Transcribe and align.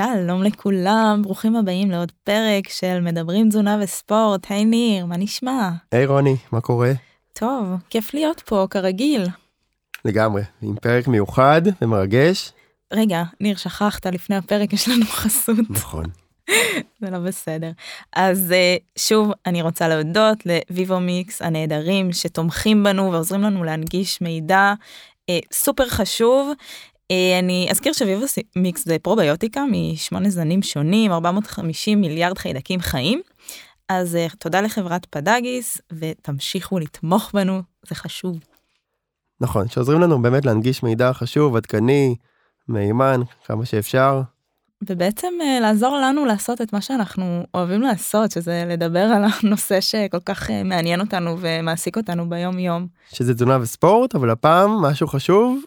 שלום 0.00 0.42
לכולם, 0.42 1.20
ברוכים 1.22 1.56
הבאים 1.56 1.90
לעוד 1.90 2.12
פרק 2.24 2.68
של 2.68 3.00
מדברים 3.00 3.48
תזונה 3.48 3.78
וספורט. 3.82 4.46
היי 4.50 4.64
ניר, 4.64 5.06
מה 5.06 5.16
נשמע? 5.16 5.70
היי 5.92 6.06
רוני, 6.06 6.36
מה 6.52 6.60
קורה? 6.60 6.92
טוב, 7.32 7.66
כיף 7.90 8.14
להיות 8.14 8.40
פה, 8.40 8.66
כרגיל. 8.70 9.26
לגמרי, 10.04 10.42
עם 10.62 10.74
פרק 10.76 11.08
מיוחד 11.08 11.62
ומרגש. 11.82 12.52
רגע, 12.92 13.22
ניר, 13.40 13.56
שכחת, 13.56 14.06
לפני 14.06 14.36
הפרק 14.36 14.72
יש 14.72 14.88
לנו 14.88 15.04
חסות. 15.06 15.70
נכון. 15.70 16.04
זה 17.00 17.10
לא 17.10 17.18
בסדר. 17.18 17.70
אז 18.12 18.52
אה, 18.52 18.76
שוב, 18.98 19.32
אני 19.46 19.62
רוצה 19.62 19.88
להודות 19.88 20.38
לוויבו 20.46 21.00
מיקס 21.00 21.42
הנהדרים 21.42 22.12
שתומכים 22.12 22.84
בנו 22.84 23.12
ועוזרים 23.12 23.42
לנו 23.42 23.64
להנגיש 23.64 24.20
מידע 24.20 24.74
אה, 25.30 25.38
סופר 25.52 25.88
חשוב. 25.88 26.52
אה, 27.10 27.38
אני 27.38 27.66
אזכיר 27.70 27.92
שוויבו 27.92 28.24
מיקס 28.56 28.84
זה 28.84 28.96
פרוביוטיקה 29.02 29.64
משמונה 29.70 30.30
זנים 30.30 30.62
שונים, 30.62 31.12
450 31.12 32.00
מיליארד 32.00 32.38
חיידקים 32.38 32.80
חיים. 32.80 33.20
אז 33.88 34.18
תודה 34.38 34.60
לחברת 34.60 35.06
פדאגיס 35.06 35.80
ותמשיכו 35.92 36.78
לתמוך 36.78 37.30
בנו, 37.34 37.62
זה 37.88 37.94
חשוב. 37.94 38.38
נכון, 39.40 39.68
שעוזרים 39.68 40.00
לנו 40.00 40.22
באמת 40.22 40.44
להנגיש 40.44 40.82
מידע 40.82 41.12
חשוב, 41.12 41.56
עדכני, 41.56 42.14
מהימן, 42.68 43.20
כמה 43.44 43.66
שאפשר. 43.66 44.22
ובעצם 44.88 45.32
uh, 45.40 45.60
לעזור 45.60 45.96
לנו 45.96 46.24
לעשות 46.24 46.60
את 46.60 46.72
מה 46.72 46.80
שאנחנו 46.80 47.42
אוהבים 47.54 47.82
לעשות, 47.82 48.30
שזה 48.30 48.64
לדבר 48.68 49.00
על 49.00 49.24
הנושא 49.24 49.80
שכל 49.80 50.20
כך 50.24 50.50
מעניין 50.64 51.00
אותנו 51.00 51.36
ומעסיק 51.40 51.96
אותנו 51.96 52.28
ביום 52.28 52.58
יום. 52.58 52.86
שזה 53.12 53.34
תזונה 53.34 53.58
וספורט, 53.60 54.14
אבל 54.14 54.30
הפעם 54.30 54.70
משהו 54.70 55.06
חשוב. 55.06 55.60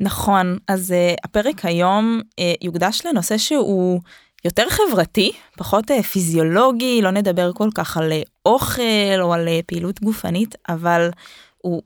נכון, 0.00 0.58
אז 0.68 0.90
uh, 0.90 1.20
הפרק 1.24 1.64
היום 1.64 2.20
uh, 2.30 2.42
יוקדש 2.62 3.00
לנושא 3.06 3.38
שהוא 3.38 4.00
יותר 4.44 4.64
חברתי, 4.68 5.32
פחות 5.56 5.90
uh, 5.90 6.02
פיזיולוגי, 6.02 7.00
לא 7.02 7.10
נדבר 7.10 7.52
כל 7.52 7.68
כך 7.74 7.96
על 7.96 8.12
אוכל 8.46 9.20
או 9.20 9.34
על 9.34 9.48
פעילות 9.66 10.00
גופנית, 10.00 10.54
אבל 10.68 11.10
הוא 11.58 11.82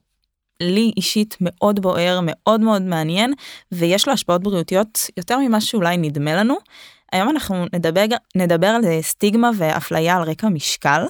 לי 0.60 0.92
אישית 0.96 1.36
מאוד 1.40 1.80
בוער, 1.80 2.20
מאוד 2.22 2.60
מאוד 2.60 2.82
מעניין, 2.82 3.32
ויש 3.72 4.08
לו 4.08 4.12
השפעות 4.14 4.42
בריאותיות 4.42 4.98
יותר 5.16 5.38
ממה 5.38 5.60
שאולי 5.60 5.96
נדמה 5.96 6.34
לנו. 6.34 6.54
היום 7.12 7.28
אנחנו 7.30 7.64
נדבר, 7.72 8.04
נדבר 8.36 8.66
על 8.66 8.82
סטיגמה 9.00 9.50
ואפליה 9.56 10.16
על 10.16 10.22
רקע 10.22 10.48
משקל, 10.48 11.06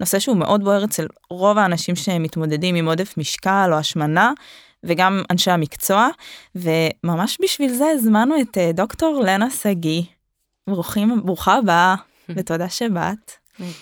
נושא 0.00 0.18
שהוא 0.18 0.36
מאוד 0.36 0.64
בוער 0.64 0.84
אצל 0.84 1.06
רוב 1.30 1.58
האנשים 1.58 1.96
שמתמודדים 1.96 2.74
עם 2.74 2.88
עודף 2.88 3.14
משקל 3.16 3.68
או 3.72 3.78
השמנה, 3.78 4.32
וגם 4.84 5.22
אנשי 5.30 5.50
המקצוע, 5.50 6.08
וממש 6.54 7.38
בשביל 7.42 7.72
זה 7.72 7.86
הזמנו 7.94 8.40
את 8.40 8.58
אה, 8.58 8.70
דוקטור 8.72 9.22
לנה 9.26 9.50
שגיא. 9.50 10.02
ברוכים, 10.70 11.22
ברוכה 11.24 11.54
הבאה, 11.54 11.94
ותודה 12.36 12.68
שבאת. 12.68 13.32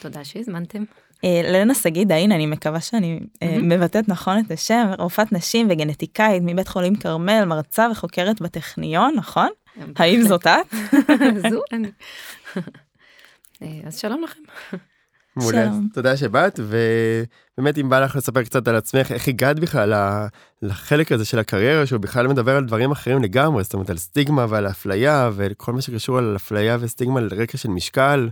תודה 0.01 0.25
שהזמנתם. 0.25 0.85
אה, 1.25 1.41
לנה 1.45 1.75
שגיא 1.75 2.05
דאין, 2.05 2.33
אני 2.33 2.47
מקווה 2.47 2.81
שאני 2.81 3.21
אה, 3.43 3.57
מבטאת 3.63 4.09
נכון 4.09 4.39
את 4.39 4.51
השם, 4.51 4.87
רופאת 4.99 5.33
נשים 5.33 5.67
וגנטיקאית 5.71 6.43
מבית 6.47 6.69
חולים 6.69 6.97
כרמל, 6.97 7.45
מרצה 7.45 7.89
וחוקרת 7.91 8.41
בטכניון, 8.41 9.15
נכון? 9.17 9.49
האם 9.97 10.23
זאת 10.23 10.47
את? 10.47 10.75
זו 11.51 11.61
אני. 11.73 11.89
אז 13.87 13.99
שלום 13.99 14.23
לכם. 14.23 14.43
מעולה, 15.37 15.71
תודה 15.93 16.17
שבאת, 16.17 16.61
ובאמת 16.63 17.79
אם 17.79 17.89
בא 17.89 18.01
לך 18.01 18.17
לספר 18.17 18.43
קצת 18.43 18.69
על 18.69 18.77
עצמך, 18.77 19.13
איך 19.13 19.29
הגעת 19.29 19.61
בכלל 19.61 19.93
לחלק 20.63 21.13
הזה 21.13 21.25
של 21.25 21.39
הקריירה, 21.39 21.87
שהוא 21.87 22.01
בכלל 22.01 22.27
מדבר 22.29 22.57
על 22.57 22.65
דברים 22.65 22.91
אחרים 22.91 23.23
לגמרי, 23.23 23.65
זאת 23.65 23.75
אומרת 23.75 23.91
על 23.91 23.97
סטיגמה 23.97 24.47
ועל 24.49 24.67
אפליה, 24.67 25.31
וכל 25.37 25.73
מה 25.73 25.81
שקשור 25.81 26.19
על 26.19 26.37
אפליה 26.37 26.77
וסטיגמה 26.81 27.21
על 27.21 27.29
רקע 27.37 27.59
של 27.59 27.69
משקל. 27.69 28.29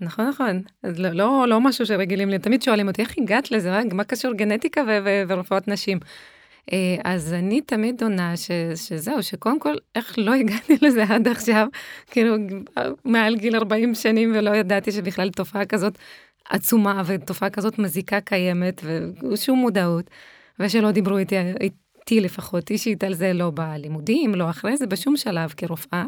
נכון, 0.00 0.28
נכון. 0.28 0.62
אז 0.82 0.98
לא, 0.98 1.10
לא, 1.10 1.44
לא 1.48 1.60
משהו 1.60 1.86
שרגילים 1.86 2.28
לי, 2.28 2.38
תמיד 2.38 2.62
שואלים 2.62 2.88
אותי, 2.88 3.02
איך 3.02 3.14
הגעת 3.18 3.50
לזה? 3.50 3.70
מה, 3.70 3.80
מה 3.92 4.04
קשור 4.04 4.32
גנטיקה 4.32 4.80
ו- 4.80 4.98
ו- 5.04 5.22
ורפואת 5.28 5.68
נשים? 5.68 5.98
אה, 6.72 6.96
אז 7.04 7.32
אני 7.32 7.60
תמיד 7.60 8.02
עונה 8.02 8.36
ש- 8.36 8.50
שזהו, 8.74 9.22
שקודם 9.22 9.60
כל, 9.60 9.74
איך 9.94 10.14
לא 10.18 10.34
הגעתי 10.34 10.76
לזה 10.86 11.04
עד 11.08 11.28
עכשיו, 11.28 11.66
כאילו, 12.10 12.36
מעל 13.04 13.36
גיל 13.36 13.56
40 13.56 13.94
שנים, 13.94 14.32
ולא 14.36 14.56
ידעתי 14.56 14.92
שבכלל 14.92 15.30
תופעה 15.30 15.64
כזאת 15.66 15.98
עצומה 16.50 17.02
ותופעה 17.06 17.50
כזאת 17.50 17.78
מזיקה 17.78 18.20
קיימת, 18.20 18.82
ושום 19.32 19.58
מודעות, 19.58 20.10
ושלא 20.60 20.90
דיברו 20.90 21.18
איתי, 21.18 21.36
איתי 21.60 22.20
לפחות 22.20 22.70
אישית 22.70 23.04
על 23.04 23.14
זה, 23.14 23.32
לא 23.32 23.52
בלימודים, 23.54 24.34
לא 24.34 24.50
אחרי 24.50 24.76
זה, 24.76 24.86
בשום 24.86 25.16
שלב 25.16 25.52
כרופאה. 25.56 26.04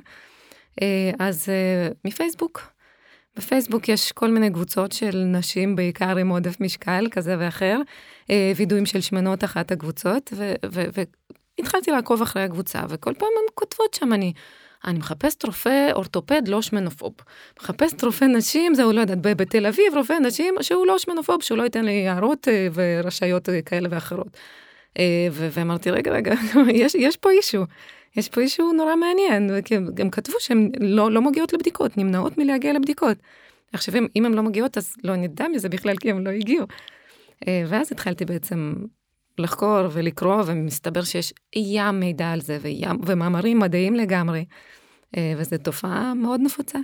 אה, 0.83 1.11
אז 1.19 1.49
אה, 1.49 1.89
מפייסבוק. 2.05 2.73
בפייסבוק 3.37 3.89
יש 3.89 4.13
כל 4.13 4.31
מיני 4.31 4.51
קבוצות 4.53 4.93
של 4.93 5.25
נשים, 5.27 5.77
בעיקר 5.77 6.17
עם 6.17 6.29
עודף 6.29 6.61
משקל 6.61 7.07
כזה 7.11 7.37
ואחר, 7.39 7.81
אה, 8.31 8.53
וידואים 8.57 8.87
של 8.87 9.01
שמנות 9.01 9.45
אחת 9.45 9.73
הקבוצות, 9.73 10.33
והתחלתי 11.59 11.91
לעקוב 11.91 12.23
אחרי 12.23 12.43
הקבוצה, 12.43 12.83
וכל 12.89 13.15
פעם 13.19 13.29
הן 13.29 13.53
כותבות 13.55 13.95
שם, 13.95 14.13
אני, 14.13 14.33
אני 14.85 14.99
מחפשת 14.99 15.45
רופא 15.45 15.93
אורתופד 15.93 16.49
לא 16.49 16.63
שמנופוב. 16.63 17.15
מחפשת 17.61 18.05
רופא 18.05 18.25
נשים, 18.25 18.75
זהו, 18.75 18.93
לא 18.93 19.01
יודעת, 19.01 19.21
בתל 19.23 19.67
אביב, 19.67 19.95
רופא 19.95 20.13
נשים 20.13 20.55
שהוא 20.61 20.87
לא 20.87 20.99
שמנופוב, 20.99 21.43
שהוא 21.43 21.59
לא 21.59 21.63
ייתן 21.63 21.85
לי 21.85 22.09
הערות 22.09 22.49
אה, 22.49 22.69
ורשאיות 22.75 23.49
אה, 23.49 23.63
כאלה 23.63 23.89
ואחרות. 23.91 24.37
ואמרתי, 25.33 25.91
רגע, 25.91 26.13
רגע, 26.13 26.35
יש, 26.73 26.95
יש 26.95 27.17
פה 27.17 27.31
אישו. 27.31 27.65
יש 28.17 28.29
פה 28.29 28.41
אישו 28.41 28.73
נורא 28.73 28.97
מעניין, 28.97 29.51
הם 29.99 30.11
כתבו 30.11 30.35
שהן 30.39 30.71
לא, 30.81 31.11
לא 31.11 31.23
מגיעות 31.23 31.53
לבדיקות, 31.53 31.97
נמנעות 31.97 32.39
מלהגיע 32.39 32.73
לבדיקות. 32.73 33.17
עכשיו, 33.73 33.95
אם 34.17 34.27
הן 34.27 34.35
לא 34.35 34.43
מגיעות, 34.43 34.79
אז 34.79 34.95
לא 35.05 35.17
נדע 35.17 35.49
מזה 35.49 35.69
בכלל, 35.69 35.97
כי 35.97 36.11
הן 36.11 36.25
לא 36.25 36.31
הגיעו. 36.31 36.67
אה, 37.49 37.63
ואז 37.69 37.93
התחלתי 37.93 38.25
בעצם 38.25 38.75
לחקור 39.41 39.81
ולקרוא, 39.93 40.43
ומסתבר 40.47 41.03
שיש 41.03 41.33
ים 41.57 42.01
מידע 42.01 42.33
על 42.33 42.41
זה, 42.41 42.59
וים, 42.61 43.01
ומאמרים 43.07 43.59
מדעיים 43.59 43.95
לגמרי, 43.95 44.45
אה, 45.17 45.35
וזו 45.37 45.57
תופעה 45.59 46.15
מאוד 46.15 46.41
נפוצה. 46.41 46.79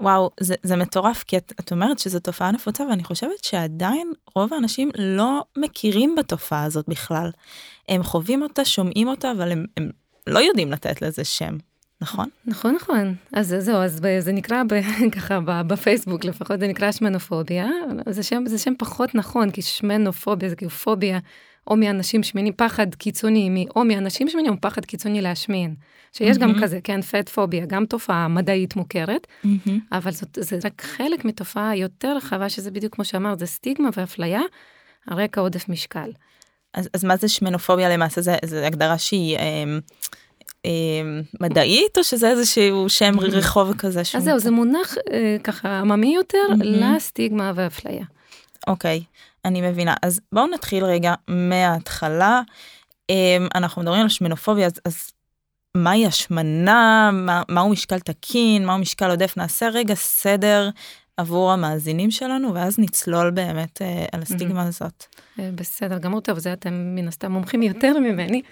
וואו, 0.00 0.30
זה, 0.40 0.54
זה 0.62 0.76
מטורף, 0.76 1.24
כי 1.26 1.36
את, 1.36 1.52
את 1.60 1.72
אומרת 1.72 1.98
שזו 1.98 2.20
תופעה 2.20 2.50
נפוצה, 2.50 2.84
ואני 2.84 3.04
חושבת 3.04 3.44
שעדיין 3.44 4.12
רוב 4.34 4.54
האנשים 4.54 4.90
לא 4.98 5.44
מכירים 5.56 6.14
בתופעה 6.18 6.64
הזאת 6.64 6.88
בכלל. 6.88 7.30
הם 7.88 8.02
חווים 8.02 8.42
אותה, 8.42 8.64
שומעים 8.64 9.08
אותה, 9.08 9.32
אבל 9.32 9.52
הם, 9.52 9.66
הם 9.76 9.90
לא 10.26 10.38
יודעים 10.38 10.72
לתת 10.72 11.02
לזה 11.02 11.24
שם. 11.24 11.56
נכון? 12.00 12.28
נכון, 12.46 12.74
נכון. 12.74 13.14
אז 13.32 13.54
זהו, 13.58 13.76
אז 13.76 14.00
זה 14.18 14.32
נקרא 14.32 14.62
ב, 14.68 14.80
ככה 15.16 15.40
בפייסבוק 15.66 16.24
לפחות, 16.24 16.60
זה 16.60 16.66
נקרא 16.66 16.92
שמנופוביה. 16.92 17.68
זה 18.08 18.22
שם, 18.22 18.42
זה 18.46 18.58
שם 18.58 18.72
פחות 18.78 19.14
נכון, 19.14 19.50
כי 19.50 19.62
שמנופוביה 19.62 20.48
זה 20.48 20.56
כאילו 20.56 20.70
פוביה, 20.70 21.18
או 21.66 21.76
מאנשים 21.76 22.22
שמנים, 22.22 22.52
פחד 22.52 22.94
קיצוני, 22.94 23.66
או 23.76 23.84
מאנשים 23.84 24.28
שמנים, 24.28 24.52
או 24.52 24.60
פחד 24.60 24.84
קיצוני 24.84 25.20
להשמין. 25.20 25.74
שיש 26.12 26.36
mm-hmm. 26.36 26.40
גם 26.40 26.52
כזה, 26.62 26.78
כן, 26.84 27.02
פט 27.02 27.28
פוביה, 27.28 27.66
גם 27.66 27.86
תופעה 27.86 28.28
מדעית 28.28 28.76
מוכרת, 28.76 29.26
mm-hmm. 29.44 29.70
אבל 29.92 30.10
זאת, 30.10 30.38
זה 30.40 30.58
רק 30.64 30.82
חלק 30.82 31.24
מתופעה 31.24 31.76
יותר 31.76 32.16
רחבה, 32.16 32.48
שזה 32.48 32.70
בדיוק 32.70 32.94
כמו 32.94 33.04
שאמרת, 33.04 33.38
זה 33.38 33.46
סטיגמה 33.46 33.88
ואפליה 33.96 34.40
על 35.06 35.18
רקע 35.18 35.40
עודף 35.40 35.68
משקל. 35.68 36.10
אז, 36.74 36.88
אז 36.94 37.04
מה 37.04 37.16
זה 37.16 37.28
שמנופוביה 37.28 37.88
למעשה? 37.88 38.20
זה, 38.20 38.36
זה 38.44 38.66
הגדרה 38.66 38.98
שהיא... 38.98 39.38
אה, 39.38 39.64
אה, 40.66 40.70
מדעית 41.40 41.98
או 41.98 42.04
שזה 42.04 42.30
איזשהו 42.30 42.88
שם 42.88 43.20
רחוב 43.20 43.74
כזה? 43.78 44.00
אז 44.14 44.24
זהו, 44.24 44.38
זה 44.38 44.50
מונח 44.50 44.96
אה, 45.12 45.36
ככה 45.44 45.78
עממי 45.78 46.14
יותר 46.14 46.38
לסטיגמה 46.58 47.52
ואפליה. 47.54 48.04
אוקיי, 48.66 49.02
אני 49.44 49.70
מבינה. 49.70 49.94
אז 50.02 50.20
בואו 50.32 50.46
נתחיל 50.46 50.84
רגע 50.84 51.14
מההתחלה. 51.28 52.40
אה, 53.10 53.36
אנחנו 53.54 53.82
מדברים 53.82 54.02
על 54.02 54.08
שמנופוביה, 54.08 54.66
אז, 54.66 54.80
אז 54.84 55.10
מהי 55.76 56.06
השמנה, 56.06 57.10
מה, 57.12 57.42
מהו 57.48 57.68
משקל 57.68 57.98
תקין, 57.98 58.66
מהו 58.66 58.78
משקל 58.78 59.10
עודף, 59.10 59.36
נעשה 59.36 59.68
רגע 59.68 59.94
סדר 59.94 60.70
עבור 61.16 61.52
המאזינים 61.52 62.10
שלנו, 62.10 62.54
ואז 62.54 62.78
נצלול 62.78 63.30
באמת 63.30 63.82
אה, 63.82 64.04
על 64.12 64.22
הסטיגמה 64.22 64.62
הזאת. 64.62 65.04
אה, 65.38 65.50
בסדר 65.54 65.98
גמור, 65.98 66.20
טוב, 66.20 66.38
זה 66.38 66.52
אתם 66.52 66.94
מן 66.94 67.08
הסתם 67.08 67.32
מומחים 67.32 67.62
יותר 67.62 67.98
ממני, 67.98 68.42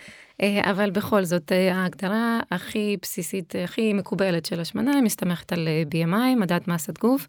אה, 0.43 0.70
אבל 0.70 0.91
בכל 0.91 1.25
זאת, 1.25 1.52
אה, 1.52 1.75
ההגדרה 1.75 2.41
הכי 2.50 2.96
בסיסית, 3.02 3.55
הכי 3.64 3.93
מקובלת 3.93 4.46
של 4.46 4.61
השמנה, 4.61 5.00
מסתמכת 5.00 5.52
על 5.52 5.69
אה, 5.69 5.82
BMI, 5.91 6.37
מדד 6.41 6.61
מסת 6.67 6.99
גוף, 6.99 7.26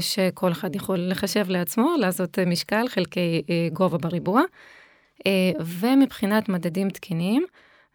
שכל 0.00 0.52
אחד 0.52 0.76
יכול 0.76 0.98
לחשב 0.98 1.44
לעצמו, 1.48 1.94
לעשות 1.98 2.38
אה, 2.38 2.44
משקל 2.44 2.88
חלקי 2.88 3.42
אה, 3.50 3.68
גובה 3.72 3.98
בריבוע, 3.98 4.42
אה, 5.26 5.50
ומבחינת 5.60 6.48
מדדים 6.48 6.90
תקינים, 6.90 7.44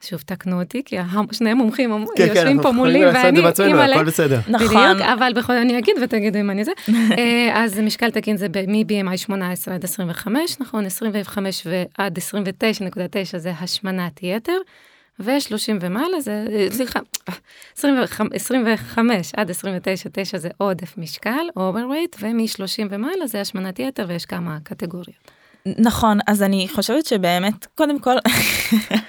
שוב, 0.01 0.21
תקנו 0.25 0.59
אותי, 0.59 0.81
כי 0.85 0.95
שני 1.31 1.49
המומחים 1.49 1.89
כן, 1.89 2.05
כן 2.15 2.27
יושבים 2.29 2.57
כן, 2.57 2.63
פה 2.63 2.71
מולי, 2.71 3.05
ואני 3.05 3.39
אימא'לה. 3.39 3.95
הכל 3.95 4.03
בסדר. 4.03 4.39
נכון. 4.47 4.67
בדיוק, 4.67 5.07
אבל 5.07 5.33
בכל 5.35 5.53
זאת 5.53 5.61
אני 5.61 5.79
אגיד 5.79 5.95
ותגידו 6.01 6.39
אם 6.39 6.49
אני 6.49 6.63
זה. 6.63 6.71
אה, 7.17 7.63
אז 7.63 7.79
משקל 7.79 8.11
תקין 8.11 8.37
זה 8.37 8.47
מ-BMI 8.67 9.17
18 9.17 9.75
עד 9.75 9.83
25, 9.83 10.59
נכון? 10.59 10.85
25 10.85 11.67
ועד 11.67 12.17
29.9 12.17 13.37
זה 13.37 13.51
השמנת 13.59 14.23
יתר, 14.23 14.57
ו-30 15.19 15.77
ומעלה 15.81 16.21
זה, 16.21 16.45
סליחה, 16.71 16.99
25, 17.77 18.29
25 18.33 19.31
עד 19.37 19.49
29, 19.49 20.09
9 20.13 20.37
זה 20.37 20.49
עודף 20.57 20.97
משקל, 20.97 21.45
overweight, 21.59 22.17
ומ-30 22.19 22.87
ומעלה 22.89 23.27
זה 23.27 23.41
השמנת 23.41 23.79
יתר 23.79 24.05
ויש 24.07 24.25
כמה 24.25 24.57
קטגוריות. 24.63 25.43
נכון, 25.65 26.19
אז 26.27 26.43
אני 26.43 26.67
חושבת 26.75 27.05
שבאמת, 27.05 27.65
קודם 27.65 27.99
כל... 27.99 28.15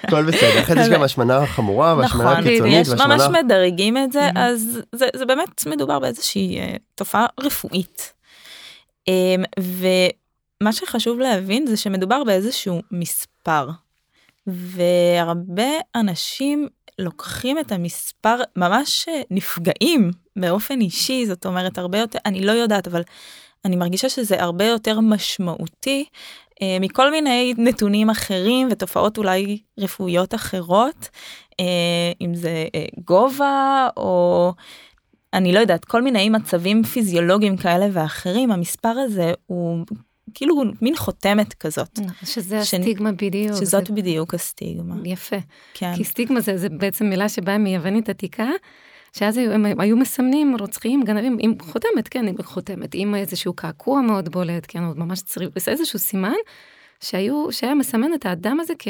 הכל 0.03 0.23
בסדר, 0.23 0.59
אחרי 0.59 0.75
זה 0.75 0.81
יש 0.81 0.89
גם 0.89 1.03
השמנה 1.03 1.45
חמורה 1.45 1.95
והשמנה 1.97 2.31
נכון, 2.31 2.43
קיצונית. 2.43 2.87
נכון, 2.87 3.11
ממש 3.11 3.21
מדרגים 3.43 3.97
את 3.97 4.11
זה, 4.11 4.29
אז 4.35 4.81
זה, 4.91 5.05
זה 5.15 5.25
באמת 5.25 5.67
מדובר 5.67 5.99
באיזושהי 5.99 6.59
uh, 6.59 6.79
תופעה 6.95 7.25
רפואית. 7.39 8.13
Um, 9.09 9.43
ומה 9.59 10.73
שחשוב 10.73 11.19
להבין 11.19 11.67
זה 11.67 11.77
שמדובר 11.77 12.23
באיזשהו 12.23 12.81
מספר. 12.91 13.69
והרבה 14.47 15.69
אנשים 15.95 16.67
לוקחים 16.99 17.59
את 17.59 17.71
המספר, 17.71 18.35
ממש 18.55 19.05
נפגעים 19.31 20.11
באופן 20.35 20.81
אישי, 20.81 21.25
זאת 21.25 21.45
אומרת 21.45 21.77
הרבה 21.77 21.97
יותר, 21.97 22.19
אני 22.25 22.45
לא 22.45 22.51
יודעת, 22.51 22.87
אבל 22.87 23.01
אני 23.65 23.75
מרגישה 23.75 24.09
שזה 24.09 24.43
הרבה 24.43 24.65
יותר 24.65 24.99
משמעותי 24.99 26.05
אה, 26.61 26.77
מכל 26.81 27.11
מיני 27.11 27.53
נתונים 27.57 28.09
אחרים 28.09 28.67
ותופעות 28.71 29.17
אולי 29.17 29.59
רפואיות 29.79 30.35
אחרות, 30.35 31.09
אה, 31.59 32.11
אם 32.21 32.35
זה 32.35 32.67
אה, 32.75 32.85
גובה 33.05 33.87
או 33.97 34.51
אני 35.33 35.53
לא 35.53 35.59
יודעת, 35.59 35.85
כל 35.85 36.01
מיני 36.01 36.29
מצבים 36.29 36.83
פיזיולוגיים 36.83 37.57
כאלה 37.57 37.87
ואחרים, 37.91 38.51
המספר 38.51 38.89
הזה 38.89 39.33
הוא 39.45 39.85
כאילו 40.33 40.63
מין 40.81 40.95
חותמת 40.95 41.53
כזאת. 41.53 41.99
שזה 42.23 42.59
הסטיגמה 42.59 43.09
ש... 43.09 43.13
בדיוק. 43.23 43.57
שזאת 43.59 43.87
זה... 43.87 43.93
בדיוק 43.93 44.33
הסטיגמה. 44.33 44.95
יפה. 45.05 45.35
כן. 45.73 45.93
כי 45.95 46.03
סטיגמה 46.03 46.39
זה, 46.39 46.57
זה 46.57 46.69
בעצם 46.69 47.05
מילה 47.05 47.29
שבאה 47.29 47.57
מיוונית 47.57 48.09
עתיקה. 48.09 48.49
שאז 49.17 49.37
הם, 49.37 49.65
הם 49.65 49.79
היו 49.79 49.97
מסמנים 49.97 50.55
רוצחים 50.59 51.03
גנבים 51.03 51.37
עם 51.39 51.53
חותמת 51.61 52.07
כן 52.07 52.27
עם 52.27 52.35
חותמת 52.43 52.89
עם 52.93 53.15
איזשהו 53.15 53.53
קעקוע 53.53 54.01
מאוד 54.01 54.29
בולט 54.29 54.65
כן 54.67 54.83
ממש 54.83 55.21
צריך 55.21 55.49
איזשהו 55.67 55.99
סימן 55.99 56.33
שהיו 56.99 57.51
שהיה 57.51 57.75
מסמן 57.75 58.13
את 58.13 58.25
האדם 58.25 58.59
הזה 58.59 58.73
כ, 58.79 58.87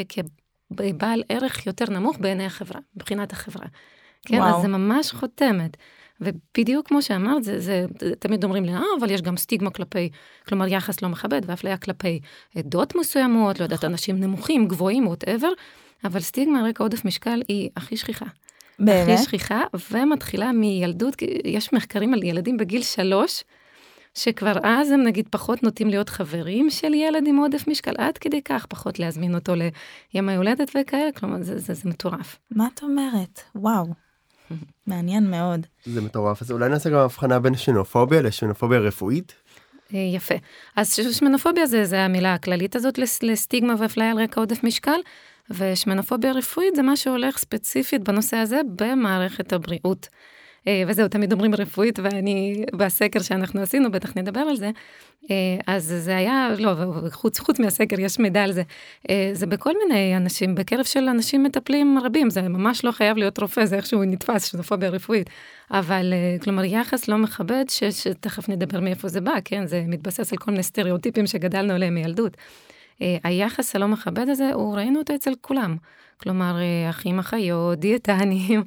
כבעל 0.76 1.22
ערך 1.28 1.66
יותר 1.66 1.84
נמוך 1.90 2.16
בעיני 2.20 2.46
החברה 2.46 2.80
מבחינת 2.96 3.32
החברה. 3.32 3.66
כן 4.26 4.38
וואו. 4.38 4.56
אז 4.56 4.62
זה 4.62 4.68
ממש 4.68 5.12
חותמת. 5.12 5.76
ובדיוק 6.20 6.88
כמו 6.88 7.02
שאמרת, 7.02 7.44
זה, 7.44 7.60
זה, 7.60 7.86
זה 8.00 8.16
תמיד 8.18 8.44
אומרים 8.44 8.64
לי, 8.64 8.74
אה, 8.74 8.82
אבל 9.00 9.10
יש 9.10 9.22
גם 9.22 9.36
סטיגמה 9.36 9.70
כלפי, 9.70 10.08
כלומר 10.48 10.68
יחס 10.68 11.02
לא 11.02 11.08
מכבד 11.08 11.40
ואפליה 11.46 11.76
כלפי 11.76 12.20
עדות 12.56 12.94
מסוימות, 12.94 13.58
לא 13.58 13.64
יודעת, 13.64 13.78
נכון. 13.78 13.90
אנשים 13.90 14.20
נמוכים, 14.20 14.68
גבוהים, 14.68 15.06
ווטאבר, 15.06 15.50
אבל 16.04 16.20
סטיגמה 16.20 16.60
על 16.60 16.66
רקע 16.66 16.84
עודף 16.84 17.04
משקל 17.04 17.42
היא 17.48 17.70
הכי 17.76 17.96
שכיחה. 17.96 18.26
באמת? 18.78 19.08
הכי 19.08 19.24
שכיחה, 19.24 19.60
ומתחילה 19.90 20.52
מילדות, 20.52 21.14
יש 21.44 21.72
מחקרים 21.72 22.14
על 22.14 22.22
ילדים 22.22 22.56
בגיל 22.56 22.82
שלוש, 22.82 23.44
שכבר 24.14 24.52
אז 24.62 24.90
הם 24.90 25.02
נגיד 25.02 25.28
פחות 25.30 25.62
נוטים 25.62 25.88
להיות 25.88 26.08
חברים 26.08 26.70
של 26.70 26.94
ילד 26.94 27.26
עם 27.26 27.36
עודף 27.36 27.68
משקל, 27.68 27.94
עד 27.98 28.18
כדי 28.18 28.42
כך 28.42 28.66
פחות 28.66 28.98
להזמין 28.98 29.34
אותו 29.34 29.52
ליום 29.54 30.28
ההולדת 30.28 30.70
וכאלה, 30.80 31.12
כלומר 31.12 31.42
זה, 31.42 31.58
זה, 31.58 31.74
זה 31.74 31.88
מטורף. 31.88 32.38
מה 32.50 32.68
את 32.74 32.82
אומרת? 32.82 33.40
וואו. 33.54 34.05
מעניין 34.86 35.30
מאוד. 35.30 35.66
זה 35.84 36.00
מטורף, 36.00 36.42
אז 36.42 36.50
אולי 36.50 36.68
נעשה 36.68 36.90
גם 36.90 36.98
הבחנה 36.98 37.38
בין 37.38 37.56
שינופוביה 37.56 38.22
לשינופוביה 38.22 38.78
רפואית? 38.78 39.34
אה, 39.94 39.98
יפה. 39.98 40.34
אז 40.76 40.92
שמנופוביה 41.12 41.66
זה, 41.66 41.84
זה 41.84 42.00
המילה 42.00 42.34
הכללית 42.34 42.76
הזאת 42.76 42.98
לסטיגמה 43.22 43.74
ואפליה 43.78 44.10
על 44.10 44.18
רקע 44.18 44.40
עודף 44.40 44.64
משקל, 44.64 45.00
ושמנופוביה 45.50 46.32
רפואית 46.32 46.76
זה 46.76 46.82
מה 46.82 46.96
שהולך 46.96 47.38
ספציפית 47.38 48.04
בנושא 48.04 48.36
הזה 48.36 48.60
במערכת 48.76 49.52
הבריאות. 49.52 50.08
אה, 50.68 50.82
וזהו, 50.86 51.08
תמיד 51.08 51.32
אומרים 51.32 51.54
רפואית, 51.54 51.98
ואני, 52.02 52.64
בסקר 52.76 53.20
שאנחנו 53.20 53.60
עשינו, 53.60 53.90
בטח 53.90 54.16
נדבר 54.16 54.40
על 54.40 54.56
זה, 54.56 54.70
אה, 55.30 55.36
אז 55.66 55.94
זה 55.98 56.16
היה, 56.16 56.48
לא, 56.58 56.72
חוץ, 57.12 57.38
חוץ 57.38 57.58
מהסקר 57.60 58.00
יש 58.00 58.18
מידע 58.18 58.42
על 58.42 58.52
זה, 58.52 58.62
אה, 59.10 59.30
זה 59.32 59.46
בכל 59.46 59.72
מיני 59.82 60.16
אנשים, 60.16 60.54
בקרב 60.54 60.84
של 60.84 61.08
אנשים 61.08 61.42
מטפלים 61.42 61.98
רבים, 62.04 62.30
זה 62.30 62.42
ממש 62.42 62.84
לא 62.84 62.92
חייב 62.92 63.16
להיות 63.16 63.38
רופא, 63.38 63.64
זה 63.64 63.76
איכשהו 63.76 64.04
נתפס, 64.04 64.44
שנופוביה 64.44 64.88
רפואית, 64.88 65.30
אבל 65.70 66.12
כלומר 66.42 66.64
יחס 66.64 67.08
לא 67.08 67.18
מכבד, 67.18 67.64
ש, 67.68 67.84
שתכף 67.84 68.48
נדבר 68.48 68.80
מאיפה 68.80 69.08
זה 69.08 69.20
בא, 69.20 69.34
כן, 69.44 69.66
זה 69.66 69.84
מתבסס 69.88 70.32
על 70.32 70.38
כל 70.38 70.50
מיני 70.50 70.62
סטריאוטיפים 70.62 71.26
שגדלנו 71.26 71.72
עליהם 71.72 71.94
מילדות. 71.94 72.36
היחס 73.00 73.76
הלא 73.76 73.88
מכבד 73.88 74.28
הזה, 74.28 74.50
הוא 74.52 74.76
ראינו 74.76 74.98
אותו 74.98 75.14
אצל 75.14 75.32
כולם. 75.40 75.76
כלומר, 76.20 76.56
אחים, 76.90 77.18
אחיות, 77.18 77.78
דיאטנים, 77.78 78.62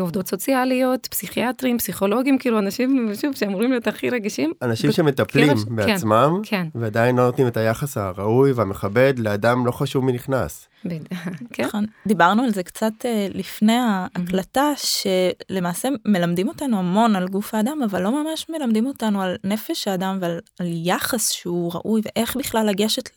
עובדות 0.00 0.28
סוציאליות, 0.28 1.06
פסיכיאטרים, 1.06 1.78
פסיכולוגים, 1.78 2.38
כאילו 2.38 2.58
אנשים, 2.58 3.10
שוב, 3.20 3.34
שאמורים 3.34 3.70
להיות 3.70 3.86
הכי 3.86 4.10
רגישים. 4.10 4.52
אנשים 4.62 4.92
שמטפלים 4.92 5.48
כן, 5.48 5.76
בעצמם, 5.76 6.40
כן. 6.42 6.66
ועדיין 6.74 7.16
לא 7.16 7.26
נותנים 7.26 7.46
את 7.46 7.56
היחס 7.56 7.96
הראוי 7.96 8.52
והמכבד 8.52 9.14
לאדם 9.18 9.66
לא 9.66 9.70
חשוב 9.70 10.04
מי 10.04 10.12
נכנס. 10.12 10.68
כן. 11.52 11.64
נכון. 11.64 11.84
דיברנו 12.06 12.42
על 12.42 12.50
זה 12.50 12.62
קצת 12.62 12.92
אה, 13.04 13.26
לפני 13.34 13.76
ההקלטה, 13.76 14.72
שלמעשה 14.76 15.88
מלמדים 16.04 16.48
אותנו 16.48 16.78
המון 16.78 17.16
על 17.16 17.28
גוף 17.28 17.54
האדם, 17.54 17.78
אבל 17.84 18.02
לא 18.02 18.22
ממש 18.22 18.46
מלמדים 18.50 18.86
אותנו 18.86 19.22
על 19.22 19.36
נפש 19.44 19.88
האדם 19.88 20.18
ועל 20.20 20.38
על 20.60 20.66
יחס 20.70 21.30
שהוא 21.30 21.72
ראוי, 21.74 22.00
ואיך 22.04 22.36
בכלל 22.36 22.66
לגשת 22.66 23.10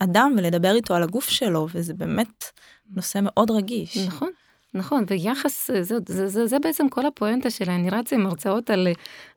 לאדם 0.00 0.34
ולדבר 0.38 0.74
איתו 0.74 0.94
על 0.94 1.02
הגוף 1.02 1.28
שלו, 1.28 1.68
וזה 1.74 1.94
באמת 1.94 2.44
נושא 2.90 3.18
מאוד 3.22 3.50
רגיש. 3.50 3.96
נכון. 3.96 4.28
נכון, 4.74 5.04
ויחס, 5.08 5.70
זה, 5.70 5.82
זה, 5.82 5.96
זה, 6.06 6.28
זה 6.28 6.46
זה 6.46 6.58
בעצם 6.58 6.88
כל 6.88 7.06
הפואנטה 7.06 7.50
שלה, 7.50 7.74
אני 7.74 7.90
רצה 7.90 8.16
עם 8.16 8.26
הרצאות 8.26 8.70
על, 8.70 8.88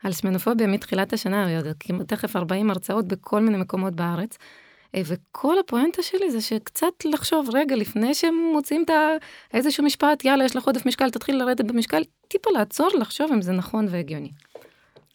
על 0.03 0.11
שמנופוביה 0.11 0.67
מתחילת 0.67 1.13
השנה, 1.13 1.47
תכף 2.07 2.35
40 2.35 2.69
הרצאות 2.69 3.07
בכל 3.07 3.41
מיני 3.41 3.57
מקומות 3.57 3.93
בארץ. 3.93 4.37
אה, 4.95 5.01
וכל 5.05 5.59
הפואנטה 5.59 6.03
שלי 6.03 6.31
זה 6.31 6.41
שקצת 6.41 7.05
לחשוב 7.05 7.49
רגע 7.53 7.75
לפני 7.75 8.13
שהם 8.13 8.35
מוצאים 8.53 8.83
את 8.83 8.89
איזשהו 9.53 9.83
משפט, 9.83 10.25
יאללה, 10.25 10.45
יש 10.45 10.55
לך 10.55 10.65
עודף 10.65 10.85
משקל, 10.85 11.09
תתחיל 11.09 11.37
לרדת 11.37 11.65
במשקל, 11.65 12.03
טיפה 12.27 12.49
לעצור, 12.51 12.89
לחשוב 12.99 13.31
אם 13.31 13.41
זה 13.41 13.51
נכון 13.51 13.87
והגיוני. 13.89 14.31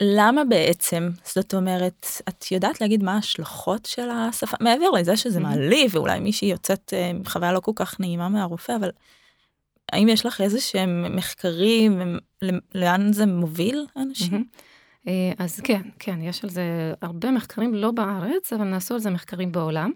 למה 0.00 0.44
בעצם, 0.44 1.08
זאת 1.24 1.54
אומרת, 1.54 2.06
את 2.28 2.52
יודעת 2.52 2.80
להגיד 2.80 3.02
מה 3.02 3.14
ההשלכות 3.14 3.86
של 3.86 4.10
השפה, 4.10 4.56
מעבר 4.60 4.90
לזה 4.90 5.16
שזה 5.16 5.40
מעליב, 5.40 5.94
ואולי 5.94 6.20
מישהי 6.20 6.48
יוצאת 6.48 6.92
אה, 6.96 7.10
עם 7.10 7.22
חוויה 7.26 7.52
לא 7.52 7.60
כל 7.60 7.72
כך 7.74 8.00
נעימה 8.00 8.28
מהרופא, 8.28 8.76
אבל 8.76 8.90
האם 9.92 10.08
יש 10.08 10.26
לך 10.26 10.40
איזה 10.40 10.60
שהם 10.60 11.16
מחקרים, 11.16 12.18
לאן 12.74 13.12
זה 13.12 13.26
מוביל 13.26 13.86
אנשים? 13.96 14.44
אה, 15.08 15.32
אז 15.38 15.60
כן, 15.60 15.82
כן, 15.98 16.22
יש 16.22 16.44
על 16.44 16.50
זה 16.50 16.94
הרבה 17.02 17.30
מחקרים, 17.30 17.74
לא 17.74 17.90
בארץ, 17.90 18.52
אבל 18.52 18.64
נעשו 18.64 18.94
על 18.94 19.00
זה 19.00 19.10
מחקרים 19.10 19.52
בעולם. 19.52 19.90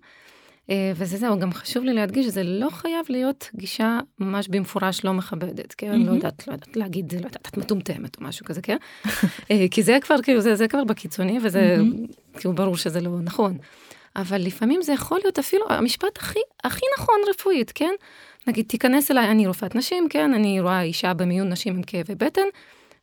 אה, 0.70 0.92
וזה 0.96 1.16
זהו, 1.16 1.38
גם 1.38 1.52
חשוב 1.52 1.84
לי 1.84 1.92
להדגיש 1.92 2.26
שזה 2.26 2.42
לא 2.42 2.70
חייב 2.70 3.06
להיות 3.08 3.50
גישה 3.54 3.98
ממש 4.18 4.48
במפורש 4.48 5.04
לא 5.04 5.12
מכבדת, 5.12 5.74
כן? 5.74 5.92
Mm-hmm. 5.92 6.06
לא 6.06 6.12
יודעת, 6.12 6.48
לא 6.48 6.52
יודעת 6.52 6.76
להגיד, 6.76 7.12
לא 7.12 7.18
יודעת, 7.18 7.48
את 7.48 7.56
מטומטמת 7.56 8.16
או 8.16 8.24
משהו 8.24 8.46
כזה, 8.46 8.62
כן? 8.62 8.76
אה, 9.50 9.66
כי 9.70 9.82
זה 9.82 9.98
כבר, 10.02 10.22
כאילו, 10.22 10.40
זה, 10.40 10.56
זה 10.56 10.68
כבר 10.68 10.84
בקיצוני, 10.84 11.38
וזה, 11.42 11.76
mm-hmm. 11.78 12.38
כאילו, 12.38 12.54
ברור 12.54 12.76
שזה 12.76 13.00
לא 13.00 13.10
נכון. 13.22 13.58
אבל 14.16 14.42
לפעמים 14.42 14.82
זה 14.82 14.92
יכול 14.92 15.20
להיות 15.24 15.38
אפילו 15.38 15.64
המשפט 15.68 16.18
הכי, 16.18 16.40
הכי 16.64 16.84
נכון 16.98 17.14
רפואית, 17.30 17.72
כן? 17.74 17.94
נגיד, 18.46 18.66
תיכנס 18.68 19.10
אליי, 19.10 19.30
אני 19.30 19.46
רופאת 19.46 19.74
נשים, 19.74 20.08
כן, 20.10 20.34
אני 20.34 20.60
רואה 20.60 20.82
אישה 20.82 21.14
במיון 21.14 21.48
נשים 21.48 21.76
עם 21.76 21.82
כאבי 21.82 22.14
בטן, 22.14 22.46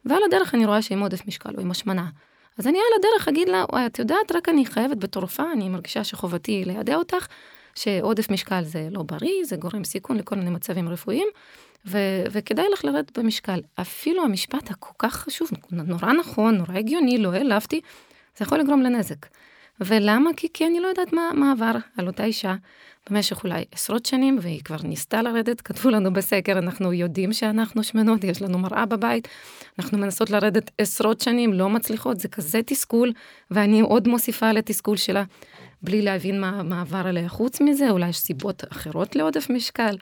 ועל 0.06 0.20
הדרך 0.27 0.56
אני 0.56 0.65
רואה 0.65 0.82
שהיא 0.82 0.98
עם 0.98 1.03
עודף 1.03 1.27
משקל 1.27 1.56
או 1.58 1.62
עם 1.62 1.72
השמנה. 1.72 2.10
אז 2.58 2.67
אני 2.67 2.77
על 2.77 3.00
הדרך 3.00 3.27
אגיד 3.27 3.50
לה, 3.50 3.65
את 3.86 4.00
יודעת, 4.00 4.32
רק 4.36 4.50
אני 4.50 4.65
חייבת 4.65 4.98
בתור 4.98 5.22
רופאה, 5.22 5.51
אני 5.53 5.70
מרגישה 5.70 6.03
שחובתי 6.03 6.65
לידע 6.65 6.96
אותך, 6.96 7.27
שעודף 7.75 8.29
משקל 8.32 8.63
זה 8.63 8.88
לא 8.91 9.03
בריא, 9.03 9.44
זה 9.44 9.56
גורם 9.56 9.84
סיכון 9.84 10.17
לכל 10.17 10.36
מיני 10.36 10.50
מצבים 10.50 10.89
רפואיים, 10.89 11.27
ו- 11.86 12.24
וכדאי 12.32 12.65
לך 12.74 12.86
לרדת 12.86 13.17
במשקל. 13.20 13.62
אפילו 13.82 14.24
המשפט 14.24 14.72
הכל 14.72 14.94
כך 15.00 15.15
חשוב, 15.15 15.50
נורא 15.72 16.13
נכון, 16.13 16.56
נורא 16.56 16.74
הגיוני, 16.74 17.17
לא 17.17 17.34
העלבתי, 17.34 17.82
זה 18.38 18.44
יכול 18.44 18.60
לגרום 18.60 18.82
לנזק. 18.82 19.25
ולמה? 19.82 20.30
כי, 20.38 20.48
כי 20.54 20.68
אני 20.68 20.80
לא 20.80 20.88
יודעת 20.88 21.14
מה, 21.14 21.30
מה 21.34 21.52
עבר 21.52 21.72
על 21.98 22.08
אותה 22.08 22.24
אישה 22.24 22.56
במשך 23.10 23.44
אולי 23.44 23.66
עשרות 23.72 24.06
שנים, 24.06 24.38
והיא 24.42 24.62
כבר 24.64 24.78
ניסתה 24.84 25.22
לרדת, 25.22 25.62
כתבו 25.62 25.90
לנו 25.90 26.14
בסקר, 26.14 26.58
אנחנו 26.58 26.94
יודעים 26.94 27.34
שאנחנו 27.34 27.84
שמנות, 27.84 28.24
יש 28.24 28.42
לנו 28.42 28.58
מראה 28.58 28.86
בבית, 28.86 29.28
אנחנו 29.80 29.98
מנסות 29.98 30.30
לרדת 30.30 30.72
עשרות 30.78 31.22
שנים, 31.22 31.54
לא 31.54 31.70
מצליחות, 31.70 32.20
זה 32.20 32.28
כזה 32.28 32.62
תסכול, 32.66 33.14
ואני 33.52 33.82
עוד 33.82 34.08
מוסיפה 34.08 34.52
לתסכול 34.52 34.98
שלה, 34.98 35.24
בלי 35.82 36.02
להבין 36.02 36.42
מה, 36.42 36.64
מה 36.64 36.82
עבר 36.82 37.08
עליה. 37.08 37.30
חוץ 37.30 37.62
מזה, 37.62 37.90
אולי 37.90 38.10
יש 38.10 38.18
סיבות 38.18 38.64
אחרות 38.72 39.16
לעודף 39.16 39.50
משקל. 39.50 39.98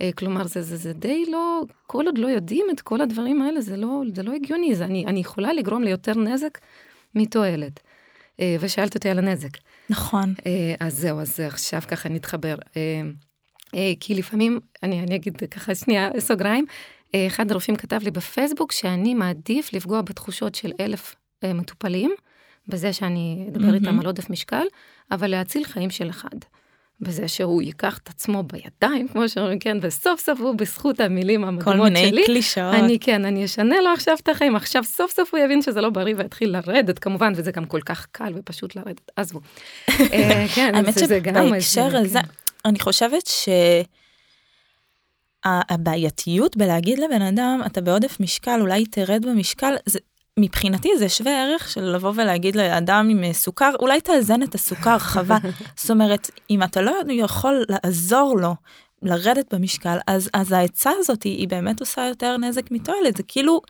אה, 0.00 0.10
כלומר, 0.16 0.46
זה, 0.46 0.62
זה, 0.62 0.76
זה 0.76 0.92
די 0.92 1.24
לא, 1.30 1.62
כל 1.86 2.06
עוד 2.06 2.18
לא 2.18 2.28
יודעים 2.28 2.66
את 2.72 2.80
כל 2.80 3.00
הדברים 3.00 3.42
האלה, 3.42 3.60
זה 3.60 3.76
לא, 3.76 4.02
זה 4.14 4.22
לא 4.22 4.32
הגיוני, 4.32 4.74
זה, 4.74 4.84
אני, 4.84 5.06
אני 5.06 5.20
יכולה 5.20 5.52
לגרום 5.52 5.82
ליותר 5.82 6.14
נזק 6.14 6.58
מתועלת. 7.14 7.80
אה, 8.40 8.56
ושאלת 8.60 8.94
אותי 8.94 9.08
על 9.08 9.18
הנזק. 9.18 9.58
נכון. 9.90 10.34
אה, 10.46 10.74
אז 10.80 10.98
זהו, 10.98 11.20
אז 11.20 11.40
עכשיו 11.40 11.82
ככה 11.88 12.08
נתחבר. 12.08 12.56
אה, 13.74 13.92
כי 14.00 14.14
לפעמים, 14.14 14.60
אני, 14.82 15.00
אני 15.00 15.16
אגיד 15.16 15.36
ככה 15.50 15.74
שנייה 15.74 16.10
סוגריים, 16.18 16.66
אחד 17.26 17.50
הרופאים 17.50 17.76
כתב 17.76 18.00
לי 18.02 18.10
בפייסבוק 18.10 18.72
שאני 18.72 19.14
מעדיף 19.14 19.72
לפגוע 19.72 20.02
בתחושות 20.02 20.54
של 20.54 20.72
אלף 20.80 21.14
מטופלים, 21.44 22.14
בזה 22.68 22.92
שאני 22.92 23.46
אדבר 23.48 23.70
mm-hmm. 23.70 23.74
איתם 23.74 24.00
על 24.00 24.06
עודף 24.06 24.30
משקל, 24.30 24.64
אבל 25.10 25.30
להציל 25.30 25.64
חיים 25.64 25.90
של 25.90 26.10
אחד. 26.10 26.36
בזה 27.00 27.28
שהוא 27.28 27.62
ייקח 27.62 27.98
את 27.98 28.08
עצמו 28.08 28.42
בידיים, 28.42 29.08
כמו 29.08 29.28
שאומרים, 29.28 29.58
כן, 29.58 29.78
וסוף 29.80 30.20
סוף 30.20 30.40
הוא 30.40 30.54
בזכות 30.54 31.00
המילים 31.00 31.44
המדהימות 31.44 31.86
שלי. 31.86 32.04
כל 32.04 32.10
מיני 32.10 32.24
קלישאות. 32.26 32.74
אני, 32.74 32.98
כן, 32.98 33.24
אני 33.24 33.44
אשנה 33.44 33.80
לו 33.80 33.90
עכשיו 33.90 34.16
את 34.22 34.28
החיים, 34.28 34.56
עכשיו 34.56 34.84
סוף 34.84 35.12
סוף 35.12 35.34
הוא 35.34 35.40
יבין 35.40 35.62
שזה 35.62 35.80
לא 35.80 35.90
בריא 35.90 36.14
ויתחיל 36.18 36.50
לרדת, 36.50 36.98
כמובן, 36.98 37.32
וזה 37.36 37.52
גם 37.52 37.64
כל 37.64 37.80
כך 37.80 38.06
קל 38.12 38.32
ופשוט 38.36 38.76
לרדת, 38.76 39.10
עזבו. 39.16 39.40
אה, 39.90 40.46
כן, 40.54 40.74
האמת 40.74 40.98
שבהקשר 40.98 41.96
הזה, 41.96 42.20
כן. 42.20 42.28
אני 42.64 42.80
חושבת 42.80 43.26
ש... 43.26 43.48
הבעייתיות 45.46 46.56
בלהגיד 46.56 46.98
לבן 46.98 47.22
אדם 47.22 47.60
אתה 47.66 47.80
בעודף 47.80 48.20
משקל 48.20 48.60
אולי 48.60 48.86
תרד 48.86 49.26
במשקל 49.26 49.74
זה 49.86 49.98
מבחינתי 50.38 50.88
זה 50.98 51.08
שווה 51.08 51.42
ערך 51.42 51.70
של 51.70 51.80
לבוא 51.80 52.12
ולהגיד 52.16 52.56
לאדם 52.56 53.08
עם 53.10 53.32
סוכר, 53.32 53.70
אולי 53.80 54.00
תאזן 54.00 54.42
את 54.42 54.54
הסוכר, 54.54 54.98
חווה. 54.98 55.38
זאת 55.80 55.90
אומרת, 55.90 56.30
אם 56.50 56.62
אתה 56.62 56.80
לא 56.80 56.92
יכול 57.08 57.64
לעזור 57.68 58.36
לו 58.40 58.54
לרדת 59.02 59.54
במשקל, 59.54 59.98
אז, 60.06 60.30
אז 60.34 60.52
העצה 60.52 60.90
הזאת 60.98 61.22
היא, 61.22 61.38
היא 61.38 61.48
באמת 61.48 61.80
עושה 61.80 62.06
יותר 62.08 62.36
נזק 62.36 62.70
מתועלת. 62.70 63.16
זה 63.16 63.22
כאילו 63.22 63.60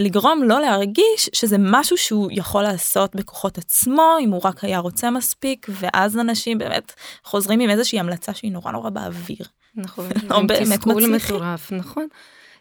לגרום 0.00 0.42
לא 0.42 0.60
להרגיש 0.60 1.30
שזה 1.32 1.56
משהו 1.58 1.96
שהוא 1.96 2.30
יכול 2.32 2.62
לעשות 2.62 3.16
בכוחות 3.16 3.58
עצמו, 3.58 4.16
אם 4.20 4.30
הוא 4.30 4.40
רק 4.44 4.64
היה 4.64 4.78
רוצה 4.78 5.10
מספיק, 5.10 5.66
ואז 5.70 6.18
אנשים 6.18 6.58
באמת 6.58 6.92
חוזרים 7.24 7.60
עם 7.60 7.70
איזושהי 7.70 8.00
המלצה 8.00 8.34
שהיא 8.34 8.52
נורא 8.52 8.72
נורא 8.72 8.90
באוויר. 8.90 9.46
נכון, 9.74 10.08
לא 10.30 10.40
באמת 10.42 10.86
מצליחים. 10.86 11.14
מטורף, 11.36 11.72
נכון. 11.72 12.06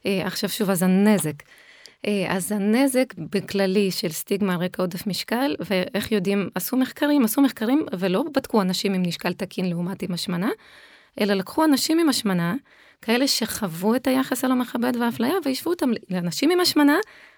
אה, 0.06 0.28
עכשיו 0.28 0.50
שוב, 0.50 0.70
אז 0.70 0.84
הנזק. 0.84 1.44
אה, 2.06 2.26
אז 2.30 2.52
הנזק 2.52 3.14
בכללי 3.18 3.92
של 3.92 4.10
סטיגמה 4.10 4.54
על 4.54 4.60
רקע 4.60 4.84
עודף 4.84 5.08
משקל, 5.08 5.56
ואיך 5.60 6.12
יודעים, 6.12 6.50
עשו 6.56 6.78
מחקרים, 6.78 7.24
עשו 7.24 7.42
מחקרים 7.42 7.86
ולא 8.00 8.24
בדקו 8.36 8.62
אנשים 8.62 8.94
עם 8.94 9.04
משקל 9.08 9.34
תקין 9.34 9.70
לעומת 9.70 10.02
עם 10.04 10.14
השמנה, 10.14 10.50
אלא 11.22 11.34
לקחו 11.34 11.66
אנשים 11.66 12.00
עם 12.00 12.10
השמנה, 12.10 12.56
כאלה 13.02 13.28
שחוו 13.28 13.96
את 13.96 14.08
היחס 14.08 14.44
הלא 14.44 14.56
מכבד 14.56 14.92
והאפליה, 15.00 15.34
והשוו 15.46 15.72
אותם 15.72 15.90
לאנשים 16.10 16.52
עם 16.52 16.60
השמנה, 16.60 16.98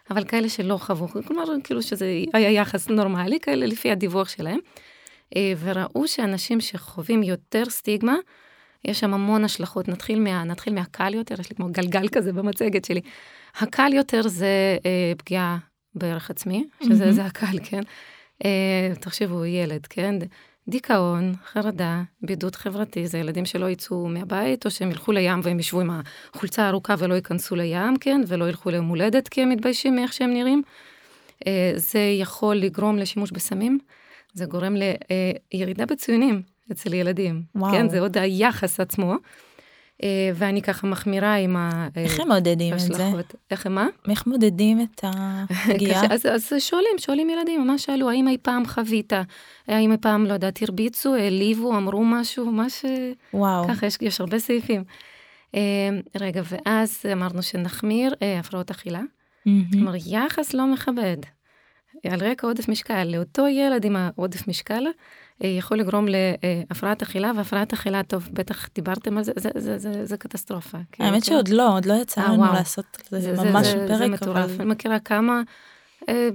אבל 0.10 0.24
כאלה 0.24 0.50
שלא 0.50 0.78
חוו, 0.78 1.08
כלומר, 1.08 1.44
כאילו 1.64 1.82
שזה 1.82 2.06
היה 2.34 2.52
יחס 2.52 2.90
נורמלי, 2.90 3.40
כאלה 3.40 3.66
לפי 3.66 3.92
הדיווח 3.92 4.30
שלהם. 4.30 4.60
אה, 5.36 5.54
וראו 5.60 6.08
שאנשים 6.08 6.62
שחווים 6.62 7.24
יותר 7.24 7.66
סטיגמה, 7.66 8.16
יש 8.88 9.00
שם 9.00 9.14
המון 9.14 9.44
השלכות. 9.44 9.88
נתחיל, 9.88 10.20
מה, 10.20 10.44
נתחיל 10.44 10.74
מהקל 10.74 11.14
יותר, 11.14 11.36
יש 11.40 11.50
לי 11.50 11.56
כמו 11.56 11.68
גלגל 11.72 12.08
כזה 12.08 12.34
במצגת 12.34 12.86
שלי. 12.86 13.02
הקל 13.60 13.94
יותר 13.94 14.28
זה 14.28 14.78
אה, 14.86 15.14
פגיעה 15.18 15.58
בערך 15.96 16.30
עצמי, 16.30 16.68
שזה 16.84 17.12
mm-hmm. 17.12 17.26
הקל, 17.26 17.58
כן? 17.64 17.82
אה, 18.46 18.92
תחשבו, 19.00 19.46
ילד, 19.46 19.86
כן? 19.86 20.16
דיכאון, 20.68 21.34
חרדה, 21.46 22.04
בידוד 22.22 22.56
חברתי, 22.56 23.08
זה 23.08 23.18
ילדים 23.18 23.46
שלא 23.46 23.70
יצאו 23.70 24.08
מהבית, 24.08 24.66
או 24.66 24.72
שהם 24.72 24.92
ילכו 24.92 25.12
לים 25.12 25.40
והם 25.44 25.60
ישבו 25.60 25.82
עם 25.82 25.90
החולצה 26.34 26.64
הארוכה 26.64 26.96
ולא 26.98 27.14
ייכנסו 27.14 27.56
לים, 27.56 27.98
כן? 27.98 28.22
ולא 28.28 28.50
ילכו 28.50 28.70
ליום 28.70 28.88
הולדת 28.88 29.28
כי 29.28 29.42
הם 29.42 29.50
מתביישים 29.50 29.96
מאיך 29.96 30.14
שהם 30.14 30.34
נראים. 30.34 30.62
אה, 31.48 31.72
זה 31.76 32.00
יכול 32.00 32.56
לגרום 32.56 32.98
לשימוש 32.98 33.32
בסמים, 33.32 33.80
זה 34.34 34.46
גורם 34.46 34.76
לירידה 35.54 35.84
אה, 35.84 35.86
בציונים 35.86 36.55
אצל 36.72 36.94
ילדים. 36.94 37.44
וואו. 37.56 37.72
כן, 37.72 37.90
זה 37.90 38.00
עוד 38.00 38.18
היחס 38.18 38.80
עצמו. 38.80 39.16
אה, 40.04 40.32
ואני 40.36 40.62
ככה 40.62 40.88
מחמירה 40.88 41.36
עם 41.36 41.56
ההשלכות. 41.56 41.98
אה, 41.98 42.04
איך 42.04 42.20
הם 42.20 42.32
מודדים 42.32 42.74
את 42.74 42.80
זה? 42.80 43.12
איך 43.52 43.66
הם 43.66 43.76
מה? 43.76 43.88
איך 44.10 44.28
מודדים 44.28 44.82
את 44.82 45.04
הפגיעה? 45.08 46.02
אז, 46.10 46.26
אז 46.26 46.54
שואלים, 46.60 46.98
שואלים 46.98 47.30
ילדים, 47.30 47.68
מה 47.68 47.78
שאלו, 47.78 48.10
האם 48.10 48.28
אי 48.28 48.38
פעם 48.42 48.66
חווית? 48.66 49.14
האם 49.68 49.92
אי 49.92 49.98
פעם, 49.98 50.26
לא 50.26 50.34
יודעת, 50.34 50.62
הרביצו, 50.62 51.16
העליבו, 51.16 51.78
אמרו 51.78 52.06
משהו, 52.06 52.52
מה 52.52 52.70
ש... 52.70 52.86
וואו. 53.34 53.68
ככה, 53.68 53.86
יש, 53.86 53.98
יש 54.02 54.22
הרבה 54.22 54.40
סעיפים. 54.40 54.84
אה, 55.56 55.90
רגע, 56.20 56.42
ואז 56.46 57.04
אמרנו 57.14 57.44
שנחמיר 57.44 58.14
הפרעות 58.40 58.72
אכילה. 58.72 59.02
כלומר, 59.72 59.94
יחס 60.08 60.54
לא 60.54 60.68
מכבד. 60.68 61.18
על 62.10 62.24
רקע 62.24 62.48
עודף 62.48 62.70
משקל, 62.70 63.04
לאותו 63.04 63.48
ילד 63.48 63.86
עם 63.86 63.96
העודף 63.96 64.48
משקל, 64.48 64.84
יכול 65.42 65.80
לגרום 65.80 66.06
להפרעת 66.08 67.02
אכילה, 67.02 67.32
והפרעת 67.38 67.74
אכילה, 67.74 68.04
טוב, 68.04 68.30
בטח 68.34 68.70
דיברתם 68.76 69.18
על 69.18 69.24
זה, 69.24 69.32
זה, 69.36 69.50
זה, 69.56 69.78
זה, 69.78 70.06
זה 70.06 70.18
קטסטרופה. 70.18 70.78
האמת 71.00 71.24
כן? 71.24 71.30
שעוד 71.30 71.48
לא, 71.48 71.76
עוד 71.76 71.86
לא 71.86 71.94
יצא 71.94 72.22
אה, 72.22 72.34
לנו 72.34 72.44
לעשות 72.44 72.86
זה, 73.10 73.36
זה 73.36 73.44
ממש 73.52 73.68
זה, 73.68 73.86
פרק. 73.88 73.98
זה 73.98 74.08
מטורף, 74.08 74.38
אבל... 74.38 74.56
אני 74.60 74.66
מכירה 74.66 75.00
כמה, 75.00 75.42
אה, 76.10 76.30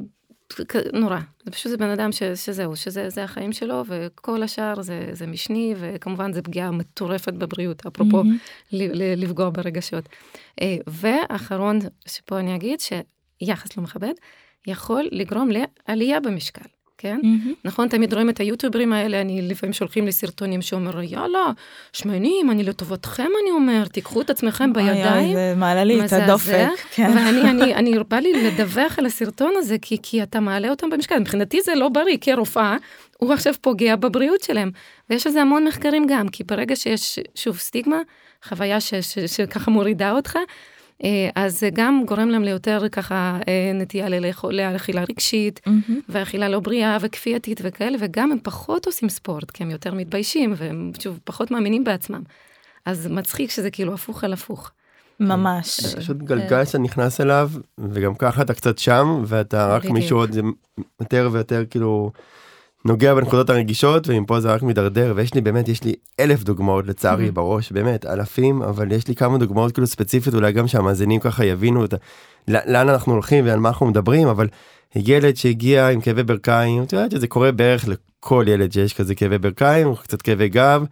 נורא. 0.93 1.19
זה 1.45 1.51
פשוט 1.51 1.71
זה 1.71 1.77
בן 1.77 1.91
אדם 1.91 2.13
ש, 2.13 2.23
שזהו, 2.23 2.77
שזה 2.77 3.25
החיים 3.25 3.53
שלו, 3.53 3.83
וכל 3.87 4.43
השאר 4.43 4.83
זה, 4.83 5.09
זה 5.13 5.27
משני, 5.27 5.75
וכמובן 5.79 6.33
זה 6.33 6.43
פגיעה 6.43 6.71
מטורפת 6.71 7.33
בבריאות, 7.33 7.87
אפרופו 7.87 8.23
mm-hmm. 8.23 8.77
לפגוע 9.17 9.51
ברגשות. 9.51 10.09
אה, 10.61 10.77
ואחרון, 10.87 11.79
שפה 12.07 12.39
אני 12.39 12.57
אגיד, 12.57 12.81
שיחס 12.81 13.77
לא 13.77 13.83
מכבד, 13.83 14.15
יכול 14.67 15.09
לגרום 15.13 15.51
לעלייה 15.89 16.21
במשקל. 16.21 16.80
כן? 17.01 17.19
Mm-hmm. 17.23 17.55
נכון, 17.65 17.89
תמיד 17.89 18.13
רואים 18.13 18.31
את 18.31 18.41
היוטיוברים 18.41 18.93
האלה, 18.93 19.21
אני 19.21 19.43
לפעמים 19.43 19.73
שולחים 19.73 20.07
לי 20.07 20.13
סרטונים 20.13 20.63
שאומר, 20.63 21.03
יאללה, 21.03 21.53
שמנים, 21.93 22.51
אני 22.51 22.63
לטובתכם, 22.63 23.29
אני 23.43 23.51
אומר, 23.51 23.85
תיקחו 23.87 24.21
את 24.21 24.31
עצמכם 24.31 24.73
בידיים. 24.73 25.35
זה 25.35 25.55
מעלה 25.57 25.85
לי 25.85 26.05
את 26.05 26.13
הדופק, 26.13 26.69
כן. 26.91 27.11
ואני, 27.15 27.51
אני, 27.51 27.75
אני, 27.79 27.95
בא 28.09 28.17
לי 28.17 28.33
לדווח 28.33 28.99
על 28.99 29.07
הסרטון 29.07 29.53
הזה, 29.57 29.77
כי, 29.83 29.97
כי 30.03 30.23
אתה 30.23 30.41
מעלה 30.41 30.71
אותם 30.71 30.91
במשקל. 30.91 31.19
מבחינתי 31.19 31.61
זה 31.61 31.75
לא 31.75 31.89
בריא, 31.89 32.17
כרופאה, 32.21 32.77
הוא 33.19 33.33
עכשיו 33.33 33.55
פוגע 33.61 33.97
בבריאות 33.97 34.43
שלהם. 34.43 34.71
ויש 35.11 35.27
על 35.27 35.33
זה 35.33 35.41
המון 35.41 35.65
מחקרים 35.65 36.07
גם, 36.09 36.29
כי 36.29 36.45
ברגע 36.45 36.77
שיש, 36.77 37.19
שוב, 37.35 37.59
סטיגמה, 37.59 37.99
חוויה 38.45 38.81
ש, 38.81 38.95
ש, 38.95 39.19
שככה 39.19 39.71
מורידה 39.71 40.13
אותך, 40.13 40.39
אז 41.35 41.61
זה 41.61 41.69
גם 41.73 42.03
גורם 42.07 42.29
להם 42.29 42.43
ליותר 42.43 42.89
ככה 42.93 43.39
אה, 43.49 43.73
נטייה 43.75 44.09
לאכילה 44.51 45.05
רגשית, 45.09 45.61
mm-hmm. 45.67 45.93
ואכילה 46.09 46.49
לא 46.49 46.61
בריאה 46.61 46.97
וכפייתית 47.01 47.61
וכאלה, 47.65 47.97
וגם 48.01 48.33
הם 48.33 48.39
פחות 48.43 48.87
עושים 48.87 49.09
ספורט, 49.09 49.51
כי 49.51 49.63
הם 49.63 49.71
יותר 49.71 49.95
מתביישים, 49.95 50.55
והם 50.57 50.91
שוב 51.03 51.19
פחות 51.25 51.51
מאמינים 51.51 51.85
בעצמם. 51.85 52.23
אז 52.87 53.07
מצחיק 53.07 53.51
שזה 53.51 53.71
כאילו 53.71 53.95
הפוך 53.95 54.25
על 54.25 54.33
הפוך. 54.33 54.71
ממש. 55.21 55.81
פשוט 55.97 56.17
גלגל 56.17 56.65
שאתה 56.65 56.79
נכנס 56.79 57.21
אליו, 57.21 57.51
וגם 57.79 58.15
ככה 58.15 58.43
אתה 58.43 58.55
קצת 58.55 58.79
שם, 58.79 59.23
ואתה 59.27 59.77
רק 59.77 59.85
מישהו 59.85 60.19
עוד 60.19 60.37
יותר 61.01 61.29
ויותר 61.33 61.65
כאילו 61.71 62.13
נוגע 62.85 63.15
בנקודות 63.15 63.51
הרגישות 63.51 64.09
ומפה 64.09 64.41
זה 64.41 64.53
רק 64.53 64.63
מידרדר 64.63 65.13
ויש 65.17 65.35
לי 65.35 65.41
באמת 65.41 65.69
יש 65.69 65.85
לי 65.85 65.95
אלף 66.21 66.43
דוגמאות 66.43 66.87
לצערי 66.87 67.29
mm-hmm. 67.29 67.33
בראש 67.33 67.73
באמת 67.73 68.07
אלפים 68.07 68.63
אבל 68.63 68.93
יש 68.93 69.09
לי 69.09 69.15
כמה 69.15 69.39
דוגמאות 69.39 69.73
כאילו 69.73 69.87
ספציפית 69.87 70.35
אולי 70.35 70.53
גם 70.53 70.67
שהמאזינים 70.69 71.21
ככה 71.21 71.45
יבינו 71.45 71.85
את 71.85 71.95
לאן 72.49 72.89
אנחנו 72.89 73.13
הולכים 73.13 73.47
ועל 73.47 73.59
מה 73.59 73.69
אנחנו 73.69 73.87
מדברים 73.87 74.29
אבל 74.29 74.49
ילד 74.97 75.37
שהגיע 75.37 75.89
עם 75.89 76.01
כאבי 76.01 76.23
ברכיים 76.23 76.83
את 76.83 76.93
יודעת 76.93 77.11
שזה 77.11 77.27
קורה 77.27 77.53
בערך 77.53 77.89
לכל 77.89 78.45
ילד 78.49 78.73
שיש 78.73 78.95
כזה 78.95 79.15
כאבי 79.15 79.39
ברכיים 79.39 79.95
קצת 79.95 80.23
כאבי 80.23 80.49
גב 80.49 80.85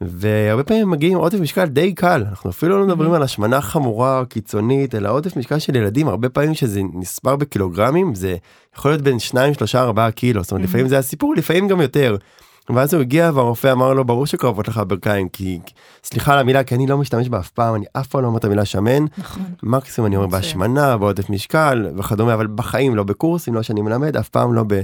והרבה 0.00 0.62
פעמים 0.62 0.90
מגיעים 0.90 1.18
עודף 1.18 1.40
משקל 1.40 1.64
די 1.64 1.94
קל 1.94 2.24
אנחנו 2.28 2.50
אפילו 2.50 2.78
לא 2.78 2.86
מדברים. 2.86 3.12
על 3.12 3.22
השמנה 3.22 3.60
חמורה 3.60 4.22
קיצונית 4.28 4.94
אלא 4.94 5.12
עודף 5.12 5.36
משקל 5.36 5.58
של 5.58 5.76
ילדים 5.76 6.08
הרבה 6.08 6.28
פעמים 6.28 6.54
שזה 6.54 6.80
נספר 6.94 7.36
בקילוגרמים 7.36 8.14
זה 8.14 8.36
יכול 8.76 8.90
להיות 8.90 9.02
בין 9.02 9.18
2 9.18 9.54
3 9.54 9.74
4 9.74 10.10
קילו 10.10 10.42
זאת 10.42 10.52
אומרת. 10.52 10.64
לפעמים 10.64 10.88
זה 10.88 10.98
הסיפור 10.98 11.34
לפעמים 11.34 11.68
גם 11.68 11.80
יותר. 11.80 12.16
ואז 12.70 12.94
הוא 12.94 13.00
הגיע 13.00 13.30
והרופא 13.34 13.72
אמר 13.72 13.92
לו 13.92 14.04
ברור 14.04 14.26
שכואבות 14.26 14.68
לך 14.68 14.80
ברכיים 14.86 15.28
כי 15.28 15.58
סליחה 16.04 16.32
על 16.32 16.38
המילה 16.38 16.64
כי 16.64 16.74
אני 16.74 16.86
לא 16.86 16.98
משתמש 16.98 17.28
בה 17.28 17.38
אף 17.38 17.50
פעם 17.50 17.74
אני 17.74 17.84
אף 17.92 18.06
פעם 18.06 18.22
לא 18.22 18.26
אומר 18.26 18.38
את 18.38 18.44
המילה 18.44 18.64
שמן 18.64 19.04
נכון. 19.18 19.42
מקסימום 19.62 20.06
אני 20.06 20.16
אומר 20.16 20.26
בהשמנה 20.26 20.96
בעודף 20.96 21.30
משקל 21.30 21.86
וכדומה 21.96 22.34
אבל 22.34 22.46
בחיים 22.46 22.96
לא 22.96 23.02
בקורסים 23.02 23.54
לא 23.54 23.62
שאני 23.62 23.80
מלמד 23.80 24.16
אף 24.16 24.28
פעם 24.28 24.54
לא 24.54 24.64
ב... 24.66 24.80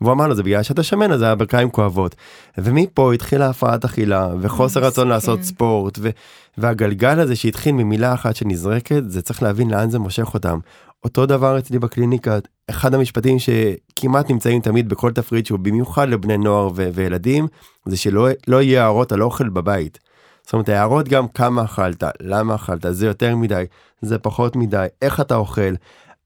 והוא 0.00 0.12
אמר 0.12 0.26
לו 0.26 0.34
זה 0.34 0.42
בגלל 0.42 0.62
שאתה 0.62 0.82
שמן 0.82 1.12
אז 1.12 1.22
הברכיים 1.22 1.70
כואבות. 1.70 2.14
ומפה 2.58 3.12
התחילה 3.12 3.48
הפרעת 3.48 3.84
אכילה 3.84 4.28
וחוסר 4.40 4.84
רצון 4.84 5.08
לעשות 5.08 5.42
ספורט 5.42 5.98
ו- 6.02 6.10
והגלגל 6.58 7.20
הזה 7.20 7.36
שהתחיל 7.36 7.72
ממילה 7.74 8.14
אחת 8.14 8.36
שנזרקת 8.36 9.02
זה 9.06 9.22
צריך 9.22 9.42
להבין 9.42 9.70
לאן 9.70 9.90
זה 9.90 9.98
מושך 9.98 10.34
אותם. 10.34 10.58
אותו 11.04 11.26
דבר 11.26 11.58
אצלי 11.58 11.78
בקליניקה 11.78 12.38
אחד 12.70 12.94
המשפטים 12.94 13.36
שכמעט 13.38 14.30
נמצאים 14.30 14.60
תמיד 14.60 14.88
בכל 14.88 15.12
תפריט 15.12 15.46
שהוא 15.46 15.58
במיוחד 15.58 16.08
לבני 16.08 16.38
נוער 16.38 16.68
ו- 16.76 16.88
וילדים 16.94 17.46
זה 17.86 17.96
שלא 17.96 18.28
לא 18.46 18.62
יהיה 18.62 18.82
הערות 18.82 19.12
על 19.12 19.22
אוכל 19.22 19.48
בבית. 19.48 19.98
זאת 20.42 20.52
אומרת 20.52 20.68
הערות 20.68 21.08
גם 21.08 21.28
כמה 21.28 21.64
אכלת 21.64 22.04
למה 22.20 22.54
אכלת 22.54 22.86
זה 22.90 23.06
יותר 23.06 23.36
מדי 23.36 23.64
זה 24.02 24.18
פחות 24.18 24.56
מדי 24.56 24.86
איך 25.02 25.20
אתה 25.20 25.34
אוכל 25.34 25.74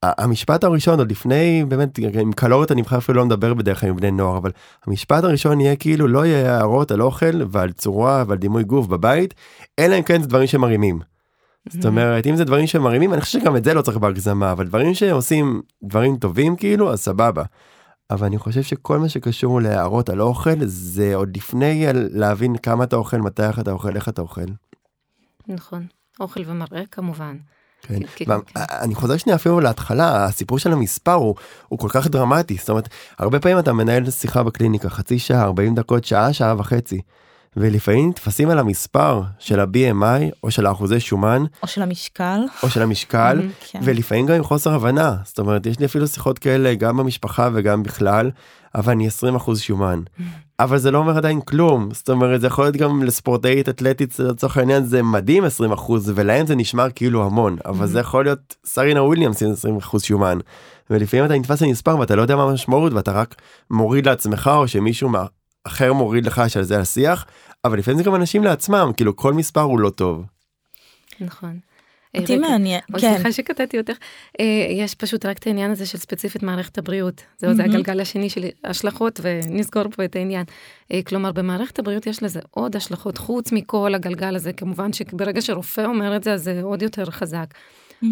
המשפט 0.03 0.63
הראשון 0.63 0.99
עוד 0.99 1.11
לפני 1.11 1.65
באמת 1.67 1.99
עם 2.19 2.33
קלוריות 2.33 2.71
אני 2.71 2.81
בכלל 2.81 2.97
אפילו 2.97 3.17
לא 3.17 3.25
מדבר 3.25 3.53
בדרך 3.53 3.79
כלל 3.79 3.89
עם 3.89 3.95
בני 3.95 4.11
נוער 4.11 4.37
אבל 4.37 4.51
המשפט 4.85 5.23
הראשון 5.23 5.61
יהיה 5.61 5.75
כאילו 5.75 6.07
לא 6.07 6.25
יהיה 6.25 6.55
הערות 6.57 6.91
על 6.91 7.01
אוכל 7.01 7.41
ועל 7.49 7.71
צורה 7.71 8.23
ועל 8.27 8.37
דימוי 8.37 8.63
גוף 8.63 8.87
בבית 8.87 9.33
אלא 9.79 9.97
אם 9.97 10.03
כן 10.03 10.21
זה 10.21 10.27
דברים 10.27 10.47
שמרימים. 10.47 10.99
זאת 11.69 11.85
אומרת 11.85 12.27
אם 12.27 12.35
זה 12.35 12.43
דברים 12.43 12.67
שמרימים 12.67 13.13
אני 13.13 13.21
חושב 13.21 13.39
שגם 13.39 13.55
את 13.55 13.63
זה 13.63 13.73
לא 13.73 13.81
צריך 13.81 13.97
בהגזמה 13.97 14.51
אבל 14.51 14.67
דברים 14.67 14.93
שעושים 14.93 15.61
דברים 15.83 16.17
טובים 16.17 16.55
כאילו 16.55 16.91
אז 16.93 16.99
סבבה. 16.99 17.43
אבל 18.09 18.27
אני 18.27 18.37
חושב 18.37 18.61
שכל 18.61 18.99
מה 18.99 19.09
שקשור 19.09 19.61
להערות 19.61 20.09
על 20.09 20.21
אוכל 20.21 20.65
זה 20.65 21.15
עוד 21.15 21.37
לפני 21.37 21.85
להבין 21.93 22.57
כמה 22.57 22.83
אתה 22.83 22.95
אוכל 22.95 23.17
מתי 23.17 23.43
אתה 23.59 23.71
אוכל 23.71 23.95
איך 23.95 24.09
אתה 24.09 24.21
אוכל. 24.21 24.41
נכון 25.47 25.85
אוכל 26.19 26.41
ומראה 26.45 26.83
כמובן. 26.91 27.37
כן. 27.81 27.99
כן, 28.15 28.25
כן. 28.25 28.33
אני 28.55 28.95
חוזר 28.95 29.17
שנייה 29.17 29.35
אפילו 29.35 29.59
להתחלה 29.59 30.25
הסיפור 30.25 30.59
של 30.59 30.71
המספר 30.71 31.13
הוא, 31.13 31.35
הוא 31.67 31.79
כל 31.79 31.89
כך 31.89 32.07
דרמטי 32.07 32.57
זאת 32.59 32.69
אומרת 32.69 32.89
הרבה 33.19 33.39
פעמים 33.39 33.59
אתה 33.59 33.73
מנהל 33.73 34.11
שיחה 34.11 34.43
בקליניקה 34.43 34.89
חצי 34.89 35.19
שעה 35.19 35.43
40 35.43 35.75
דקות 35.75 36.05
שעה 36.05 36.33
שעה 36.33 36.55
וחצי. 36.57 37.01
ולפעמים 37.57 38.09
נתפסים 38.09 38.49
על 38.49 38.59
המספר 38.59 39.21
של 39.39 39.59
ה-BMI 39.59 40.35
או 40.43 40.51
של 40.51 40.65
האחוזי 40.65 40.99
שומן 40.99 41.43
או 41.63 41.67
של 41.67 41.81
המשקל 41.81 42.39
או 42.63 42.69
של 42.69 42.81
המשקל 42.81 43.41
כן. 43.71 43.79
ולפעמים 43.83 44.25
גם 44.25 44.35
עם 44.35 44.43
חוסר 44.43 44.73
הבנה 44.73 45.15
זאת 45.23 45.39
אומרת 45.39 45.65
יש 45.65 45.79
לי 45.79 45.85
אפילו 45.85 46.07
שיחות 46.07 46.39
כאלה 46.39 46.75
גם 46.75 46.97
במשפחה 46.97 47.49
וגם 47.53 47.83
בכלל 47.83 48.31
אבל 48.75 48.91
אני 48.91 49.07
20 49.07 49.35
אחוז 49.35 49.61
שומן 49.61 50.01
אבל 50.63 50.77
זה 50.77 50.91
לא 50.91 50.97
אומר 50.97 51.17
עדיין 51.17 51.41
כלום 51.41 51.89
זאת 51.93 52.09
אומרת 52.09 52.41
זה 52.41 52.47
יכול 52.47 52.65
להיות 52.65 52.75
גם 52.75 53.03
לספורטאית 53.03 53.69
אתלטית 53.69 54.19
לצורך 54.19 54.57
העניין 54.57 54.83
זה 54.83 55.03
מדהים 55.03 55.43
20 55.43 55.71
אחוז 55.71 56.11
ולהם 56.15 56.45
זה 56.45 56.55
נשמע 56.55 56.89
כאילו 56.89 57.25
המון 57.25 57.57
אבל 57.65 57.87
זה 57.87 57.99
יכול 57.99 58.23
להיות 58.23 58.55
סרינה 58.65 59.03
וויליאמס 59.03 59.43
עם 59.43 59.51
20 59.51 59.77
אחוז 59.77 60.03
שומן. 60.03 60.37
ולפעמים 60.89 61.25
אתה 61.25 61.33
נתפס 61.33 61.61
למספר 61.61 61.99
ואתה 61.99 62.15
לא 62.15 62.21
יודע 62.21 62.35
מה 62.35 62.43
המשמעות 62.43 62.93
ואתה 62.93 63.11
רק 63.11 63.35
מוריד 63.69 64.05
לעצמך 64.05 64.51
או 64.53 64.67
שמישהו 64.67 65.09
אחר 65.63 65.93
מוריד 65.93 66.25
לך 66.25 66.41
שעל 66.47 66.63
זה 66.63 66.79
השיח 66.79 67.25
אבל 67.65 67.77
לפעמים 67.77 67.97
זה 67.97 68.03
גם 68.03 68.15
אנשים 68.15 68.43
לעצמם 68.43 68.91
כאילו 68.97 69.15
כל 69.15 69.33
מספר 69.33 69.61
הוא 69.61 69.79
לא 69.79 69.89
טוב. 69.89 70.25
נכון. 71.19 71.59
אותי 72.17 72.37
מעניין, 72.37 72.81
כן. 72.91 72.99
סליחה 72.99 73.31
שקטעתי 73.31 73.77
אותך, 73.77 73.97
אה, 74.39 74.45
יש 74.69 74.95
פשוט 74.95 75.25
רק 75.25 75.37
את 75.37 75.47
העניין 75.47 75.71
הזה 75.71 75.85
של 75.85 75.97
ספציפית 75.97 76.43
מערכת 76.43 76.77
הבריאות. 76.77 77.23
זהו, 77.37 77.53
זה 77.53 77.63
הגלגל 77.63 77.99
השני 77.99 78.29
של 78.29 78.45
השלכות 78.63 79.19
ונסגור 79.23 79.83
פה 79.95 80.05
את 80.05 80.15
העניין. 80.15 80.45
אה, 80.93 80.99
כלומר, 81.03 81.31
במערכת 81.31 81.79
הבריאות 81.79 82.07
יש 82.07 82.23
לזה 82.23 82.39
עוד 82.51 82.75
השלכות 82.75 83.17
חוץ 83.17 83.51
מכל 83.51 83.95
הגלגל 83.95 84.35
הזה, 84.35 84.53
כמובן 84.53 84.93
שברגע 84.93 85.41
שרופא 85.41 85.81
אומר 85.81 86.15
את 86.15 86.23
זה, 86.23 86.33
אז 86.33 86.43
זה 86.43 86.61
עוד 86.61 86.81
יותר 86.81 87.05
חזק. 87.05 87.53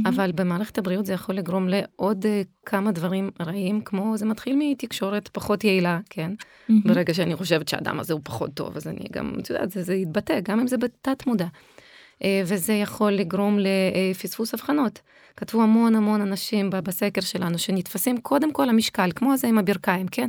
אבל 0.06 0.32
במערכת 0.36 0.78
הבריאות 0.78 1.06
זה 1.06 1.14
יכול 1.14 1.36
לגרום 1.36 1.70
לעוד 1.70 2.26
uh, 2.26 2.28
כמה 2.66 2.92
דברים 2.92 3.32
רעים, 3.42 3.82
כמו 3.82 4.18
זה 4.18 4.26
מתחיל 4.26 4.56
מתקשורת 4.60 5.28
פחות 5.28 5.64
יעילה, 5.64 6.00
כן? 6.10 6.32
ברגע 6.86 7.14
שאני 7.14 7.36
חושבת 7.36 7.68
שהאדם 7.68 8.00
הזה 8.00 8.14
הוא 8.14 8.22
פחות 8.24 8.54
טוב, 8.54 8.78
אז 8.78 8.88
אני 8.88 9.06
גם, 9.12 9.34
את 9.40 9.50
יודעת, 9.50 9.72
זה, 9.72 9.84
זה 9.84 9.96
יתבטא, 9.96 10.40
גם 10.40 10.60
אם 10.60 10.68
זה 10.68 10.78
בתת 10.78 11.28
מודע. 11.28 11.48
Uh, 12.20 12.26
וזה 12.46 12.74
יכול 12.74 13.12
לגרום 13.12 13.58
לפספוס 13.60 14.54
אבחנות. 14.54 15.02
כתבו 15.38 15.62
המון 15.62 15.96
המון 15.96 16.22
אנשים 16.22 16.70
בסקר 16.70 17.22
שלנו 17.22 17.60
שנתפסים 17.60 18.18
קודם 18.18 18.54
כל 18.54 18.70
המשקל, 18.70 19.10
כמו 19.16 19.38
זה 19.38 19.48
עם 19.48 19.58
הברכיים, 19.58 20.08
כן? 20.08 20.28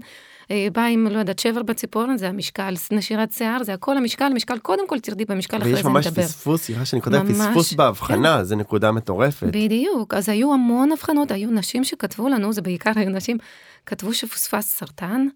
אה, 0.51 0.69
בא 0.73 0.83
עם, 0.83 1.07
לא 1.07 1.19
יודעת, 1.19 1.39
שבר 1.39 1.63
בציפורן, 1.63 2.17
זה 2.17 2.29
המשקל, 2.29 2.75
נשירת 2.91 3.33
שיער, 3.33 3.63
זה 3.63 3.75
הכל 3.75 3.97
המשקל, 3.97 4.29
משקל, 4.35 4.59
קודם 4.59 4.89
כל 4.89 5.01
תרדי 5.01 5.25
במשקל, 5.25 5.57
אחרי 5.57 5.71
זה 5.71 5.79
נדבר. 5.79 5.95
ויש 5.95 6.07
ממש 6.07 6.19
פספוס, 6.19 6.63
סליחה 6.63 6.85
שאני 6.85 7.03
כותב 7.03 7.23
פספוס 7.33 7.73
בהבחנה, 7.73 8.37
כן. 8.39 8.45
זה 8.45 8.57
נקודה 8.57 8.93
מטורפת. 8.93 9.47
בדיוק, 9.47 10.15
אז 10.15 10.29
היו 10.29 10.53
המון 10.55 10.93
הבחנות, 10.93 11.31
היו 11.31 11.51
נשים 11.51 11.85
שכתבו 11.85 12.29
לנו, 12.29 12.53
זה 12.53 12.63
בעיקר 12.63 12.93
היו 12.97 13.11
נשים, 13.11 13.39
כתבו 13.87 14.15
שפוספס 14.15 14.77
סרטן, 14.79 15.27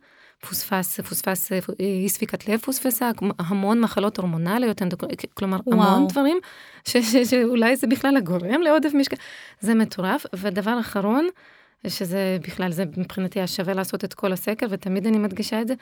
פוספס, 0.44 1.00
פוספס, 1.00 1.52
אי 1.80 2.08
ספיקת 2.08 2.48
לב 2.48 2.60
פוספסה, 2.60 3.10
המון 3.38 3.80
מחלות 3.80 4.18
הורמונליות, 4.18 4.82
כלומר 5.34 5.58
וואו. 5.66 5.82
המון 5.82 6.08
דברים 6.08 6.38
ש, 6.84 6.96
ש, 6.96 7.16
שאולי 7.16 7.76
זה 7.76 7.86
בכלל 7.86 8.16
הגורם 8.16 8.62
לעודף 8.62 8.90
משקל, 8.94 9.16
זה 9.60 9.74
מטורף. 9.74 10.26
ודבר 10.34 10.80
אחרון, 10.80 11.28
שזה 11.86 12.38
בכלל, 12.46 12.72
זה 12.72 12.84
מבחינתי 12.96 13.38
היה 13.38 13.46
שווה 13.46 13.74
לעשות 13.74 14.04
את 14.04 14.14
כל 14.14 14.32
הסקר, 14.32 14.66
ותמיד 14.70 15.06
אני 15.06 15.18
מדגישה 15.18 15.60
את 15.60 15.68
זה, 15.68 15.74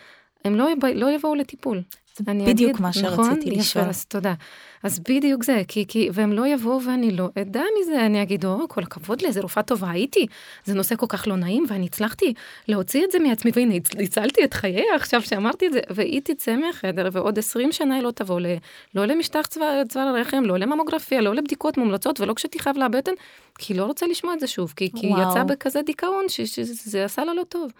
הם 0.44 0.54
לא, 0.54 0.70
יבוא, 0.72 0.88
לא 0.88 1.10
יבואו 1.10 1.34
לטיפול. 1.34 1.82
זה 2.16 2.24
בדיוק 2.24 2.70
אגיד, 2.70 2.82
מה 2.82 2.92
שרציתי 2.92 3.16
נכון? 3.16 3.38
לשאול. 3.58 3.84
אז 3.84 4.04
תודה. 4.04 4.34
אז 4.82 5.00
בדיוק 5.00 5.44
זה, 5.44 5.62
כי, 5.68 5.84
כי, 5.88 6.08
והם 6.12 6.32
לא 6.32 6.46
יבואו 6.46 6.82
ואני 6.82 7.10
לא 7.10 7.28
אדע 7.40 7.62
מזה, 7.80 8.06
אני 8.06 8.22
אגיד, 8.22 8.44
או, 8.44 8.68
כל 8.68 8.82
הכבוד 8.82 9.20
לי, 9.22 9.28
איזה 9.28 9.40
רופאה 9.40 9.62
טובה 9.62 9.90
הייתי, 9.90 10.26
זה 10.64 10.74
נושא 10.74 10.96
כל 10.96 11.06
כך 11.08 11.28
לא 11.28 11.36
נעים, 11.36 11.64
ואני 11.68 11.86
הצלחתי 11.86 12.34
להוציא 12.68 13.04
את 13.04 13.10
זה 13.10 13.18
מעצמי, 13.18 13.50
והנה, 13.54 13.74
הצלתי 14.00 14.44
את 14.44 14.54
חיי 14.54 14.84
עכשיו 14.96 15.22
שאמרתי 15.22 15.66
את 15.66 15.72
זה, 15.72 15.80
והיא 15.90 16.20
תצא 16.24 16.56
מהחדר, 16.56 17.08
ועוד 17.12 17.38
20 17.38 17.72
שנה 17.72 17.94
היא 17.94 18.02
לא 18.02 18.10
תבוא 18.10 18.40
ל, 18.40 18.46
לא 18.94 19.04
למשטח 19.04 19.46
צוואר, 19.46 19.82
צוואר 19.88 20.06
הרחם, 20.06 20.42
לא 20.44 20.56
לממוגרפיה, 20.56 21.20
לא 21.20 21.34
לבדיקות 21.34 21.78
מומלצות, 21.78 22.20
ולא 22.20 22.34
כשתכאב 22.34 22.76
לה 22.76 22.86
הבטן, 22.86 23.12
כי 23.58 23.72
היא 23.72 23.80
לא 23.80 23.84
רוצה 23.84 24.06
לשמוע 24.06 24.34
את 24.34 24.40
זה 24.40 24.46
שוב, 24.46 24.72
כי, 24.76 24.90
כי 24.96 25.06
היא 25.06 25.16
יצאה 25.16 25.44
בכזה 25.44 25.82
דיכאון, 25.82 26.24
שזה 26.28 27.04
עשה 27.04 27.24
לה 27.24 27.34
לא 27.34 27.42
טוב. 27.48 27.70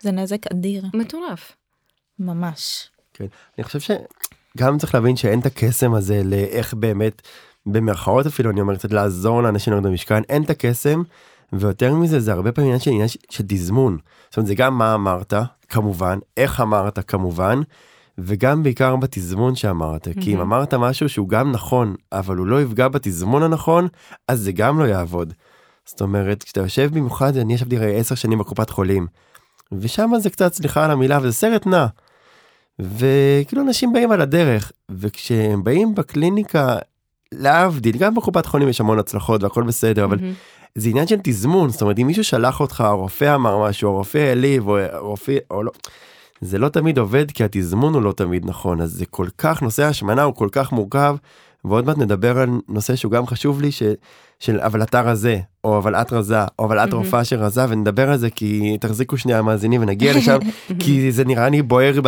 זה 0.00 0.10
נזק 0.10 0.46
אדיר. 0.52 0.84
מטורף. 0.94 1.52
ממש. 2.18 2.91
כן, 3.14 3.26
אני 3.58 3.64
חושב 3.64 3.80
שגם 3.80 4.78
צריך 4.78 4.94
להבין 4.94 5.16
שאין 5.16 5.40
את 5.40 5.46
הקסם 5.46 5.94
הזה 5.94 6.22
לאיך 6.24 6.74
באמת, 6.74 7.22
במרכאות 7.66 8.26
אפילו 8.26 8.50
אני 8.50 8.60
אומר 8.60 8.76
קצת 8.76 8.92
לעזור 8.92 9.42
לאנשים 9.42 9.72
לרדת 9.72 9.86
במשכן, 9.86 10.22
אין 10.28 10.42
את 10.42 10.50
הקסם, 10.50 11.02
ויותר 11.52 11.94
מזה 11.94 12.20
זה 12.20 12.32
הרבה 12.32 12.52
פעמים 12.52 12.68
עניין 12.68 12.80
של 12.80 12.90
עניין 12.90 13.08
של 13.30 13.44
תזמון. 13.48 13.98
זאת 14.28 14.36
אומרת 14.36 14.46
זה 14.46 14.54
גם 14.54 14.78
מה 14.78 14.94
אמרת, 14.94 15.34
כמובן, 15.68 16.18
איך 16.36 16.60
אמרת 16.60 17.10
כמובן, 17.10 17.60
וגם 18.18 18.62
בעיקר 18.62 18.96
בתזמון 18.96 19.54
שאמרת, 19.54 20.08
mm-hmm. 20.08 20.20
כי 20.20 20.34
אם 20.34 20.40
אמרת 20.40 20.74
משהו 20.74 21.08
שהוא 21.08 21.28
גם 21.28 21.52
נכון, 21.52 21.94
אבל 22.12 22.36
הוא 22.36 22.46
לא 22.46 22.62
יפגע 22.62 22.88
בתזמון 22.88 23.42
הנכון, 23.42 23.88
אז 24.28 24.40
זה 24.40 24.52
גם 24.52 24.78
לא 24.78 24.84
יעבוד. 24.84 25.32
זאת 25.84 26.00
אומרת, 26.00 26.42
כשאתה 26.42 26.60
יושב 26.60 26.90
במיוחד, 26.92 27.36
אני 27.36 27.54
ישבתי 27.54 27.76
הרי 27.76 27.96
עשר 27.96 28.14
שנים 28.14 28.38
בקופת 28.38 28.70
חולים, 28.70 29.06
ושם 29.72 30.10
זה 30.18 30.30
קצת, 30.30 30.54
סליחה 30.54 30.84
על 30.84 30.90
המילה, 30.90 31.18
וזה 31.22 31.32
סרט 31.32 31.66
נע. 31.66 31.86
וכאילו 32.78 33.62
אנשים 33.62 33.92
באים 33.92 34.10
על 34.12 34.20
הדרך 34.20 34.72
וכשהם 34.90 35.64
באים 35.64 35.94
בקליניקה 35.94 36.76
להבדיל 37.32 37.96
גם 37.96 38.14
בקופת 38.14 38.46
חולים 38.46 38.68
יש 38.68 38.80
המון 38.80 38.98
הצלחות 38.98 39.42
והכל 39.42 39.62
בסדר 39.62 40.04
אבל 40.04 40.18
mm-hmm. 40.18 40.62
זה 40.74 40.88
עניין 40.88 41.06
של 41.06 41.16
תזמון 41.22 41.70
זאת 41.70 41.82
אומרת 41.82 41.98
אם 41.98 42.06
מישהו 42.06 42.24
שלח 42.24 42.60
אותך 42.60 42.80
הרופא 42.80 43.34
אמר 43.34 43.68
משהו 43.68 43.90
הרופא 43.90 44.18
העליב 44.18 44.68
או 44.68 44.78
הרופא 44.78 45.36
או 45.50 45.62
לא. 45.62 45.72
זה 46.40 46.58
לא 46.58 46.68
תמיד 46.68 46.98
עובד 46.98 47.30
כי 47.30 47.44
התזמון 47.44 47.94
הוא 47.94 48.02
לא 48.02 48.12
תמיד 48.12 48.46
נכון 48.46 48.80
אז 48.80 48.90
זה 48.90 49.06
כל 49.06 49.26
כך 49.38 49.62
נושא 49.62 49.84
השמנה 49.84 50.22
הוא 50.22 50.34
כל 50.34 50.48
כך 50.52 50.72
מורכב 50.72 51.16
ועוד 51.64 51.86
מעט 51.86 51.98
נדבר 51.98 52.38
על 52.38 52.50
נושא 52.68 52.96
שהוא 52.96 53.12
גם 53.12 53.26
חשוב 53.26 53.60
לי 53.60 53.72
ש, 53.72 53.82
של 54.38 54.60
אבל 54.60 54.82
אתה 54.82 55.00
רזה 55.00 55.38
או 55.64 55.78
אבל 55.78 55.94
את 55.94 56.12
רזה 56.12 56.44
או 56.58 56.64
אבל 56.64 56.78
את 56.78 56.92
רופאה 56.92 57.24
שרזה 57.24 57.64
ונדבר 57.68 58.10
על 58.10 58.16
זה 58.16 58.30
כי 58.30 58.76
תחזיקו 58.80 59.16
שנייה 59.16 59.38
המאזינים 59.38 59.82
ונגיע 59.82 60.16
לשם 60.16 60.38
כי 60.82 61.12
זה 61.12 61.24
נראה 61.24 61.48
לי 61.48 61.62
בוער 61.62 62.00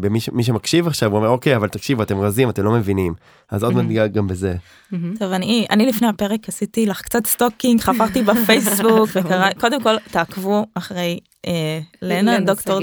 במי 0.00 0.42
שמקשיב 0.42 0.86
עכשיו 0.86 1.10
הוא 1.10 1.18
אומר 1.18 1.28
אוקיי 1.28 1.56
אבל 1.56 1.68
תקשיבו 1.68 2.02
אתם 2.02 2.20
רזים 2.20 2.50
אתם 2.50 2.64
לא 2.64 2.72
מבינים. 2.72 3.14
אז 3.50 3.64
עוד 3.64 3.74
מעט 3.74 3.84
ניגע 3.84 4.06
גם 4.06 4.26
בזה. 4.26 4.54
טוב 4.90 5.32
אני 5.32 5.66
אני 5.70 5.86
לפני 5.86 6.08
הפרק 6.08 6.48
עשיתי 6.48 6.86
לך 6.86 7.00
קצת 7.00 7.26
stalking 7.26 7.80
חפרתי 7.80 8.22
בפייסבוק 8.22 9.08
וקרא 9.14 9.50
קודם 9.60 9.82
כל 9.82 9.96
תעקבו 10.10 10.66
אחרי 10.74 11.18
אה, 11.46 11.80
לנה 12.02 12.40
דוקטור 12.40 12.80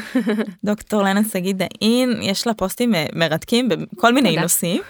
דוקטור 0.64 1.02
לנה 1.02 1.24
שגיא 1.24 1.54
דאין 1.54 2.18
יש 2.22 2.46
לה 2.46 2.54
פוסטים 2.54 2.94
אה, 2.94 3.06
מרתקים 3.14 3.68
בכל 3.68 4.14
מיני 4.14 4.36
נושאים 4.36 4.82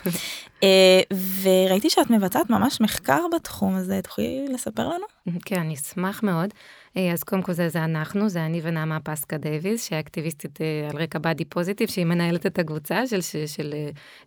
וראיתי 1.43 1.91
שאת 1.91 2.11
מבצעת 2.11 2.51
ממש 2.51 2.81
מחקר 2.81 3.21
בתחום 3.35 3.75
הזה 3.75 4.01
תוכלי 4.03 4.47
לספר 4.49 4.89
לנו? 4.89 5.05
כן 5.45 5.61
אני 5.61 5.75
אשמח 5.75 6.23
מאוד. 6.23 6.55
אז 7.13 7.23
קודם 7.25 7.43
כל 7.43 7.53
זה, 7.53 7.69
זה 7.69 7.85
אנחנו, 7.85 8.29
זה 8.29 8.47
אני 8.47 8.61
ונעמה 8.63 9.01
פסקה 9.01 9.37
דייוויס, 9.37 9.93
אקטיביסטית 9.93 10.59
על 10.91 10.97
רקע 11.03 11.19
באדי 11.19 11.45
פוזיטיב, 11.45 11.89
שהיא 11.89 12.05
מנהלת 12.07 12.47
את 12.47 12.59
הקבוצה 12.59 13.07
של, 13.07 13.21
של, 13.21 13.47
של 13.47 13.75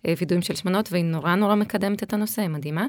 וידויים 0.07 0.41
של 0.41 0.55
שמנות, 0.55 0.91
והיא 0.91 1.05
נורא 1.05 1.35
נורא 1.35 1.55
מקדמת 1.55 2.03
את 2.03 2.13
הנושא, 2.13 2.41
היא 2.41 2.49
מדהימה. 2.49 2.85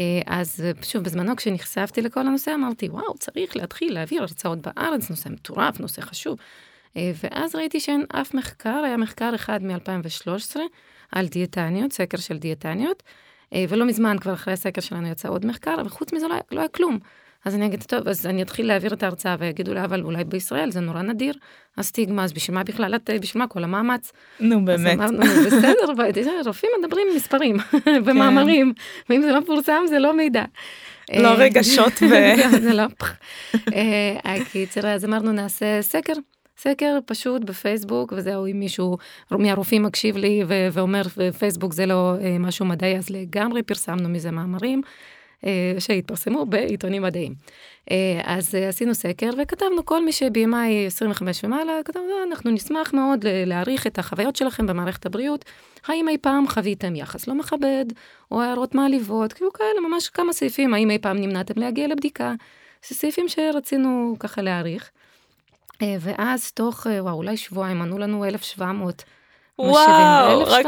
אה, 0.00 0.20
אז 0.26 0.64
שוב, 0.82 1.02
בזמנו 1.02 1.36
כשנחשפתי 1.36 2.02
לכל 2.02 2.20
הנושא 2.20 2.54
אמרתי, 2.54 2.88
וואו, 2.88 3.14
צריך 3.18 3.56
להתחיל 3.56 3.94
להעביר 3.94 4.22
הרצאות 4.22 4.58
בארץ, 4.58 5.10
נושא 5.10 5.28
מטורף, 5.28 5.80
נושא 5.80 6.02
חשוב. 6.02 6.38
אה, 6.96 7.12
ואז 7.22 7.54
ראיתי 7.54 7.80
שאין 7.80 8.04
אף 8.08 8.34
מחקר, 8.34 8.82
היה 8.84 8.96
מחקר 8.96 9.34
אחד 9.34 9.62
מ-2013 9.62 10.56
על 11.12 11.26
דיאטניות, 11.26 11.92
סקר 11.92 12.18
של 12.18 12.38
דיאטניות, 12.38 13.02
אה, 13.54 13.64
ולא 13.68 13.86
מזמן 13.86 14.16
כבר 14.20 14.32
אחרי 14.34 14.52
הסקר 14.54 14.80
שלנו 14.80 15.08
יצא 15.08 15.28
עוד 15.28 15.46
מחקר, 15.46 15.74
אבל 15.80 15.88
חוץ 15.88 16.12
מזה 16.12 16.28
לא 16.28 16.32
היה, 16.32 16.42
לא 16.52 16.60
היה 16.60 16.68
כלום. 16.68 16.98
אז 17.44 17.54
אני 17.54 17.66
אגיד, 17.66 17.82
טוב, 17.82 18.08
אז 18.08 18.26
אני 18.26 18.42
אתחיל 18.42 18.66
להעביר 18.66 18.94
את 18.94 19.02
ההרצאה 19.02 19.36
ויגידו 19.38 19.74
לה, 19.74 19.84
אבל 19.84 20.02
אולי 20.02 20.24
בישראל 20.24 20.70
זה 20.70 20.80
נורא 20.80 21.02
נדיר, 21.02 21.34
הסטיגמה, 21.76 22.24
אז 22.24 22.32
בשביל 22.32 22.54
מה 22.54 22.64
בכלל, 22.64 22.94
בשביל 23.20 23.42
מה 23.42 23.48
כל 23.48 23.64
המאמץ? 23.64 24.12
נו, 24.40 24.64
באמת. 24.64 25.00
אז 25.00 25.10
אמרנו, 25.10 25.18
בסדר, 25.46 25.92
רופאים 26.46 26.70
מדברים 26.78 27.06
מספרים 27.16 27.56
ומאמרים, 28.04 28.72
כן. 28.76 29.12
ואם 29.12 29.22
זה 29.22 29.32
לא 29.32 29.40
פורסם 29.46 29.82
זה 29.88 29.98
לא 29.98 30.16
מידע. 30.16 30.44
לא 31.16 31.28
רגשות 31.28 31.92
ו... 32.10 32.14
זה 32.66 32.74
לא... 32.74 32.84
הקיצר, 34.24 34.86
אז 34.86 35.04
אמרנו, 35.04 35.32
נעשה 35.32 35.82
סקר. 35.82 36.12
סקר 36.58 36.98
פשוט 37.06 37.44
בפייסבוק 37.44 38.12
וזהו 38.16 38.46
אם 38.46 38.60
מישהו 38.60 38.98
מהרופאים 39.30 39.82
מקשיב 39.82 40.16
לי 40.16 40.42
ואומר 40.72 41.02
פייסבוק 41.38 41.72
זה 41.72 41.86
לא 41.86 42.14
אה, 42.20 42.38
משהו 42.38 42.66
מדעי 42.66 42.98
אז 42.98 43.10
לגמרי 43.10 43.62
פרסמנו 43.62 44.08
מזה 44.08 44.30
מאמרים 44.30 44.82
אה, 45.46 45.74
שהתפרסמו 45.78 46.46
בעיתונים 46.46 47.02
מדעיים. 47.02 47.34
אה, 47.90 48.20
אז 48.24 48.54
עשינו 48.54 48.94
סקר 48.94 49.30
וכתבנו 49.42 49.84
כל 49.84 50.04
מי 50.04 50.10
ב-MI 50.32 50.86
25 50.86 51.44
ומעלה, 51.44 51.72
כתבנו, 51.84 52.12
אנחנו 52.28 52.50
נשמח 52.50 52.94
מאוד 52.94 53.24
להעריך 53.26 53.86
את 53.86 53.98
החוויות 53.98 54.36
שלכם 54.36 54.66
במערכת 54.66 55.06
הבריאות. 55.06 55.44
האם 55.86 56.08
אי 56.08 56.18
פעם 56.18 56.48
חוויתם 56.48 56.96
יחס 56.96 57.26
לא 57.26 57.34
מכבד, 57.34 57.84
או 58.30 58.42
הערות 58.42 58.74
מעליבות, 58.74 59.32
כאילו 59.32 59.52
כאלה, 59.52 59.88
ממש 59.88 60.08
כמה 60.08 60.32
סעיפים, 60.32 60.74
האם 60.74 60.90
אי 60.90 60.98
פעם 60.98 61.16
נמנעתם 61.16 61.60
להגיע 61.60 61.88
לבדיקה. 61.88 62.34
זה 62.88 62.94
סעיפים 62.94 63.28
שרצינו 63.28 64.16
ככה 64.18 64.42
להעריך. 64.42 64.90
אה, 65.82 65.96
ואז 66.00 66.52
תוך, 66.52 66.86
וואו, 67.00 67.14
אולי 67.14 67.36
שבועיים, 67.36 67.82
ענו 67.82 67.98
לנו 67.98 68.24
1,700. 68.24 69.04
וואו, 69.58 70.44
רק... 70.46 70.66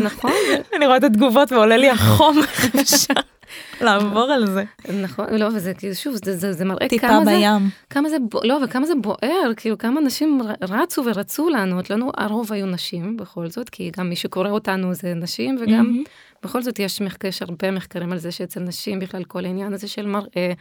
נכון. 0.00 0.30
אני 0.76 0.86
רואה 0.86 0.96
את 0.96 1.04
התגובות 1.04 1.52
ועולה 1.52 1.76
לי 1.76 1.90
החום. 1.90 2.36
לעבור 3.80 4.22
על 4.22 4.46
זה. 4.46 4.64
נכון, 5.02 5.26
לא, 5.30 5.46
וזה 5.46 5.74
כאילו, 5.74 5.94
שוב, 5.94 6.14
זה, 6.24 6.36
זה, 6.36 6.52
זה 6.52 6.64
מראה 6.64 6.88
טיפה 6.88 7.08
כמה 7.08 7.24
בים. 7.24 7.40
זה, 7.40 7.68
כמה 7.90 8.08
זה, 8.08 8.16
לא, 8.44 8.58
וכמה 8.64 8.86
זה 8.86 8.94
בוער, 8.94 9.52
כאילו, 9.56 9.78
כמה 9.78 10.00
אנשים 10.00 10.40
רצו 10.68 11.02
ורצו 11.04 11.48
לענות 11.48 11.90
לנו, 11.90 12.10
הרוב 12.16 12.52
היו 12.52 12.66
נשים 12.66 13.16
בכל 13.16 13.48
זאת, 13.48 13.68
כי 13.68 13.90
גם 13.98 14.08
מי 14.08 14.16
שקורא 14.16 14.50
אותנו 14.50 14.94
זה 14.94 15.14
נשים, 15.14 15.56
וגם 15.60 16.02
mm-hmm. 16.04 16.08
בכל 16.42 16.62
זאת 16.62 16.78
יש, 16.78 17.00
מחקר, 17.00 17.28
יש 17.28 17.42
הרבה 17.42 17.70
מחקרים 17.70 18.12
על 18.12 18.18
זה 18.18 18.32
שאצל 18.32 18.60
נשים 18.60 18.98
בכלל 18.98 19.24
כל 19.24 19.44
העניין 19.44 19.72
הזה 19.72 19.88
של 19.88 20.06
מראה, 20.06 20.52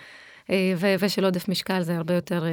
אה, 0.49 0.73
ושל 0.99 1.25
עודף 1.25 1.49
משקל 1.49 1.81
זה 1.81 1.97
הרבה 1.97 2.13
יותר... 2.13 2.43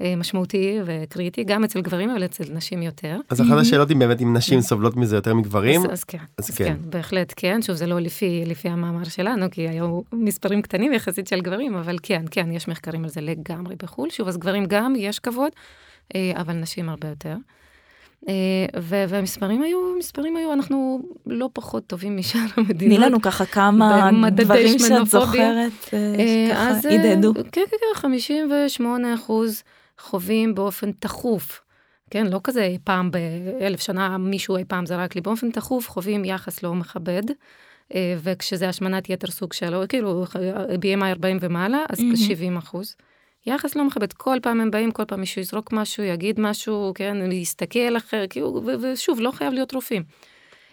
אה, 0.00 0.16
משמעותי 0.16 0.78
וקריטי, 0.84 1.44
גם 1.44 1.64
אצל 1.64 1.80
גברים, 1.80 2.10
אבל 2.10 2.24
אצל 2.24 2.44
נשים 2.52 2.82
יותר. 2.82 3.16
אז 3.28 3.40
אחת 3.40 3.56
השאלות 3.60 3.88
היא 3.88 3.96
באמת 3.96 4.22
אם 4.22 4.36
נשים 4.36 4.60
סובלות 4.60 4.96
מזה 4.96 5.16
יותר 5.16 5.34
מגברים. 5.34 5.80
אז, 5.80 5.92
אז 5.92 6.04
כן, 6.04 6.18
אז, 6.38 6.50
אז 6.50 6.56
כן. 6.56 6.64
כן, 6.64 6.76
בהחלט 6.84 7.32
כן, 7.36 7.62
שוב 7.62 7.76
זה 7.76 7.86
לא 7.86 8.00
לפי, 8.00 8.42
לפי 8.46 8.68
המאמר 8.68 9.04
שלנו, 9.04 9.46
כי 9.50 9.68
היו 9.68 10.00
מספרים 10.12 10.62
קטנים 10.62 10.92
יחסית 10.92 11.26
של 11.26 11.40
גברים, 11.40 11.74
אבל 11.74 11.96
כן, 12.02 12.24
כן, 12.30 12.52
יש 12.52 12.68
מחקרים 12.68 13.04
על 13.04 13.10
זה 13.10 13.20
לגמרי 13.20 13.74
בחו"ל, 13.82 14.10
שוב, 14.10 14.28
אז 14.28 14.38
גברים 14.38 14.64
גם 14.68 14.94
יש 14.96 15.18
כבוד, 15.18 15.52
אה, 16.14 16.32
אבל 16.36 16.54
נשים 16.54 16.88
הרבה 16.88 17.08
יותר. 17.08 17.36
אה, 18.28 18.34
והמספרים 19.08 19.62
היו, 19.62 19.78
מספרים 19.98 20.36
היו, 20.36 20.52
אנחנו 20.52 21.02
לא 21.26 21.48
פחות 21.52 21.86
טובים 21.86 22.16
משאר 22.16 22.40
המדינות. 22.56 22.96
תני 22.96 22.98
לנו 22.98 23.22
ככה 23.22 23.46
כמה 23.46 24.30
דברים 24.30 24.78
שאת 24.78 25.06
זוכרת, 25.06 25.72
שככה 25.82 26.70
הדהדו. 26.90 27.34
כן, 27.34 27.42
כן, 27.52 27.62
כן, 27.70 28.00
58 28.00 29.14
אחוז. 29.14 29.62
חווים 30.00 30.54
באופן 30.54 30.92
תכוף, 30.92 31.60
כן, 32.10 32.26
לא 32.26 32.40
כזה 32.44 32.74
פעם 32.84 33.10
באלף 33.10 33.80
שנה 33.80 34.18
מישהו 34.18 34.56
אי 34.56 34.64
פעם 34.64 34.86
זרק 34.86 35.14
לי, 35.14 35.20
באופן 35.20 35.50
תכוף 35.50 35.88
חווים 35.88 36.24
יחס 36.24 36.62
לא 36.62 36.74
מכבד, 36.74 37.22
אה, 37.94 38.14
וכשזה 38.22 38.68
השמנת 38.68 39.10
יתר 39.10 39.30
סוג 39.30 39.52
שלו, 39.52 39.82
כאילו 39.88 40.24
BMI 40.80 41.04
40 41.04 41.38
ומעלה, 41.40 41.84
אז 41.88 42.00
mm-hmm. 42.00 42.16
70 42.16 42.56
אחוז. 42.56 42.96
יחס 43.46 43.74
לא 43.74 43.84
מכבד, 43.84 44.12
כל 44.12 44.38
פעם 44.42 44.60
הם 44.60 44.70
באים, 44.70 44.90
כל 44.90 45.04
פעם 45.04 45.20
מישהו 45.20 45.40
יזרוק 45.40 45.72
משהו, 45.72 46.04
יגיד 46.04 46.40
משהו, 46.40 46.92
כן, 46.94 47.32
יסתכל 47.32 47.96
אחר, 47.96 48.24
כאילו, 48.30 48.62
ושוב, 48.82 49.20
לא 49.20 49.30
חייב 49.30 49.52
להיות 49.52 49.74
רופאים. 49.74 50.02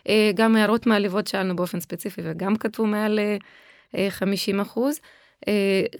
אה, 0.10 0.32
גם 0.36 0.56
הערות 0.56 0.88
מעליבות 0.88 1.28
שאלנו 1.28 1.56
באופן 1.56 1.80
ספציפי, 1.80 2.22
וגם 2.24 2.56
כתבו 2.56 2.86
מעל 2.86 3.20
50 4.10 4.58
אה, 4.58 4.62
אחוז. 4.62 5.00
אה, 5.48 5.54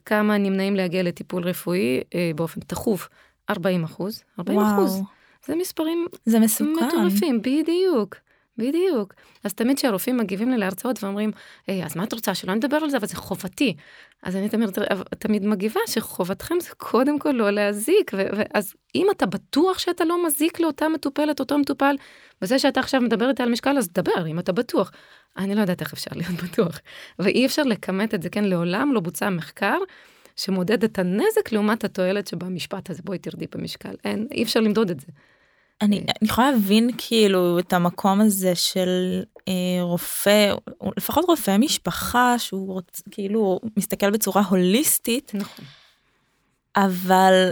כמה 0.06 0.38
נמנעים 0.38 0.76
להגיע 0.76 1.04
לטיפול 1.04 1.44
רפואי 1.44 2.02
אה, 2.16 2.32
באופן 2.36 2.62
תכוף, 2.62 3.10
40 3.50 3.84
אחוז, 3.84 4.24
40 4.40 4.58
וואו. 4.58 4.68
אחוז. 4.74 5.02
זה 5.46 5.56
מספרים 5.56 6.06
זה 6.26 6.40
מסוכן. 6.40 6.72
מטורפים, 6.88 7.42
בדיוק. 7.42 8.16
בדיוק. 8.58 9.14
אז 9.44 9.54
תמיד 9.54 9.78
כשהרופאים 9.78 10.18
מגיבים 10.18 10.52
לי 10.52 10.58
להרצאות 10.58 11.04
ואומרים, 11.04 11.32
אה, 11.70 11.86
אז 11.86 11.96
מה 11.96 12.04
את 12.04 12.14
רוצה, 12.14 12.36
שלא 12.36 12.56
נדבר 12.56 12.78
על 12.78 12.90
זה, 12.90 12.98
אבל 12.98 13.08
זה 13.08 13.16
חובתי. 13.16 13.76
אז 14.24 14.36
אני 14.36 14.50
תמיד, 14.50 14.70
תמיד 15.20 15.46
מגיבה 15.46 15.80
שחובתכם 15.88 16.56
זה 16.60 16.70
קודם 16.78 17.20
כל 17.20 17.32
לא 17.32 17.50
להזיק. 17.50 18.12
ואז 18.14 18.74
אם 18.96 19.08
אתה 19.12 19.26
בטוח 19.26 19.80
שאתה 19.80 20.06
לא 20.06 20.26
מזיק 20.26 20.60
לאותה 20.60 20.90
מטופלת, 20.90 21.40
אותו 21.40 21.58
מטופל, 21.58 21.96
וזה 22.42 22.60
שאתה 22.60 22.80
עכשיו 22.80 23.02
מדבר 23.02 23.30
איתה 23.30 23.44
על 23.44 23.50
משקל, 23.50 23.78
אז 23.78 23.90
דבר, 23.94 24.28
אם 24.28 24.40
אתה 24.40 24.52
בטוח. 24.52 24.92
אני 25.38 25.56
לא 25.56 25.62
יודעת 25.62 25.82
איך 25.82 25.94
אפשר 25.94 26.12
להיות 26.16 26.42
בטוח. 26.44 26.80
ואי 27.20 27.46
אפשר 27.46 27.64
לכמת 27.64 28.14
את 28.14 28.22
זה, 28.22 28.30
כן, 28.30 28.46
לעולם 28.46 28.94
לא 28.94 29.00
בוצע 29.00 29.30
מחקר. 29.30 29.78
שמודד 30.38 30.84
את 30.84 31.00
הנזק 31.00 31.52
לעומת 31.52 31.84
התועלת 31.84 32.28
שבמשפט 32.28 32.90
הזה, 32.90 33.02
בואי 33.06 33.18
תרדי 33.18 33.46
במשקל. 33.56 33.96
אין, 34.06 34.28
אי 34.32 34.44
אפשר 34.44 34.60
למדוד 34.60 34.90
את 34.90 35.00
זה. 35.00 35.08
אני, 35.82 35.98
אני 36.00 36.30
יכולה 36.30 36.52
להבין 36.52 36.90
כאילו 36.98 37.60
את 37.60 37.74
המקום 37.74 38.22
הזה 38.22 38.56
של 38.56 39.24
אה, 39.48 39.54
רופא, 39.82 40.54
לפחות 40.98 41.26
רופא 41.28 41.58
משפחה 41.58 42.40
שהוא 42.40 42.74
רוצ, 42.74 43.02
כאילו 43.12 43.60
מסתכל 43.78 44.10
בצורה 44.12 44.42
הוליסטית. 44.42 45.32
נכון. 45.34 45.66
אבל 46.76 47.50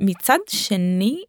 מצד 0.00 0.38
שני, 0.48 1.22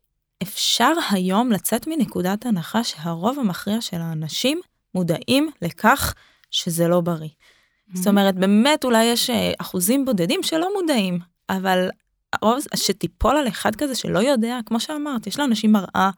אפשר 0.43 0.93
היום 1.11 1.51
לצאת 1.51 1.87
מנקודת 1.87 2.45
הנחה 2.45 2.83
שהרוב 2.83 3.39
המכריע 3.39 3.81
של 3.81 3.97
האנשים 3.97 4.61
מודעים 4.95 5.51
לכך 5.61 6.13
שזה 6.51 6.87
לא 6.87 7.01
בריא. 7.01 7.29
Mm-hmm. 7.29 7.97
זאת 7.97 8.07
אומרת, 8.07 8.35
באמת 8.35 8.85
אולי 8.85 9.03
יש 9.03 9.29
אה, 9.29 9.51
אחוזים 9.57 10.05
בודדים 10.05 10.43
שלא 10.43 10.69
מודעים, 10.75 11.19
אבל 11.49 11.89
הרוב 12.33 12.59
שתיפול 12.75 13.37
על 13.37 13.47
אחד 13.47 13.75
כזה 13.75 13.95
שלא 13.95 14.19
יודע, 14.19 14.59
כמו 14.65 14.79
שאמרת, 14.79 15.27
יש 15.27 15.39
לאנשים 15.39 15.71
מראה, 15.71 16.09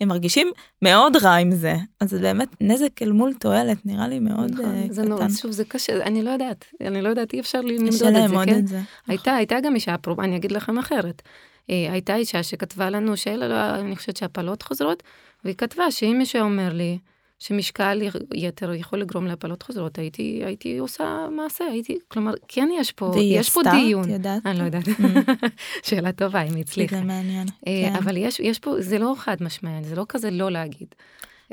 הם 0.00 0.08
מרגישים 0.08 0.50
מאוד 0.82 1.16
רע 1.16 1.34
עם 1.34 1.50
זה, 1.50 1.74
אז 2.00 2.10
זה 2.10 2.18
באמת 2.18 2.48
נזק 2.60 3.02
אל 3.02 3.12
מול 3.12 3.34
תועלת, 3.34 3.86
נראה 3.86 4.08
לי 4.08 4.18
מאוד 4.18 4.50
נכון, 4.50 4.64
uh, 4.64 4.92
זה 4.92 5.02
קטן. 5.02 5.10
נורא, 5.10 5.28
שוב, 5.28 5.50
זה 5.50 5.64
קשה, 5.64 6.02
אני 6.02 6.22
לא 6.22 6.30
יודעת, 6.30 6.64
אני 6.80 7.02
לא 7.02 7.08
יודעת, 7.08 7.32
אי 7.32 7.40
אפשר 7.40 7.60
למדוד 7.60 7.86
את 7.86 7.92
זה, 7.92 8.36
כן? 8.46 8.58
את 8.58 8.68
זה. 8.68 8.80
הייתה, 9.06 9.34
הייתה 9.34 9.60
גם 9.60 9.74
אישה, 9.74 9.94
אני 10.18 10.36
אגיד 10.36 10.52
לכם 10.52 10.78
אחרת. 10.78 11.22
אה, 11.70 11.92
הייתה 11.92 12.16
אישה 12.16 12.42
שכתבה 12.42 12.90
לנו 12.90 13.16
שאלה, 13.16 13.48
לא, 13.48 13.80
אני 13.80 13.96
חושבת 13.96 14.16
שהפלות 14.16 14.62
חוזרות, 14.62 15.02
והיא 15.44 15.54
כתבה 15.56 15.90
שאם 15.90 16.16
מישהו 16.18 16.42
אומר 16.42 16.72
לי, 16.72 16.98
שמשקל 17.40 18.02
יתר 18.34 18.72
יכול 18.74 19.00
לגרום 19.00 19.26
להפלות 19.26 19.62
חוזרות, 19.62 19.98
הייתי, 19.98 20.42
הייתי 20.44 20.78
עושה 20.78 21.26
מעשה, 21.30 21.64
הייתי, 21.64 21.98
כלומר, 22.08 22.32
כן 22.48 22.68
יש 22.78 22.92
פה, 22.92 23.12
יש 23.20 23.50
פה 23.50 23.60
דיון. 23.62 23.74
והיא 23.74 24.00
עשתה, 24.00 24.00
את 24.00 24.08
יודעת? 24.08 24.46
אני 24.46 24.58
לא 24.58 24.64
יודעת. 24.64 24.88
Mm. 24.88 25.46
שאלה 25.88 26.12
טובה, 26.12 26.42
אם 26.42 26.54
היא 26.54 26.62
הצליחה. 26.62 26.96
זה 26.96 27.02
מעניין, 27.02 27.46
אה, 27.66 27.82
כן. 27.88 27.96
אבל 27.96 28.16
יש, 28.16 28.40
יש 28.40 28.58
פה, 28.58 28.80
זה 28.80 28.98
לא 28.98 29.14
חד 29.18 29.36
משמעי, 29.40 29.84
זה 29.84 29.96
לא 29.96 30.06
כזה 30.08 30.30
לא 30.30 30.50
להגיד. 30.50 30.94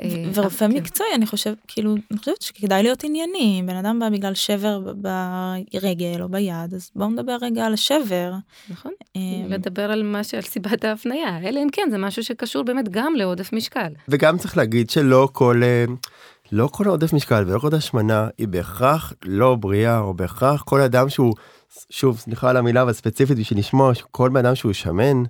אה, 0.02 0.24
ורופא 0.34 0.68
כן. 0.68 0.72
מקצועי 0.72 1.10
אני 1.14 1.26
חושב 1.26 1.54
כאילו 1.68 1.94
אני 2.10 2.18
חושבת 2.18 2.42
שכדאי 2.42 2.82
להיות 2.82 3.04
ענייני 3.04 3.62
בן 3.66 3.76
אדם 3.76 3.98
בא 3.98 4.08
בגלל 4.08 4.34
שבר 4.34 4.80
ברגל 4.96 6.22
או 6.22 6.28
ביד 6.28 6.74
אז 6.74 6.90
בואו 6.96 7.10
נדבר 7.10 7.36
רגע 7.40 7.66
על 7.66 7.74
השבר. 7.74 8.32
נכון. 8.70 8.92
אה, 9.16 9.20
לדבר 9.48 9.90
על 9.90 10.02
מה 10.02 10.24
שעל 10.24 10.42
סיבת 10.42 10.84
ההפניה 10.84 11.38
אלא 11.48 11.62
אם 11.62 11.68
כן 11.72 11.88
זה 11.90 11.98
משהו 11.98 12.24
שקשור 12.24 12.62
באמת 12.62 12.88
גם 12.88 13.14
לעודף 13.16 13.52
משקל. 13.52 13.92
וגם 14.08 14.38
צריך 14.38 14.56
להגיד 14.56 14.90
שלא 14.90 15.28
כל 15.32 15.60
אה, 15.64 15.84
לא 16.52 16.68
כל 16.72 16.88
עודף 16.88 17.12
משקל 17.12 17.44
ולא 17.46 17.58
כל 17.58 17.74
השמנה 17.74 18.28
היא 18.38 18.48
בהכרח 18.48 19.12
לא 19.24 19.54
בריאה 19.54 19.98
או 19.98 20.14
בהכרח 20.14 20.62
כל 20.62 20.80
אדם 20.80 21.08
שהוא 21.08 21.34
שוב 21.90 22.18
סליחה 22.18 22.50
על 22.50 22.56
המילה 22.56 22.82
אבל 22.82 22.92
ספציפית 22.92 23.38
בשביל 23.38 23.58
לשמוע 23.58 23.92
כל 24.10 24.28
בן 24.28 24.46
אדם 24.46 24.54
שהוא 24.54 24.72
שמן. 24.72 25.22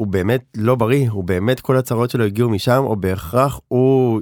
הוא 0.00 0.06
באמת 0.06 0.44
לא 0.56 0.74
בריא, 0.74 1.10
הוא 1.10 1.24
באמת 1.24 1.60
כל 1.60 1.76
הצרות 1.76 2.10
שלו 2.10 2.24
הגיעו 2.24 2.50
משם, 2.50 2.82
או 2.86 2.96
בהכרח 2.96 3.60
הוא 3.68 4.20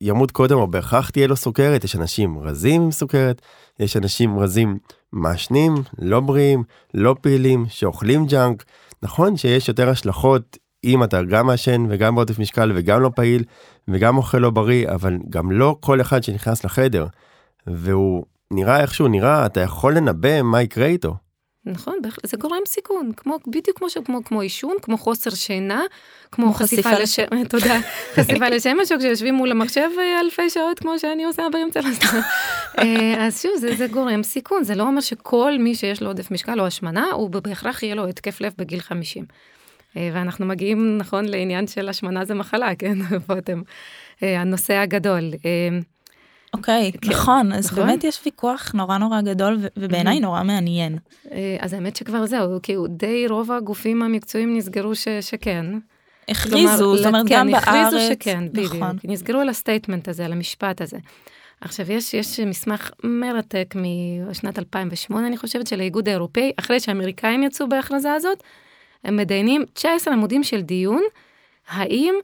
ימות 0.00 0.30
קודם, 0.30 0.56
או 0.56 0.66
בהכרח 0.66 1.10
תהיה 1.10 1.26
לו 1.26 1.36
סוכרת. 1.36 1.84
יש 1.84 1.96
אנשים 1.96 2.38
רזים 2.38 2.82
עם 2.82 2.90
סוכרת, 2.90 3.42
יש 3.80 3.96
אנשים 3.96 4.38
רזים 4.38 4.78
מעשנים, 5.12 5.74
לא 5.98 6.20
בריאים, 6.20 6.64
לא 6.94 7.16
פעילים, 7.20 7.66
שאוכלים 7.68 8.26
ג'אנק. 8.26 8.64
נכון 9.02 9.36
שיש 9.36 9.68
יותר 9.68 9.88
השלכות 9.88 10.58
אם 10.84 11.04
אתה 11.04 11.22
גם 11.22 11.46
מעשן 11.46 11.86
וגם 11.88 12.14
בעודף 12.14 12.38
משקל 12.38 12.72
וגם 12.74 13.02
לא 13.02 13.10
פעיל 13.14 13.44
וגם 13.88 14.16
אוכל 14.16 14.38
לא 14.38 14.50
בריא, 14.50 14.88
אבל 14.88 15.18
גם 15.30 15.52
לא 15.52 15.76
כל 15.80 16.00
אחד 16.00 16.22
שנכנס 16.22 16.64
לחדר 16.64 17.06
והוא 17.66 18.24
נראה 18.52 18.80
איך 18.80 18.94
שהוא 18.94 19.08
נראה, 19.08 19.46
אתה 19.46 19.60
יכול 19.60 19.96
לנבא 19.96 20.42
מה 20.42 20.62
יקרה 20.62 20.86
איתו. 20.86 21.14
נכון, 21.72 21.98
זה 22.22 22.36
גורם 22.36 22.60
סיכון, 22.66 23.12
כמו, 23.16 23.38
בדיוק 23.46 23.78
כמו, 23.78 23.88
כמו, 24.04 24.24
כמו 24.24 24.40
עישון, 24.40 24.76
כמו 24.82 24.98
חוסר 24.98 25.30
שינה, 25.30 25.82
כמו 26.32 26.52
חשיפה 26.52 26.92
לשמש, 26.92 27.46
תודה, 27.50 27.80
חשיפה 28.14 28.48
לשמש, 28.48 28.92
או 28.92 28.98
כשיושבים 28.98 29.34
מול 29.34 29.50
המחשב 29.50 29.88
אה, 29.98 30.20
אלפי 30.20 30.50
שעות, 30.50 30.78
כמו 30.78 30.98
שאני 30.98 31.24
עושה 31.24 31.42
באמצע 31.52 31.80
לסתם. 31.80 32.18
אה, 32.78 33.26
אז 33.26 33.42
שוב, 33.42 33.52
זה, 33.56 33.76
זה 33.76 33.86
גורם 33.86 34.22
סיכון, 34.22 34.64
זה 34.64 34.74
לא 34.74 34.82
אומר 34.82 35.00
שכל 35.00 35.52
מי 35.58 35.74
שיש 35.74 36.02
לו 36.02 36.08
עודף 36.08 36.30
משקל 36.30 36.60
או 36.60 36.66
השמנה, 36.66 37.06
הוא 37.12 37.30
בהכרח 37.30 37.82
יהיה 37.82 37.94
לו 37.94 38.06
התקף 38.06 38.40
לב 38.40 38.52
בגיל 38.58 38.80
50. 38.80 39.24
אה, 39.96 40.10
ואנחנו 40.14 40.46
מגיעים, 40.46 40.98
נכון, 40.98 41.24
לעניין 41.24 41.66
של 41.66 41.88
השמנה 41.88 42.24
זה 42.24 42.34
מחלה, 42.34 42.74
כן, 42.74 43.18
פה 43.26 43.38
אתם, 43.38 43.62
הנושא 44.20 44.74
הגדול. 44.74 45.30
אוקיי, 46.58 46.90
okay, 46.94 46.98
כן, 46.98 47.10
נכון, 47.10 47.52
אז 47.52 47.66
נכון? 47.66 47.86
באמת 47.86 48.04
יש 48.04 48.20
ויכוח 48.26 48.72
נורא 48.74 48.98
נורא 48.98 49.20
גדול 49.20 49.58
ובעיניי 49.76 50.20
נורא 50.20 50.42
מעניין. 50.42 50.98
אה, 51.32 51.56
אז 51.60 51.72
האמת 51.72 51.96
שכבר 51.96 52.26
זהו, 52.26 52.58
כאילו 52.62 52.86
די 52.86 53.26
רוב 53.28 53.52
הגופים 53.52 54.02
המקצועיים 54.02 54.56
נסגרו 54.56 54.94
ש, 54.94 55.08
שכן. 55.20 55.66
הכריזו, 56.28 56.96
זאת 56.96 57.06
אומרת 57.06 57.28
כן, 57.28 57.34
גם 57.34 57.50
בארץ. 57.50 57.62
הכריזו 57.62 57.98
שכן, 58.12 58.48
בדיוק. 58.52 58.74
נכון. 58.74 58.96
נסגרו 59.04 59.40
על 59.40 59.48
ה 59.48 59.54
statement 59.54 60.08
הזה, 60.08 60.24
על 60.24 60.32
המשפט 60.32 60.80
הזה. 60.80 60.98
עכשיו, 61.60 61.92
יש, 61.92 62.14
יש 62.14 62.40
מסמך 62.40 62.90
מרתק 63.04 63.74
משנת 64.30 64.58
2008, 64.58 65.26
אני 65.26 65.36
חושבת, 65.36 65.66
של 65.66 65.80
האיגוד 65.80 66.08
האירופאי, 66.08 66.52
אחרי 66.56 66.80
שהאמריקאים 66.80 67.42
יצאו 67.42 67.68
בהכרזה 67.68 68.12
הזאת, 68.12 68.42
הם 69.04 69.16
מדיינים 69.16 69.64
19 69.72 70.14
עמודים 70.14 70.44
של 70.44 70.60
דיון, 70.60 71.02
האם 71.68 72.14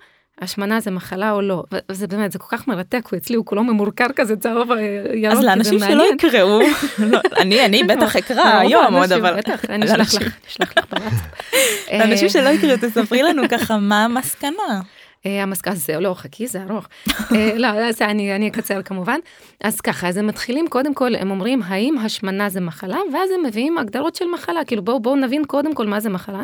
השמנה 0.41 0.81
זה 0.81 0.91
מחלה 0.91 1.31
או 1.31 1.41
לא, 1.41 1.65
וזה 1.91 2.07
באמת, 2.07 2.33
זה 2.33 2.39
כל 2.39 2.57
כך 2.57 2.69
מרתק, 2.69 3.09
הוא 3.11 3.17
אצלי, 3.17 3.37
הוא 3.37 3.47
כולו 3.47 3.65
ממורקר 3.65 4.07
כזה 4.17 4.37
צהוב 4.37 4.69
ירוק, 5.15 5.39
אז 5.39 5.45
לאנשים 5.45 5.79
שלא 5.79 6.05
יקראו, 6.15 6.61
לא, 6.99 7.21
אני, 7.39 7.65
אני 7.65 7.85
בטח 7.85 8.17
אקרא 8.17 8.45
היום 8.45 8.95
עוד, 8.95 9.13
אבל... 9.13 9.37
בטח, 9.37 9.65
אני 9.69 9.87
אשלח 9.87 10.15
לך, 10.15 10.37
אשלח 10.49 10.73
לך 10.79 10.85
בוואטסאפ. 10.91 11.53
לאנשים 11.99 12.29
שלא 12.29 12.49
יקראו, 12.49 12.77
תספרי 12.77 13.23
לנו 13.23 13.43
ככה 13.53 13.79
מה 13.79 14.05
המסקנה. 14.05 14.81
אה, 15.27 15.43
המסקנה, 15.43 15.75
זה 15.75 16.01
לא, 16.01 16.15
חכי, 16.15 16.47
זה 16.47 16.63
ארוך. 16.63 16.89
אה, 17.33 17.53
לא, 17.57 17.69
אני, 18.01 18.37
אני 18.37 18.49
אקצר 18.49 18.83
כמובן. 18.83 19.19
אז 19.61 19.81
ככה, 19.81 20.09
אז 20.09 20.17
הם 20.17 20.27
מתחילים, 20.27 20.69
קודם 20.69 20.95
כל, 20.95 21.15
הם 21.15 21.31
אומרים, 21.31 21.63
האם 21.63 21.99
השמנה 21.99 22.49
זה 22.49 22.61
מחלה? 22.61 22.99
ואז 23.13 23.31
הם 23.31 23.47
מביאים 23.47 23.79
הגדרות 23.79 24.15
של 24.15 24.25
מחלה, 24.35 24.65
כאילו 24.65 24.83
בואו 24.83 25.01
בוא 25.01 25.17
נבין 25.17 25.45
קודם 25.45 25.75
כל 25.75 25.87
מה 25.87 26.01
זה 26.01 26.11
מחלה. 26.11 26.43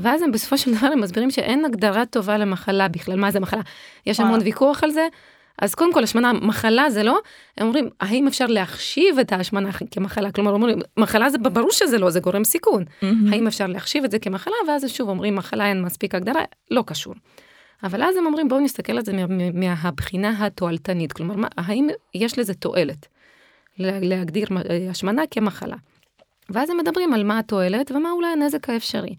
ואז 0.00 0.22
הם 0.22 0.32
בסופו 0.32 0.58
של 0.58 0.74
דבר 0.74 0.86
הם 0.86 1.00
מסבירים 1.00 1.30
שאין 1.30 1.64
הגדרה 1.64 2.06
טובה 2.06 2.38
למחלה 2.38 2.88
בכלל, 2.88 3.16
מה 3.16 3.30
זה 3.30 3.40
מחלה. 3.40 3.60
יש 4.06 4.20
המון 4.20 4.40
ויכוח 4.44 4.84
על 4.84 4.90
זה. 4.90 5.06
אז 5.62 5.74
קודם 5.74 5.92
כל, 5.92 6.04
השמנה, 6.04 6.32
מחלה 6.32 6.90
זה 6.90 7.02
לא, 7.02 7.18
הם 7.58 7.66
אומרים, 7.66 7.88
האם 8.00 8.26
אפשר 8.26 8.46
להחשיב 8.46 9.18
את 9.18 9.32
ההשמנה 9.32 9.70
כמחלה? 9.90 10.32
כלומר, 10.32 10.50
אומרים, 10.50 10.78
מחלה 10.96 11.30
זה, 11.30 11.38
ברור 11.38 11.70
שזה 11.70 11.98
לא, 11.98 12.10
זה 12.10 12.20
גורם 12.20 12.44
סיכון. 12.44 12.82
Mm-hmm. 12.82 13.06
האם 13.32 13.46
אפשר 13.46 13.66
להחשיב 13.66 14.04
את 14.04 14.10
זה 14.10 14.18
כמחלה? 14.18 14.54
ואז 14.68 14.90
שוב 14.90 15.08
אומרים, 15.08 15.36
מחלה 15.36 15.66
אין 15.66 15.82
מספיק 15.82 16.14
הגדרה, 16.14 16.42
לא 16.70 16.84
קשור. 16.86 17.14
אבל 17.82 18.02
אז 18.02 18.16
הם 18.16 18.26
אומרים, 18.26 18.48
בואו 18.48 18.60
נסתכל 18.60 18.92
על 18.92 19.04
זה 19.04 19.12
מה, 19.12 19.50
מהבחינה 19.54 20.46
התועלתנית, 20.46 21.12
כלומר, 21.12 21.36
מה, 21.36 21.48
האם 21.56 21.88
יש 22.14 22.38
לזה 22.38 22.54
תועלת 22.54 23.06
להגדיר 23.78 24.48
השמנה 24.90 25.22
כמחלה? 25.30 25.76
ואז 26.50 26.70
הם 26.70 26.76
מדברים 26.76 27.12
על 27.12 27.24
מה 27.24 27.38
התועלת 27.38 27.90
ומה 27.90 28.10
אולי 28.10 28.28
הנזק 28.28 28.70
האפשרי. 28.70 29.14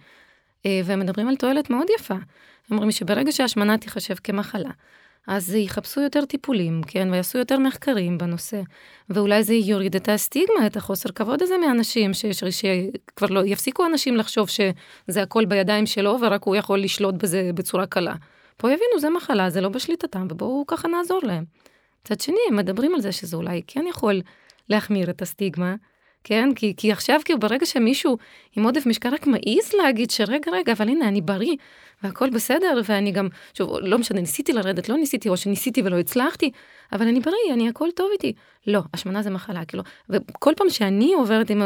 אה, 0.65 0.81
והם 0.85 0.99
מדברים 0.99 1.27
על 1.27 1.35
תועלת 1.35 1.69
מאוד 1.69 1.87
יפה. 1.99 2.13
הם 2.13 2.21
אומרים 2.71 2.91
שברגע 2.91 3.31
שהשמנה 3.31 3.77
תיחשב 3.77 4.15
כמחלה, 4.23 4.69
אז 5.27 5.55
יחפשו 5.55 6.01
יותר 6.01 6.25
טיפולים, 6.25 6.81
כן, 6.87 7.07
ויעשו 7.11 7.37
יותר 7.37 7.59
מחקרים 7.59 8.17
בנושא, 8.17 8.61
ואולי 9.09 9.43
זה 9.43 9.53
יוריד 9.53 9.95
את 9.95 10.09
הסטיגמה, 10.09 10.67
את 10.67 10.77
החוסר 10.77 11.11
כבוד 11.11 11.43
הזה 11.43 11.57
מאנשים, 11.57 12.11
שכבר 12.13 13.27
לא, 13.29 13.41
יפסיקו 13.45 13.85
אנשים 13.85 14.17
לחשוב 14.17 14.49
שזה 14.49 15.21
הכל 15.21 15.45
בידיים 15.45 15.85
שלו 15.85 16.17
ורק 16.21 16.43
הוא 16.43 16.55
יכול 16.55 16.79
לשלוט 16.79 17.15
בזה 17.15 17.51
בצורה 17.55 17.85
קלה. 17.85 18.15
פה 18.57 18.67
יבינו, 18.67 18.99
זה 18.99 19.09
מחלה, 19.09 19.49
זה 19.49 19.61
לא 19.61 19.69
בשליטתם, 19.69 20.27
ובואו 20.29 20.63
ככה 20.67 20.87
נעזור 20.87 21.19
להם. 21.23 21.43
מצד 22.01 22.19
שני, 22.19 22.39
הם 22.49 22.55
מדברים 22.55 22.95
על 22.95 23.01
זה 23.01 23.11
שזה 23.11 23.37
אולי 23.37 23.61
כן 23.67 23.85
יכול 23.89 24.21
להחמיר 24.69 25.09
את 25.09 25.21
הסטיגמה, 25.21 25.75
כן? 26.23 26.49
כי, 26.55 26.73
כי 26.77 26.91
עכשיו, 26.91 27.19
כאילו, 27.25 27.39
ברגע 27.39 27.65
שמישהו 27.65 28.17
עם 28.55 28.63
עודף 28.63 28.85
משקל 28.85 29.09
רק 29.09 29.27
מעז 29.27 29.73
להגיד 29.83 30.11
שרגע, 30.11 30.51
רגע, 30.51 30.73
אבל 30.73 30.89
הנה, 30.89 31.07
אני 31.07 31.21
בריא, 31.21 31.55
והכל 32.03 32.29
בסדר, 32.29 32.81
ואני 32.85 33.11
גם, 33.11 33.27
שוב, 33.53 33.77
לא 33.81 33.97
משנה, 33.97 34.19
ניסיתי 34.19 34.53
לרדת, 34.53 34.89
לא 34.89 34.97
ניסיתי, 34.97 35.29
או 35.29 35.37
שניסיתי 35.37 35.81
ולא 35.81 35.99
הצלחתי, 35.99 36.51
אבל 36.93 37.07
אני 37.07 37.19
בריא, 37.19 37.53
אני 37.53 37.69
הכל 37.69 37.87
טוב 37.95 38.09
איתי. 38.13 38.33
לא, 38.67 38.81
השמנה 38.93 39.21
זה 39.21 39.29
מחלה, 39.29 39.65
כאילו, 39.65 39.83
וכל 40.09 40.53
פעם 40.57 40.69
שאני 40.69 41.13
עוברת 41.13 41.49
עם, 41.49 41.61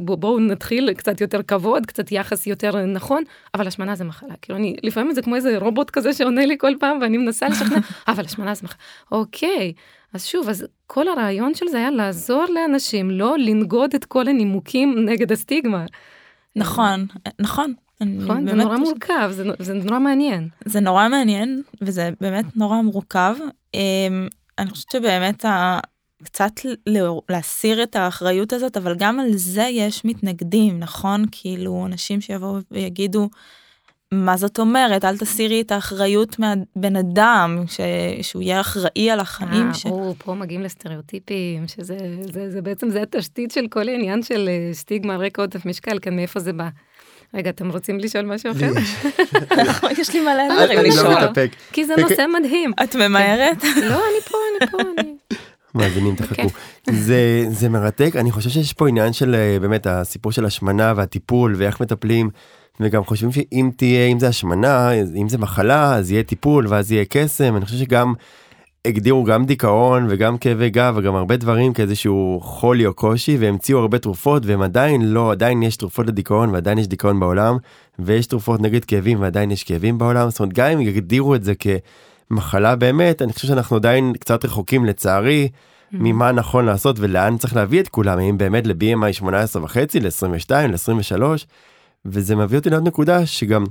בואו 0.00 0.40
נתחיל 0.40 0.94
קצת 0.94 1.20
יותר 1.20 1.42
כבוד, 1.42 1.86
קצת 1.86 2.12
יחס 2.12 2.46
יותר 2.46 2.86
נכון, 2.86 3.22
אבל 3.54 3.66
השמנה 3.66 3.94
זה 3.94 4.04
מחלה. 4.04 4.34
כאילו, 4.42 4.58
אני, 4.58 4.76
לפעמים 4.82 5.12
זה 5.12 5.22
כמו 5.22 5.36
איזה 5.36 5.58
רובוט 5.58 5.90
כזה 5.90 6.12
שעונה 6.12 6.46
לי 6.46 6.56
כל 6.58 6.72
פעם, 6.80 6.98
ואני 7.00 7.18
מנסה 7.18 7.48
לשכנע, 7.48 7.78
אבל 8.08 8.24
השמנה 8.24 8.54
זה 8.54 8.60
מחלה. 8.64 8.78
אוקיי, 9.12 9.72
אז 10.12 10.24
שוב, 10.24 10.48
אז 10.48 10.66
כל 10.86 11.08
הרעיון 11.08 11.54
של 11.54 11.66
זה 11.68 11.76
היה 11.78 11.90
לעזור 11.90 12.44
לאנשים, 12.54 13.10
לא 13.10 13.38
לנגוד 13.38 13.94
את 13.94 14.04
כל 14.04 14.28
הנימוקים 14.28 15.08
נגד 15.08 15.32
הסטיגמה. 15.32 15.86
נכון, 16.56 17.06
נכון. 17.38 17.74
נכון, 18.00 18.48
זה 18.48 18.54
נורא 18.54 18.76
מורכב, 18.76 19.30
זה, 19.30 19.44
זה 19.58 19.74
נורא 19.74 19.98
מעניין. 19.98 20.48
זה 20.64 20.80
נורא 20.80 21.08
מעניין, 21.08 21.62
וזה 21.82 22.10
באמת 22.20 22.56
נורא 22.56 22.80
מורכב. 22.80 23.36
אמ, 23.74 24.28
אני 24.58 24.70
חושבת 24.70 24.90
שבאמת 24.90 25.44
ה... 25.44 25.78
קצת 26.22 26.52
להסיר 27.28 27.82
את 27.82 27.96
האחריות 27.96 28.52
הזאת, 28.52 28.76
אבל 28.76 28.94
גם 28.98 29.20
על 29.20 29.36
זה 29.36 29.62
יש 29.62 30.04
מתנגדים, 30.04 30.78
נכון? 30.78 31.24
כאילו, 31.30 31.86
אנשים 31.86 32.20
שיבואו 32.20 32.58
ויגידו, 32.70 33.28
מה 34.12 34.36
זאת 34.36 34.58
אומרת? 34.58 35.04
אל 35.04 35.16
תסירי 35.16 35.60
את 35.60 35.72
האחריות 35.72 36.38
מהבן 36.38 36.96
אדם, 36.96 37.64
ש... 37.66 37.80
שהוא 38.22 38.42
יהיה 38.42 38.60
אחראי 38.60 39.10
על 39.10 39.20
החיים. 39.20 39.68
אה, 39.68 39.74
ש... 39.74 39.86
או, 39.86 40.14
פה 40.18 40.34
מגיעים 40.34 40.62
לסטריאוטיפים, 40.62 41.68
שזה 41.68 41.96
זה, 42.32 42.50
זה 42.50 42.62
בעצם, 42.62 42.90
זה 42.90 43.02
התשתית 43.02 43.50
של 43.50 43.66
כל 43.70 43.88
העניין 43.88 44.22
של 44.22 44.48
אה, 44.48 44.74
סטיגמה 44.74 45.14
על 45.14 45.20
רקע 45.20 45.42
עודף 45.42 45.66
משקל, 45.66 45.98
כאן 45.98 46.16
מאיפה 46.16 46.40
זה 46.40 46.52
בא. 46.52 46.68
רגע, 47.34 47.50
אתם 47.50 47.70
רוצים 47.70 47.98
לשאול 47.98 48.24
משהו 48.24 48.52
אחר? 48.52 48.70
נכון, 49.68 49.90
יש 49.98 50.14
לי 50.14 50.20
מלא 50.20 50.54
דברים 50.54 50.78
לא 50.78 50.84
לשאול. 50.84 51.14
כי 51.72 51.84
זה 51.84 51.94
נושא 51.96 52.24
מדהים. 52.38 52.72
את 52.82 52.96
ממהרת? 52.96 53.64
לא, 53.64 53.80
אני 53.80 54.20
פה, 54.28 54.38
אני 54.60 54.70
פה, 54.70 54.78
אני... 54.98 55.14
מאזינים 55.74 56.14
תחכו. 56.14 56.48
זה, 56.90 57.44
זה 57.50 57.68
מרתק, 57.68 58.12
אני 58.16 58.30
חושב 58.30 58.50
שיש 58.50 58.72
פה 58.72 58.88
עניין 58.88 59.12
של 59.12 59.34
אה, 59.34 59.56
באמת 59.60 59.86
הסיפור 59.86 60.32
של 60.32 60.44
השמנה 60.44 60.92
והטיפול 60.96 61.54
ואיך 61.58 61.80
מטפלים. 61.80 62.30
וגם 62.80 63.04
חושבים 63.04 63.32
שאם 63.32 63.70
תהיה, 63.76 64.06
אם 64.06 64.18
זה 64.18 64.28
השמנה, 64.28 64.90
אם 64.92 65.28
זה 65.28 65.38
מחלה, 65.38 65.94
אז 65.94 66.10
יהיה 66.10 66.22
טיפול 66.22 66.66
ואז 66.68 66.92
יהיה 66.92 67.04
קסם. 67.08 67.56
אני 67.56 67.64
חושב 67.64 67.76
שגם 67.76 68.14
הגדירו 68.84 69.24
גם 69.24 69.44
דיכאון 69.44 70.06
וגם 70.08 70.38
כאבי 70.38 70.70
גב 70.70 70.94
וגם 70.96 71.14
הרבה 71.14 71.36
דברים 71.36 71.72
כאיזשהו 71.72 72.40
חולי 72.42 72.86
או 72.86 72.94
קושי 72.94 73.36
והמציאו 73.40 73.78
הרבה 73.78 73.98
תרופות 73.98 74.46
והם 74.46 74.62
עדיין 74.62 75.12
לא, 75.12 75.32
עדיין 75.32 75.62
יש 75.62 75.76
תרופות 75.76 76.06
לדיכאון 76.06 76.50
ועדיין 76.50 76.78
יש 76.78 76.86
דיכאון 76.86 77.20
בעולם 77.20 77.56
ויש 77.98 78.26
תרופות 78.26 78.60
נגד 78.60 78.84
כאבים 78.84 79.20
ועדיין 79.20 79.50
יש 79.50 79.64
כאבים 79.64 79.98
בעולם. 79.98 80.30
זאת 80.30 80.40
אומרת, 80.40 80.52
גם 80.52 80.70
אם 80.70 80.80
יגדירו 80.80 81.34
את 81.34 81.44
זה 81.44 81.52
כמחלה 81.54 82.76
באמת, 82.76 83.22
אני 83.22 83.32
חושב 83.32 83.48
שאנחנו 83.48 83.76
עדיין 83.76 84.12
קצת 84.20 84.44
רחוקים 84.44 84.84
לצערי. 84.84 85.48
Mm-hmm. 85.48 85.96
ממה 86.00 86.32
נכון 86.32 86.64
לעשות 86.64 86.96
ולאן 86.98 87.36
צריך 87.38 87.56
להביא 87.56 87.80
את 87.80 87.88
כולם, 87.88 88.18
האם 88.18 88.38
באמת 88.38 88.66
ל-BMI 88.66 89.12
18 89.12 89.64
וחצי, 89.64 90.00
ל-22, 90.00 90.50
ל-23, 90.50 91.22
וזה 92.04 92.36
מביא 92.36 92.58
אותי 92.58 92.70
לעוד 92.70 92.86
נקודה 92.86 93.26
שגם 93.26 93.64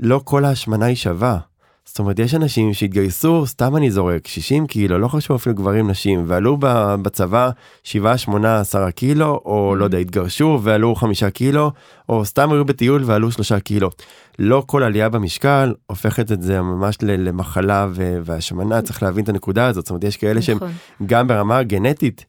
לא 0.00 0.20
כל 0.24 0.44
ההשמנה 0.44 0.86
היא 0.86 0.96
שווה. 0.96 1.38
זאת 1.84 1.98
אומרת 1.98 2.18
יש 2.18 2.34
אנשים 2.34 2.74
שהתגייסו 2.74 3.46
סתם 3.46 3.76
אני 3.76 3.90
זורק 3.90 4.26
60 4.26 4.66
קילו 4.66 4.98
לא 4.98 5.08
חשוב 5.08 5.36
אפילו 5.36 5.54
גברים 5.54 5.90
נשים 5.90 6.24
ועלו 6.26 6.56
בצבא 7.02 7.50
7 7.82 8.16
8 8.18 8.60
10 8.60 8.90
קילו 8.90 9.40
או 9.44 9.76
לא 9.76 9.84
יודע 9.84 9.98
התגרשו 9.98 10.60
ועלו 10.62 10.94
5 10.94 11.24
קילו 11.24 11.70
או 12.08 12.24
סתם 12.24 12.52
היו 12.52 12.64
בטיול 12.64 13.02
ועלו 13.04 13.32
3 13.32 13.52
קילו. 13.52 13.90
לא 14.38 14.62
כל 14.66 14.82
עלייה 14.82 15.08
במשקל 15.08 15.74
הופכת 15.86 16.32
את 16.32 16.42
זה 16.42 16.62
ממש 16.62 16.96
למחלה 17.02 17.86
והשמנה 18.24 18.82
צריך 18.82 19.02
להבין 19.02 19.24
את 19.24 19.28
הנקודה 19.28 19.66
הזאת 19.66 19.84
זאת 19.84 19.90
אומרת 19.90 20.04
יש 20.04 20.16
כאלה 20.16 20.42
שהם 20.42 20.56
נכון. 20.56 20.72
גם 21.06 21.28
ברמה 21.28 21.62
גנטית 21.62 22.26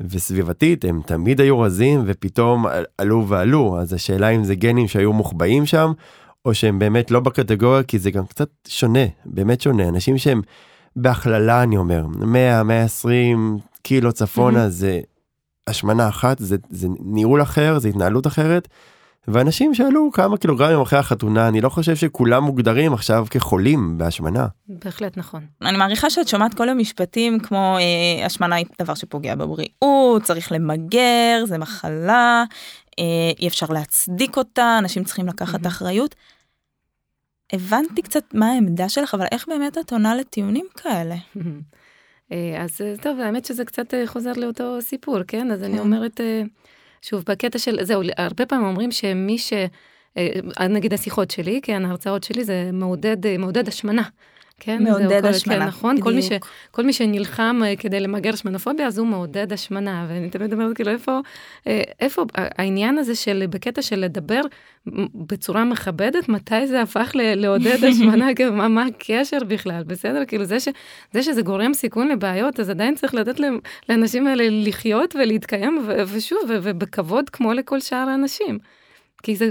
וסביבתית 0.00 0.84
הם 0.84 1.00
תמיד 1.06 1.40
היו 1.40 1.60
רזים 1.60 2.02
ופתאום 2.06 2.66
עלו 2.98 3.28
ועלו 3.28 3.78
אז 3.80 3.92
השאלה 3.92 4.28
אם 4.28 4.44
זה 4.44 4.54
גנים 4.54 4.88
שהיו 4.88 5.12
מוחבאים 5.12 5.66
שם 5.66 5.92
או 6.44 6.54
שהם 6.54 6.78
באמת 6.78 7.10
לא 7.10 7.20
בקטגוריה 7.20 7.82
כי 7.82 7.98
זה 7.98 8.10
גם 8.10 8.26
קצת 8.26 8.48
שונה 8.68 9.04
באמת 9.24 9.60
שונה 9.60 9.88
אנשים 9.88 10.18
שהם 10.18 10.42
בהכללה 10.96 11.62
אני 11.62 11.76
אומר 11.76 12.06
100 12.06 12.62
120 12.62 13.58
קילו 13.82 14.12
צפונה 14.12 14.66
mm-hmm. 14.66 14.68
זה 14.68 15.00
השמנה 15.66 16.08
אחת 16.08 16.38
זה, 16.38 16.56
זה 16.70 16.88
ניהול 17.00 17.42
אחר 17.42 17.78
זה 17.78 17.88
התנהלות 17.88 18.26
אחרת. 18.26 18.68
ואנשים 19.28 19.74
שעלו 19.74 20.10
כמה 20.12 20.36
קילוגרמים 20.36 20.80
אחרי 20.80 20.98
החתונה 20.98 21.48
אני 21.48 21.60
לא 21.60 21.68
חושב 21.68 21.96
שכולם 21.96 22.44
מוגדרים 22.44 22.92
עכשיו 22.92 23.26
כחולים 23.30 23.98
בהשמנה. 23.98 24.46
בהחלט 24.68 25.16
נכון. 25.16 25.44
אני 25.62 25.76
מעריכה 25.76 26.10
שאת 26.10 26.28
שומעת 26.28 26.54
כל 26.54 26.68
המשפטים 26.68 27.38
כמו 27.38 27.76
אה, 27.78 28.26
השמנה 28.26 28.56
היא 28.56 28.66
דבר 28.82 28.94
שפוגע 28.94 29.34
בבריאות 29.34 30.22
צריך 30.22 30.52
למגר 30.52 31.44
זה 31.46 31.58
מחלה 31.58 32.44
אי 33.40 33.48
אפשר 33.48 33.66
להצדיק 33.70 34.36
אותה, 34.36 34.76
אנשים 34.78 35.04
צריכים 35.04 35.26
לקחת 35.26 35.66
אחריות. 35.66 36.14
הבנתי 37.52 38.02
קצת 38.02 38.24
מה 38.34 38.46
העמדה 38.46 38.88
שלך, 38.88 39.14
אבל 39.14 39.26
איך 39.32 39.48
באמת 39.48 39.78
את 39.78 39.92
עונה 39.92 40.14
לטיעונים 40.14 40.66
כאלה? 40.74 41.14
אז 42.64 42.80
טוב, 43.02 43.20
האמת 43.20 43.44
שזה 43.44 43.64
קצת 43.64 43.94
חוזר 44.06 44.32
לאותו 44.36 44.82
סיפור, 44.82 45.18
כן? 45.28 45.50
אז 45.50 45.62
אני 45.62 45.72
כן. 45.72 45.78
אומרת, 45.78 46.20
שוב, 47.02 47.24
בקטע 47.28 47.58
של, 47.58 47.84
זהו, 47.84 48.02
הרבה 48.16 48.46
פעמים 48.46 48.66
אומרים 48.66 48.92
שמי 48.92 49.38
ש... 49.38 49.52
נגיד 50.70 50.92
השיחות 50.92 51.30
שלי, 51.30 51.60
כן, 51.62 51.84
ההרצאות 51.84 52.24
שלי 52.24 52.44
זה 52.44 52.70
מעודד, 52.72 53.36
מעודד 53.38 53.68
השמנה. 53.68 54.02
כן, 54.60 54.82
מעודד 54.82 55.20
זהו, 55.22 55.30
השמנה, 55.30 55.58
כן, 55.58 55.66
נכון, 55.66 56.00
כל 56.00 56.12
מי, 56.12 56.22
ש, 56.22 56.28
כל 56.70 56.84
מי 56.84 56.92
שנלחם 56.92 57.60
אה, 57.64 57.76
כדי 57.76 58.00
למגר 58.00 58.34
שמנופוביה, 58.34 58.86
אז 58.86 58.98
הוא 58.98 59.06
מעודד 59.06 59.52
השמנה, 59.52 60.06
ואני 60.08 60.30
תמיד 60.30 60.52
אומרת, 60.52 60.76
כאילו, 60.76 60.90
איפה, 60.90 61.20
אה, 61.66 61.82
איפה 62.00 62.24
העניין 62.34 62.98
הזה 62.98 63.14
של, 63.14 63.44
בקטע 63.50 63.82
של 63.82 63.98
לדבר 63.98 64.40
בצורה 65.14 65.64
מכבדת, 65.64 66.28
מתי 66.28 66.66
זה 66.66 66.82
הפך 66.82 67.12
ל, 67.14 67.34
לעודד 67.34 67.84
השמנה, 67.90 68.34
כאילו, 68.34 68.52
מה, 68.52 68.68
מה 68.68 68.86
הקשר 68.86 69.38
בכלל, 69.48 69.82
בסדר? 69.86 70.24
כאילו, 70.24 70.44
זה, 70.44 70.60
ש, 70.60 70.68
זה 71.12 71.22
שזה 71.22 71.42
גורם 71.42 71.74
סיכון 71.74 72.08
לבעיות, 72.08 72.60
אז 72.60 72.70
עדיין 72.70 72.94
צריך 72.94 73.14
לתת 73.14 73.40
לאנשים 73.88 74.26
האלה 74.26 74.44
לחיות 74.50 75.16
ולהתקיים, 75.16 75.84
ו, 75.86 76.02
ושוב, 76.12 76.40
ובכבוד 76.48 77.30
כמו 77.30 77.52
לכל 77.52 77.80
שאר 77.80 78.08
האנשים. 78.08 78.58
כי 79.26 79.36
זה, 79.36 79.50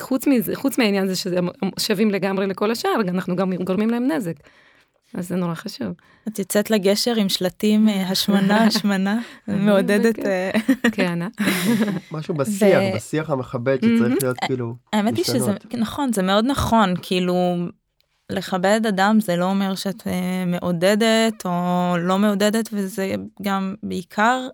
חוץ 0.00 0.26
מזה, 0.26 0.56
חוץ 0.56 0.78
מהעניין 0.78 1.04
הזה 1.04 1.16
שזה 1.16 1.38
שווים 1.78 2.10
לגמרי 2.10 2.46
לכל 2.46 2.70
השאר, 2.70 3.00
אנחנו 3.08 3.36
גם 3.36 3.52
גורמים 3.54 3.90
להם 3.90 4.10
נזק. 4.12 4.34
אז 5.14 5.28
זה 5.28 5.36
נורא 5.36 5.54
חשוב. 5.54 5.88
את 6.28 6.38
יוצאת 6.38 6.70
לגשר 6.70 7.14
עם 7.14 7.28
שלטים 7.28 7.88
אה, 7.88 8.08
השמנה, 8.08 8.64
השמנה, 8.66 9.20
מעודדת. 9.48 10.16
כן. 10.16 10.26
אה, 10.26 10.50
כן. 10.92 11.18
משהו 12.12 12.34
בשיח, 12.34 12.82
בשיח 12.94 13.30
המכבד 13.30 13.76
שצריך 13.76 14.22
להיות 14.22 14.36
כאילו 14.46 14.74
האמת 14.92 15.16
היא 15.16 15.24
שזה, 15.24 15.52
נכון, 15.74 16.12
זה 16.12 16.22
מאוד 16.22 16.44
נכון, 16.46 16.94
כאילו, 17.02 17.56
לכבד 18.30 18.80
אדם 18.88 19.20
זה 19.20 19.36
לא 19.36 19.44
אומר 19.44 19.74
שאת 19.74 20.06
אה, 20.06 20.44
מעודדת 20.46 21.46
או 21.46 21.94
לא 21.98 22.18
מעודדת, 22.18 22.68
וזה 22.72 23.14
גם 23.42 23.74
בעיקר 23.82 24.48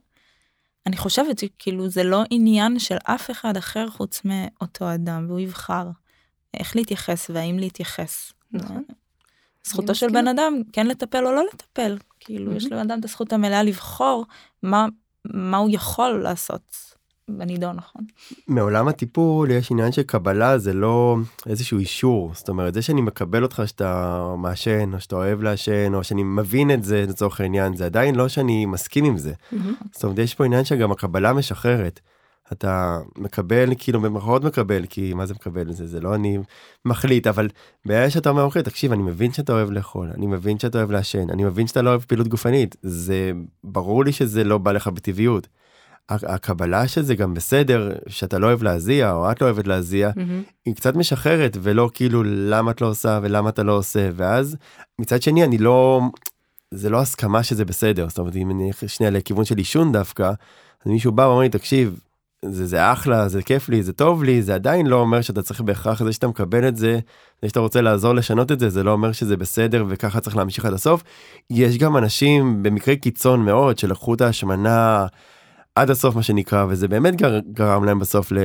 אני 0.87 0.97
חושבת 0.97 1.39
שכאילו 1.39 1.89
זה 1.89 2.05
לא 2.05 2.23
עניין 2.31 2.79
של 2.79 2.97
אף 3.05 3.31
אחד 3.31 3.57
אחר 3.57 3.91
חוץ 3.91 4.23
מאותו 4.25 4.95
אדם, 4.95 5.25
והוא 5.29 5.41
יבחר 5.41 5.91
איך 6.55 6.77
להתייחס 6.77 7.31
והאם 7.31 7.59
להתייחס. 7.59 8.33
נכון. 8.53 8.83
זכותו 9.65 9.95
של 9.95 10.11
בן 10.13 10.29
אדם 10.29 10.63
כן 10.73 10.87
לטפל 10.87 11.27
או 11.27 11.33
לא 11.33 11.45
לטפל. 11.53 11.99
כאילו 12.21 12.53
יש 12.53 12.65
לבן 12.65 12.79
אדם 12.79 12.99
את 13.01 13.05
הזכות 13.05 13.33
המלאה 13.33 13.63
לבחור 13.63 14.27
מה, 14.63 14.87
מה 15.25 15.57
הוא 15.57 15.71
יכול 15.73 16.23
לעשות. 16.23 16.94
בנידון 17.31 17.77
נכון. 17.77 18.03
מעולם 18.49 18.89
הטיפול 18.89 19.51
יש 19.51 19.71
עניין 19.71 19.93
של 19.93 20.03
קבלה 20.03 20.59
זה 20.59 20.73
לא 20.73 21.17
איזשהו 21.47 21.79
אישור 21.79 22.33
זאת 22.35 22.49
אומרת 22.49 22.75
זה 22.75 22.83
שאני 22.83 23.01
מקבל 23.01 23.43
אותך 23.43 23.63
שאתה 23.67 24.23
מעשן 24.39 24.95
או 24.95 25.01
שאתה 25.01 25.17
אוהב 25.17 25.43
לעשן 25.43 25.95
או 25.95 26.05
שאני 26.05 26.23
מבין 26.23 26.71
את 26.71 26.85
זה 26.85 27.05
לצורך 27.09 27.41
העניין 27.41 27.77
זה 27.77 27.87
עדיין 27.87 28.15
לא 28.15 28.29
שאני 28.29 28.67
מסכים 28.67 29.05
עם 29.05 29.19
זה. 29.19 29.33
Mm-hmm. 29.33 29.57
זאת 29.93 30.05
אומרת 30.05 30.19
יש 30.19 30.35
פה 30.35 30.45
עניין 30.45 30.65
שגם 30.65 30.93
הקבלה 30.93 31.33
משחררת. 31.33 32.01
אתה 32.53 32.99
מקבל 33.19 33.71
כאילו 33.79 34.01
במרכאות 34.01 34.45
מקבל 34.45 34.87
כי 34.87 35.15
מה 35.15 35.27
זה 35.27 35.35
מקבל 35.35 35.73
זה 35.73 35.87
זה 35.87 36.01
לא 36.01 36.15
אני 36.15 36.39
מחליט 36.85 37.27
אבל 37.27 37.49
בעיה 37.85 38.11
שאתה 38.11 38.31
אומר 38.31 38.43
אוקיי 38.43 38.63
תקשיב 38.63 38.93
אני 38.93 39.03
מבין 39.03 39.33
שאתה 39.33 39.53
אוהב 39.53 39.71
לאכול 39.71 40.11
אני 40.15 40.27
מבין 40.27 40.59
שאתה 40.59 40.79
אוהב 40.79 40.91
לעשן 40.91 41.31
אני 41.31 41.45
מבין 41.45 41.67
שאתה 41.67 41.83
לא 41.83 41.91
אוהב 41.91 42.03
פעילות 42.03 42.29
גופנית 42.29 42.77
זה 42.83 43.33
ברור 43.65 44.05
לי 44.05 44.13
שזה 44.13 44.45
לא 44.45 44.59
בא 44.59 44.73
לך 44.73 44.89
בטבעיות. 44.89 45.49
הקבלה 46.09 46.89
שזה 46.89 47.15
גם 47.15 47.35
בסדר 47.35 47.93
שאתה 48.09 48.39
לא 48.39 48.47
אוהב 48.47 48.63
להזיע 48.63 49.13
או 49.13 49.31
את 49.31 49.41
לא 49.43 49.47
אוהבת 49.47 49.67
להזיע 49.67 50.11
mm-hmm. 50.11 50.53
היא 50.65 50.75
קצת 50.75 50.95
משחררת 50.95 51.57
ולא 51.63 51.91
כאילו 51.95 52.23
למה 52.25 52.71
את 52.71 52.81
לא 52.81 52.87
עושה 52.87 53.21
ולמה 53.23 53.49
אתה 53.49 53.63
לא 53.63 53.73
עושה 53.73 54.09
ואז 54.17 54.57
מצד 54.99 55.23
שני 55.23 55.45
אני 55.45 55.59
לא 55.59 56.01
זה 56.71 56.91
לא 56.91 57.01
הסכמה 57.01 57.43
שזה 57.43 57.65
בסדר 57.65 58.09
זאת 58.09 58.19
אומרת 58.19 58.37
אם 58.37 58.51
אני 58.51 58.71
שנייה 58.87 59.11
לכיוון 59.11 59.45
של 59.45 59.59
עישון 59.59 59.93
דווקא 59.93 60.33
אז 60.85 60.87
מישהו 60.87 61.13
בא 61.13 61.23
ואומר 61.23 61.41
לי 61.41 61.49
תקשיב 61.49 62.01
זה 62.45 62.67
זה 62.67 62.93
אחלה 62.93 63.29
זה 63.29 63.43
כיף 63.43 63.69
לי 63.69 63.83
זה 63.83 63.93
טוב 63.93 64.25
לי 64.25 64.43
זה 64.43 64.55
עדיין 64.55 64.87
לא 64.87 64.97
אומר 64.97 65.21
שאתה 65.21 65.43
צריך 65.43 65.61
בהכרח 65.61 66.03
זה 66.03 66.13
שאתה 66.13 66.29
מקבל 66.29 66.69
את 66.69 66.77
זה 66.77 66.99
זה 67.43 67.49
שאתה 67.49 67.61
רוצה 67.61 67.81
לעזור 67.81 68.15
לשנות 68.15 68.53
את 68.53 68.61
זה 68.61 68.69
זה 68.69 68.83
לא 68.83 68.91
אומר 68.91 69.13
שזה 69.13 69.37
בסדר 69.37 69.85
וככה 69.89 70.21
צריך 70.21 70.37
להמשיך 70.37 70.65
עד 70.65 70.73
הסוף 70.73 71.03
יש 71.51 71.79
גם 71.79 71.97
אנשים 71.97 72.63
במקרי 72.63 72.97
קיצון 72.97 73.45
מאוד 73.45 73.79
שלקחו 73.79 74.15
את 74.15 74.21
ההשמנה. 74.21 75.07
עד 75.75 75.91
הסוף 75.91 76.17
מה 76.17 76.23
שנקרא 76.23 76.67
וזה 76.69 76.89
באמת 76.89 77.17
גר, 77.17 77.39
גרם 77.53 77.85
להם 77.85 77.99
בסוף 77.99 78.33
ל... 78.33 78.39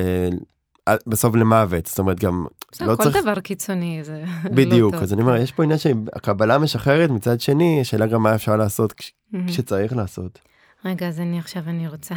בסוף 1.07 1.35
למוות 1.35 1.85
זאת 1.85 1.99
אומרת 1.99 2.19
גם 2.19 2.45
לא 2.81 2.95
כל 2.95 3.03
צריך 3.03 3.17
דבר 3.21 3.39
קיצוני 3.39 4.03
זה 4.03 4.23
לא 4.43 4.51
בדיוק 4.51 4.93
לא 4.93 4.99
אז 4.99 5.13
אני 5.13 5.21
אומר 5.21 5.35
יש 5.35 5.51
פה 5.51 5.63
עניין 5.63 5.79
שהקבלה 5.79 6.57
משחררת 6.57 7.09
מצד 7.09 7.41
שני 7.41 7.81
השאלה 7.81 8.07
גם 8.07 8.23
מה 8.23 8.35
אפשר 8.35 8.55
לעשות 8.55 8.93
כש... 8.93 9.11
כשצריך 9.47 9.95
לעשות. 9.95 10.39
רגע 10.85 11.07
אז 11.07 11.19
אני 11.19 11.39
עכשיו 11.39 11.63
אני 11.67 11.87
רוצה 11.87 12.15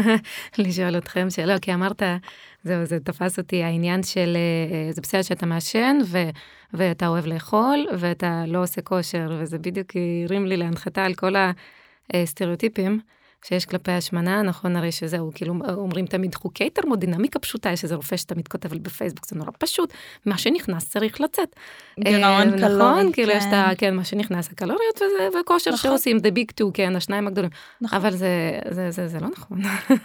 לשאול 0.58 0.98
אתכם 0.98 1.30
שאלה 1.30 1.58
כי 1.58 1.74
אמרת 1.74 2.02
זהו 2.64 2.84
זה 2.84 2.98
תפס 3.00 3.38
אותי 3.38 3.62
העניין 3.62 4.02
של 4.02 4.36
אה, 4.36 4.92
זה 4.92 5.00
בסדר 5.00 5.22
שאתה 5.22 5.46
מעשן 5.46 5.98
ו, 6.04 6.18
ואתה 6.74 7.06
אוהב 7.06 7.26
לאכול 7.26 7.86
ואתה 7.98 8.44
לא 8.46 8.62
עושה 8.62 8.82
כושר 8.82 9.36
וזה 9.40 9.58
בדיוק 9.58 9.88
הרים 10.24 10.46
לי 10.46 10.56
להנחתה 10.56 11.04
על 11.04 11.14
כל 11.14 11.34
הסטריאוטיפים. 12.14 13.00
שיש 13.48 13.66
כלפי 13.66 13.92
השמנה, 13.92 14.42
נכון 14.42 14.76
הרי 14.76 14.92
שזהו, 14.92 15.30
כאילו 15.34 15.54
אומרים 15.68 16.06
תמיד 16.06 16.34
חוקי 16.34 16.70
תרמודינמיקה 16.70 17.38
פשוטה, 17.38 17.70
יש 17.70 17.84
איזה 17.84 17.94
רופא 17.94 18.16
שתמיד 18.16 18.48
כותב 18.48 18.72
לי 18.72 18.78
בפייסבוק, 18.78 19.26
זה 19.26 19.36
נורא 19.36 19.50
פשוט, 19.58 19.92
מה 20.26 20.38
שנכנס 20.38 20.88
צריך 20.88 21.20
לצאת. 21.20 21.56
גירעון 22.00 22.52
אה, 22.52 22.58
קלורי, 22.58 22.76
נכון, 22.76 23.12
כאילו 23.12 23.32
יש 23.32 23.44
את 23.44 23.52
ה... 23.52 23.70
כן. 23.78 23.84
כן, 23.84 23.94
מה 23.94 24.04
שנכנס, 24.04 24.50
הקלוריות 24.52 24.96
וזה, 24.96 25.38
וכושר 25.40 25.70
נכון. 25.70 25.90
שעושים, 25.90 26.16
the 26.16 26.20
big 26.38 26.60
two, 26.60 26.70
כן, 26.74 26.96
השניים 26.96 27.26
הגדולים. 27.26 27.50
נכון. 27.80 27.98
אבל 27.98 28.10
זה, 28.10 28.58
זה, 28.70 28.90
זה, 28.90 29.08
זה 29.08 29.20
לא 29.20 29.28
נכון. 29.28 29.60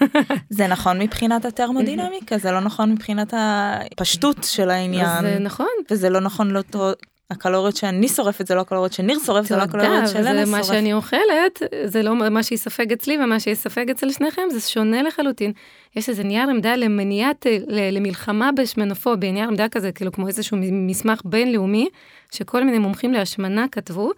זה 0.49 0.67
נכון 0.67 0.99
מבחינת 0.99 1.45
הטרמודינמיקה, 1.45 2.37
זה 2.37 2.51
לא 2.51 2.59
נכון 2.59 2.91
מבחינת 2.91 3.33
הפשטות 3.37 4.37
של 4.43 4.69
העניין. 4.69 5.21
זה 5.21 5.37
נכון. 5.39 5.67
וזה 5.91 6.09
לא 6.09 6.19
נכון 6.19 6.51
לאותו 6.51 6.91
הקלוריות 7.31 7.75
שאני 7.75 8.07
שורפת 8.07 8.47
זה 8.47 8.55
לא 8.55 8.61
הקלוריות 8.61 8.93
שניר 8.93 9.19
שורף 9.25 9.45
זה 9.45 9.57
לא 9.57 9.61
הקלוריות 9.61 10.07
של 10.07 10.19
לנה 10.19 10.45
שורף. 10.45 10.57
מה 10.57 10.63
שאני 10.63 10.93
אוכלת 10.93 11.61
זה 11.85 12.03
לא 12.03 12.15
מה 12.15 12.43
שיספג 12.43 12.91
אצלי 12.91 13.17
ומה 13.23 13.39
שיספג 13.39 13.89
אצל 13.89 14.11
שניכם 14.11 14.41
זה 14.51 14.59
שונה 14.59 15.03
לחלוטין. 15.03 15.51
יש 15.95 16.09
איזה 16.09 16.23
נייר 16.23 16.49
עמדה 16.49 16.75
למניעת 16.75 17.45
למלחמה 17.67 18.49
בשמנופוביה 18.57 19.31
נייר 19.31 19.47
עמדה 19.47 19.69
כזה 19.69 19.91
כאילו 19.91 20.11
כמו 20.11 20.27
איזשהו 20.27 20.57
מסמך 20.71 21.21
בינלאומי 21.25 21.89
שכל 22.31 22.63
מיני 22.63 22.79
מומחים 22.79 23.13
להשמנה 23.13 23.65
כתבו 23.71 24.11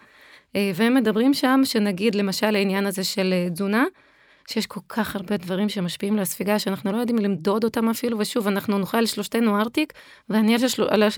אה, 0.55 0.71
והם 0.75 0.93
מדברים 0.93 1.33
שם 1.33 1.61
שנגיד 1.63 2.15
למשל 2.15 2.55
העניין 2.55 2.85
הזה 2.85 3.03
של 3.03 3.33
אה, 3.33 3.49
תזונה. 3.49 3.85
שיש 4.47 4.67
כל 4.67 4.79
כך 4.89 5.15
הרבה 5.15 5.37
דברים 5.37 5.69
שמשפיעים 5.69 6.13
על 6.15 6.21
הספיגה, 6.21 6.59
שאנחנו 6.59 6.91
לא 6.91 6.97
יודעים 6.97 7.17
למדוד 7.17 7.63
אותם 7.63 7.89
אפילו, 7.89 8.19
ושוב, 8.19 8.47
אנחנו 8.47 8.77
נאכל 8.77 9.05
שלושתנו 9.05 9.59
ארטיק, 9.59 9.93
ואני 10.29 10.55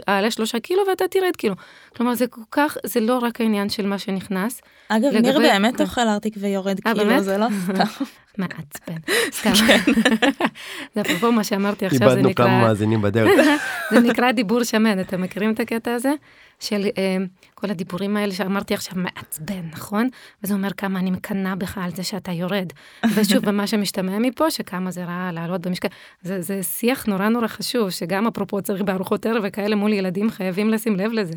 אעלה 0.09 0.31
שלושה 0.31 0.59
קילו 0.59 0.81
ואתה 0.89 1.07
תרד 1.07 1.35
כאילו. 1.37 1.55
כלומר, 1.95 2.13
זה 2.13 2.27
כל 2.27 2.41
כך, 2.51 2.77
זה 2.83 2.99
לא 2.99 3.17
רק 3.17 3.41
העניין 3.41 3.69
של 3.69 3.85
מה 3.85 3.97
שנכנס. 3.97 4.61
אגב, 4.89 5.09
לגבי... 5.11 5.21
ניר 5.21 5.39
באמת 5.39 5.81
אוכל 5.81 6.07
ארטיק 6.07 6.35
ויורד 6.39 6.79
아, 6.79 6.81
כאילו, 6.81 7.05
באמת? 7.05 7.23
זה 7.23 7.37
לא 7.37 7.47
סתם. 7.63 8.03
מעצבן. 8.37 8.97
כן. 9.43 9.53
זה 10.95 11.01
אפרופו 11.01 11.31
מה 11.31 11.43
שאמרתי 11.43 11.85
עכשיו, 11.85 12.09
זה 12.09 12.15
נקרא... 12.15 12.17
איבדנו 12.17 12.35
כמה 12.35 12.61
מאזינים 12.61 13.01
בדרך. 13.01 13.31
זה 13.93 13.99
נקרא 13.99 14.31
דיבור 14.31 14.63
שמן, 14.63 14.99
אתם 14.99 15.21
מכירים 15.21 15.53
את 15.53 15.59
הקטע 15.59 15.93
הזה? 15.93 16.13
של 16.59 16.87
אה, 16.97 17.17
כל 17.55 17.69
הדיבורים 17.69 18.17
האלה 18.17 18.33
שאמרתי 18.33 18.73
עכשיו 18.73 18.95
מעצבן, 18.97 19.61
נכון? 19.71 20.09
וזה 20.43 20.53
אומר 20.53 20.69
כמה 20.77 20.99
אני 20.99 21.11
מקנאה 21.11 21.55
בך 21.55 21.77
על 21.77 21.91
זה 21.95 22.03
שאתה 22.03 22.31
יורד. 22.31 22.73
ושוב, 23.15 23.43
ומה 23.47 23.67
שמשתמע 23.67 24.19
מפה, 24.19 24.51
שכמה 24.51 24.91
זה 24.91 25.05
רע 25.05 25.29
לעלות 25.33 25.61
במשקל, 25.61 25.87
זה, 26.21 26.41
זה 26.41 26.63
שיח 26.63 27.05
נורא 27.05 27.29
נורא 27.29 27.47
חשוב, 27.47 27.89
שגם 27.89 28.27
אפרופו 28.27 28.61
צריך 28.61 28.81
בארוחות 28.81 29.25
ערב 29.25 29.43
וכאלה 29.47 29.75
מול 29.75 29.93
ילדים, 29.93 30.29
חייבים 30.29 30.69
לשים 30.69 30.95
לב 30.95 31.11
לזה. 31.11 31.33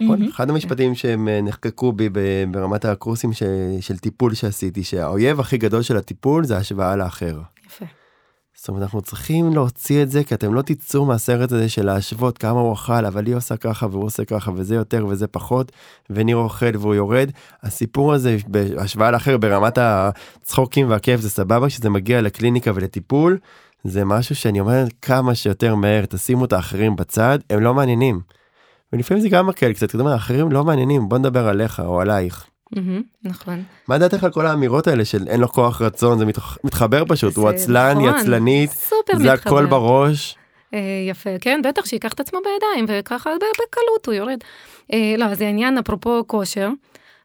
נכון, 0.00 0.22
אחד 0.22 0.50
המשפטים 0.50 0.94
שהם 0.94 1.28
אה, 1.28 1.40
נחקקו 1.42 1.92
בי 1.92 2.08
ברמת 2.50 2.84
הקורסים 2.84 3.30
של 3.80 3.98
טיפול 3.98 4.34
שעשיתי, 4.34 4.84
שהאויב 4.84 5.40
הכי 5.40 5.58
גדול 5.58 5.82
של 5.82 5.96
הטיפול 5.96 6.44
זה 6.44 6.56
השוואה 6.56 6.96
לאחר. 6.96 7.40
יפה. 7.66 7.84
זאת 8.56 8.68
אומרת 8.68 8.82
אנחנו 8.82 9.02
צריכים 9.02 9.52
להוציא 9.52 10.02
את 10.02 10.10
זה 10.10 10.24
כי 10.24 10.34
אתם 10.34 10.54
לא 10.54 10.62
תצאו 10.62 11.04
מהסרט 11.04 11.52
הזה 11.52 11.68
של 11.68 11.86
להשוות 11.86 12.38
כמה 12.38 12.60
הוא 12.60 12.72
אכל 12.72 13.06
אבל 13.06 13.26
היא 13.26 13.34
עושה 13.34 13.56
ככה 13.56 13.86
והוא 13.90 14.04
עושה 14.04 14.24
ככה 14.24 14.50
וזה 14.54 14.74
יותר 14.74 15.06
וזה 15.06 15.26
פחות 15.26 15.72
וניר 16.10 16.36
אוכל 16.36 16.76
והוא 16.78 16.94
יורד 16.94 17.30
הסיפור 17.62 18.12
הזה 18.12 18.36
בהשוואה 18.46 19.10
לאחר 19.10 19.36
ברמת 19.36 19.78
הצחוקים 19.78 20.90
והכיף 20.90 21.20
זה 21.20 21.30
סבבה 21.30 21.68
כשזה 21.68 21.90
מגיע 21.90 22.22
לקליניקה 22.22 22.70
ולטיפול 22.74 23.38
זה 23.84 24.04
משהו 24.04 24.34
שאני 24.34 24.60
אומר 24.60 24.84
כמה 25.02 25.34
שיותר 25.34 25.74
מהר 25.74 26.04
תשימו 26.06 26.44
את 26.44 26.52
האחרים 26.52 26.96
בצד 26.96 27.38
הם 27.50 27.60
לא 27.60 27.74
מעניינים. 27.74 28.20
ולפעמים 28.94 29.22
זה 29.22 29.28
גם 29.28 29.46
מקל 29.46 29.72
קצת, 29.72 29.90
אתה 29.90 29.98
אומר, 29.98 30.14
אחרים 30.14 30.52
לא 30.52 30.64
מעניינים, 30.64 31.08
בוא 31.08 31.18
נדבר 31.18 31.48
עליך 31.48 31.80
או 31.80 32.00
עלייך. 32.00 32.46
נכון. 33.24 33.62
מה 33.88 33.98
דעתך 33.98 34.24
על 34.24 34.30
כל 34.30 34.46
האמירות 34.46 34.86
האלה 34.86 35.04
של 35.04 35.28
אין 35.28 35.40
לו 35.40 35.48
כוח 35.48 35.82
רצון 35.82 36.18
זה 36.18 36.24
מתחבר 36.64 37.04
פשוט 37.08 37.36
הוא 37.36 37.48
עצלן 37.48 37.96
היא 37.98 38.08
נכון. 38.08 38.20
עצלנית 38.20 38.70
זה 39.16 39.32
הכל 39.32 39.66
בראש. 39.66 40.36
אה, 40.74 40.78
יפה 41.08 41.30
כן 41.40 41.60
בטח 41.64 41.86
שייקח 41.86 42.12
את 42.12 42.20
עצמו 42.20 42.38
בידיים 42.44 42.84
וככה 42.88 43.30
בקלות 43.30 44.06
הוא 44.06 44.14
יורד. 44.14 44.38
אה, 44.92 45.14
לא 45.18 45.34
זה 45.34 45.48
עניין 45.48 45.78
אפרופו 45.78 46.22
כושר. 46.26 46.68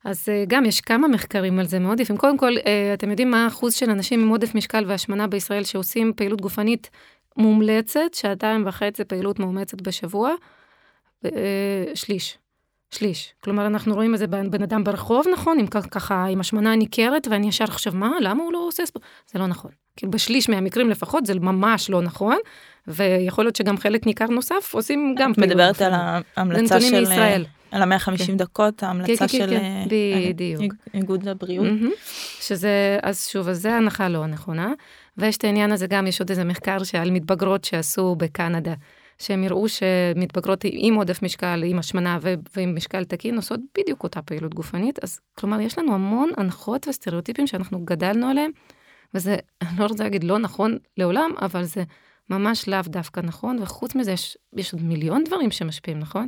אז 0.06 0.26
אה, 0.30 0.44
גם 0.48 0.66
יש 0.66 0.82
כמה 0.82 1.08
מחקרים 1.08 1.60
על 1.60 1.68
זה 1.68 1.80
מאוד 1.80 2.00
יפים. 2.00 2.18
קודם 2.18 2.38
כל, 2.38 2.54
אתם 2.94 3.10
יודעים 3.10 3.32
מה 3.32 3.44
האחוז 3.44 3.74
של 3.74 3.90
אנשים 3.90 4.22
עם 4.22 4.30
עודף 4.30 4.56
משקל 4.56 4.84
והשמנה 4.88 5.28
בישראל 5.28 5.64
שעושים 5.64 6.14
פעילות 6.16 6.42
גופנית 6.42 6.90
מומלצת, 7.38 8.14
שעתיים 8.14 8.68
וחצי 8.68 9.04
פעילות 9.04 9.40
מאומצת 9.40 9.82
בשבוע? 9.82 10.32
שליש. 11.94 12.38
שליש. 12.92 13.34
כלומר, 13.44 13.68
אנחנו 13.68 13.96
רואים 13.96 14.14
איזה 14.14 14.28
בן 14.28 14.64
אדם 14.64 14.84
ברחוב, 14.84 15.26
נכון? 15.34 15.60
עם 15.60 15.68
ככה, 15.68 16.26
עם 16.26 16.40
השמנה 16.40 16.76
ניכרת, 16.76 17.28
ואני 17.32 17.48
ישר 17.48 17.68
חושב, 17.68 17.96
מה, 17.96 18.12
למה 18.22 18.44
הוא 18.44 18.54
לא 18.54 18.66
עושה 18.68 18.86
ספורט? 18.86 19.06
זה 19.34 19.40
לא 19.40 19.48
נכון. 19.48 19.72
כאילו, 19.96 20.12
בשליש 20.12 20.50
מהמקרים 20.50 20.90
לפחות 20.90 21.26
זה 21.26 21.34
ממש 21.36 21.90
לא 21.90 22.02
נכון, 22.02 22.38
ויכול 22.88 23.46
להיות 23.46 23.56
שגם 23.56 23.78
חלק 23.78 24.06
ניכר 24.06 24.26
נוסף 24.26 24.72
עושים 24.74 25.16
גם... 25.18 25.32
את 25.32 25.38
מדברת 25.38 25.82
על 25.82 25.92
ההמלצה 25.94 26.82
של... 26.82 27.00
מישראל. 27.00 27.46
על 27.72 27.82
ה-150 27.82 28.28
כן. 28.28 28.38
דקות, 28.38 28.84
ההמלצה 28.84 29.28
כן, 29.28 29.28
כן, 29.28 29.28
של 29.28 29.50
כן, 29.50 29.86
כן. 29.90 30.30
בדיוק. 30.30 30.74
איגוד 30.94 31.28
הבריאות. 31.28 31.68
Mm-hmm. 31.68 32.42
שזה, 32.42 33.00
אז 33.04 33.28
שוב, 33.28 33.48
אז 33.48 33.62
זה 33.62 33.76
הנחה 33.76 34.10
לא 34.10 34.26
נכונה. 34.28 34.74
ויש 35.18 35.38
את 35.38 35.44
העניין 35.44 35.72
הזה 35.72 35.88
גם, 35.88 36.08
יש 36.08 36.20
עוד 36.20 36.30
איזה 36.30 36.44
מחקר 36.44 36.84
שעל 36.84 37.12
מתבגרות 37.12 37.64
שעשו 37.64 38.16
בקנדה. 38.16 38.74
שהם 39.20 39.44
יראו 39.44 39.70
שמתבגרות 39.70 40.62
עם 40.64 40.96
עודף 40.96 41.22
משקל, 41.24 41.64
עם 41.66 41.80
השמנה 41.80 42.20
ועם 42.56 42.76
משקל 42.76 43.04
תקין, 43.04 43.36
עושות 43.36 43.60
בדיוק 43.78 44.04
אותה 44.04 44.22
פעילות 44.22 44.54
גופנית. 44.54 45.04
אז 45.04 45.20
כלומר, 45.38 45.62
יש 45.62 45.78
לנו 45.78 45.94
המון 45.94 46.30
הנחות 46.38 46.88
וסטריאוטיפים 46.88 47.48
שאנחנו 47.48 47.86
גדלנו 47.86 48.28
עליהם, 48.28 48.52
וזה, 49.14 49.36
אני 49.62 49.80
לא 49.80 49.86
רוצה 49.86 50.04
להגיד 50.04 50.24
לא 50.24 50.38
נכון 50.38 50.78
לעולם, 50.98 51.32
אבל 51.42 51.64
זה 51.64 51.84
ממש 52.30 52.68
לאו 52.68 52.82
דווקא 52.86 53.20
נכון, 53.20 53.60
וחוץ 53.62 53.96
מזה 53.96 54.12
יש, 54.12 54.38
יש 54.56 54.74
עוד 54.74 54.84
מיליון 54.84 55.24
דברים 55.24 55.52
שמשפיעים, 55.52 56.00
נכון? 56.00 56.28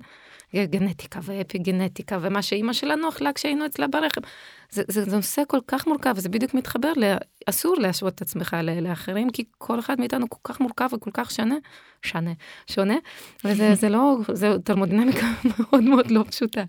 גנטיקה 0.55 1.19
ואפיגנטיקה 1.23 2.17
ומה 2.21 2.41
שאימא 2.41 2.73
שלנו 2.73 3.09
אכלה 3.09 3.33
כשהיינו 3.33 3.65
אצלה 3.65 3.87
ברחם. 3.87 4.21
זה, 4.69 4.83
זה, 4.87 5.03
זה 5.03 5.15
נושא 5.15 5.41
כל 5.47 5.59
כך 5.67 5.87
מורכב, 5.87 6.13
וזה 6.15 6.29
בדיוק 6.29 6.53
מתחבר, 6.53 6.91
ל... 6.95 7.15
אסור 7.45 7.75
להשוות 7.75 8.15
את 8.15 8.21
עצמך 8.21 8.57
לאחרים, 8.81 9.29
כי 9.29 9.43
כל 9.57 9.79
אחד 9.79 9.99
מאיתנו 9.99 10.29
כל 10.29 10.39
כך 10.43 10.59
מורכב 10.59 10.89
וכל 10.93 11.11
כך 11.13 11.31
שונה, 11.31 11.55
שונה, 12.01 12.33
שונה, 12.67 12.95
וזה 13.45 13.89
לא, 13.89 14.17
זה 14.33 14.59
תרמודינמיקה 14.63 15.27
מאוד 15.59 15.83
מאוד 15.83 16.11
לא 16.11 16.23
פשוטה. 16.29 16.63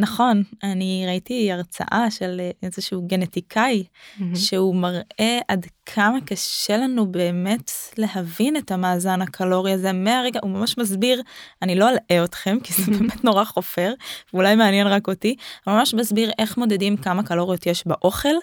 נכון, 0.00 0.42
אני 0.62 1.04
ראיתי 1.06 1.52
הרצאה 1.52 2.10
של 2.10 2.40
איזשהו 2.62 3.06
גנטיקאי 3.06 3.84
mm-hmm. 3.84 4.22
שהוא 4.34 4.74
מראה 4.74 5.38
עד 5.48 5.66
כמה 5.86 6.18
קשה 6.20 6.76
לנו 6.76 7.12
באמת 7.12 7.70
להבין 7.96 8.56
את 8.56 8.70
המאזן 8.70 9.22
הקלורי 9.22 9.72
הזה 9.72 9.92
מהרגע, 9.92 10.40
הוא 10.42 10.50
ממש 10.50 10.78
מסביר, 10.78 11.22
אני 11.62 11.74
לא 11.74 11.88
אלאה 11.88 12.24
אתכם 12.24 12.58
כי 12.62 12.72
זה 12.74 12.92
באמת 12.98 13.24
נורא 13.24 13.44
חופר, 13.44 13.92
ואולי 14.34 14.56
מעניין 14.56 14.86
רק 14.86 15.08
אותי, 15.08 15.34
הוא 15.66 15.74
ממש 15.74 15.94
מסביר 15.94 16.30
איך 16.38 16.56
מודדים 16.56 16.96
כמה 16.96 17.22
קלוריות 17.22 17.66
יש 17.66 17.86
באוכל. 17.86 18.34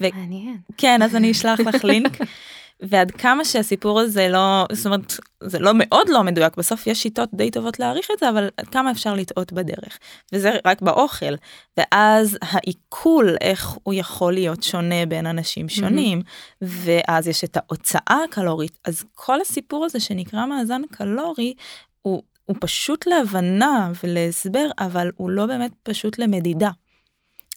מעניין. 0.00 0.56
כן, 0.76 1.02
אז 1.02 1.16
אני 1.16 1.30
אשלח 1.30 1.60
לך 1.60 1.84
לינק. 1.84 2.18
ועד 2.82 3.10
כמה 3.10 3.44
שהסיפור 3.44 4.00
הזה 4.00 4.28
לא, 4.28 4.66
זאת 4.72 4.86
אומרת, 4.86 5.14
זה 5.42 5.58
לא 5.58 5.72
מאוד 5.74 6.08
לא 6.08 6.22
מדויק, 6.22 6.56
בסוף 6.56 6.86
יש 6.86 7.02
שיטות 7.02 7.28
די 7.34 7.50
טובות 7.50 7.80
להעריך 7.80 8.08
את 8.14 8.18
זה, 8.18 8.28
אבל 8.28 8.48
עד 8.56 8.68
כמה 8.68 8.90
אפשר 8.90 9.14
לטעות 9.14 9.52
בדרך. 9.52 9.98
וזה 10.32 10.50
רק 10.64 10.82
באוכל. 10.82 11.34
ואז 11.76 12.38
העיכול, 12.42 13.36
איך 13.40 13.76
הוא 13.82 13.94
יכול 13.94 14.32
להיות 14.32 14.62
שונה 14.62 15.06
בין 15.06 15.26
אנשים 15.26 15.68
שונים, 15.68 16.20
mm-hmm. 16.20 16.66
ואז 16.84 17.28
יש 17.28 17.44
את 17.44 17.56
ההוצאה 17.56 18.18
הקלורית. 18.24 18.78
אז 18.84 19.04
כל 19.14 19.40
הסיפור 19.40 19.84
הזה 19.84 20.00
שנקרא 20.00 20.46
מאזן 20.46 20.82
קלורי, 20.90 21.54
הוא, 22.02 22.22
הוא 22.44 22.56
פשוט 22.60 23.06
להבנה 23.06 23.92
ולהסבר, 24.04 24.66
אבל 24.78 25.10
הוא 25.16 25.30
לא 25.30 25.46
באמת 25.46 25.72
פשוט 25.82 26.18
למדידה. 26.18 26.70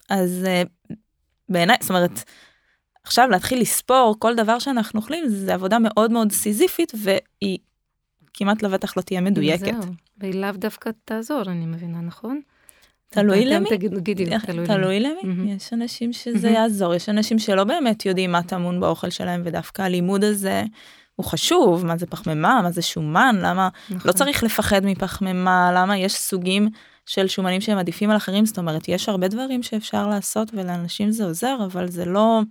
אז 0.10 0.46
אה, 0.48 0.64
בעיניי, 1.50 1.78
זאת 1.82 1.90
אומרת, 1.90 2.24
עכשיו 3.04 3.30
להתחיל 3.30 3.62
לספור 3.62 4.16
כל 4.20 4.36
דבר 4.36 4.60
שאנחנו 4.60 5.00
אוכלים 5.00 5.28
זה 5.28 5.54
עבודה 5.54 5.78
מאוד 5.80 6.12
מאוד 6.12 6.32
סיזיפית 6.32 6.92
והיא 6.96 7.58
כמעט 8.34 8.64
לבטח 8.64 8.98
לא 8.98 9.02
תהיה 9.02 9.22
מדויקת. 9.22 9.66
זהו, 9.82 9.94
והיא 10.18 10.36
לאו 10.36 10.52
דווקא 10.52 10.90
תעזור 11.06 11.42
אני 11.48 11.66
מבינה 11.66 12.02
נכון? 12.02 12.42
תלוי 13.10 13.46
למי, 13.46 13.70
תלוי 14.66 15.00
למי, 15.00 15.54
יש 15.54 15.74
אנשים 15.74 16.14
שזה 16.14 16.50
יעזור, 16.50 16.96
יש 16.96 17.10
אנשים 17.10 17.40
שלא 17.40 17.64
באמת 17.64 18.06
יודעים 18.06 18.32
מה 18.32 18.44
טמון 18.44 18.80
באוכל 18.80 19.10
שלהם 19.10 19.42
ודווקא 19.46 19.82
הלימוד 19.82 20.24
הזה 20.24 20.64
הוא 21.16 21.26
חשוב, 21.26 21.86
מה 21.86 21.98
זה 21.98 22.06
פחמימה, 22.06 22.62
מה 22.64 22.72
זה 22.72 22.82
שומן, 22.82 23.36
למה 23.42 23.70
לא 23.90 23.96
נכון. 23.96 24.12
צריך 24.12 24.44
לפחד 24.44 24.86
מפחמימה, 24.86 25.72
למה 25.76 25.98
יש 25.98 26.14
סוגים 26.14 26.70
של 27.06 27.28
שומנים 27.28 27.62
שהם 27.62 27.78
עדיפים 27.78 28.10
על 28.10 28.18
אחרים, 28.18 28.46
זאת 28.46 28.58
אומרת 28.58 28.88
יש 28.88 29.10
הרבה 29.10 29.28
דברים 29.28 29.64
שאפשר 29.64 30.08
לעשות 30.08 30.52
ולאנשים 30.54 31.12
זה 31.12 31.26
עוזר, 31.26 31.58
אבל 31.66 31.88
זה 31.88 32.06
לא, 32.06 32.42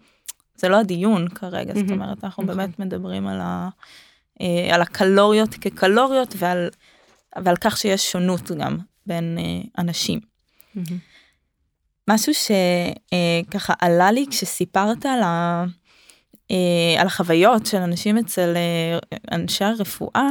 זה 0.62 0.68
לא 0.68 0.76
הדיון 0.76 1.28
כרגע, 1.28 1.74
זאת 1.74 1.90
אומרת, 1.90 2.24
אנחנו 2.24 2.42
נכון. 2.42 2.56
באמת 2.56 2.78
מדברים 2.78 3.26
על, 3.26 3.40
ה, 3.40 3.68
אה, 4.40 4.74
על 4.74 4.82
הקלוריות 4.82 5.54
כקלוריות 5.54 6.34
ועל, 6.38 6.68
ועל 7.44 7.56
כך 7.56 7.76
שיש 7.76 8.12
שונות 8.12 8.50
גם 8.50 8.78
בין 9.06 9.38
אה, 9.38 9.82
אנשים. 9.82 10.20
משהו 12.10 12.32
שככה 12.34 13.72
אה, 13.72 13.86
עלה 13.86 14.12
לי 14.12 14.26
כשסיפרת 14.30 15.06
על, 15.06 15.22
ה, 15.22 15.64
על 16.98 17.06
החוויות 17.06 17.66
של 17.66 17.78
אנשים 17.78 18.18
אצל 18.18 18.54
אנשי 19.32 19.64
הרפואה, 19.64 20.28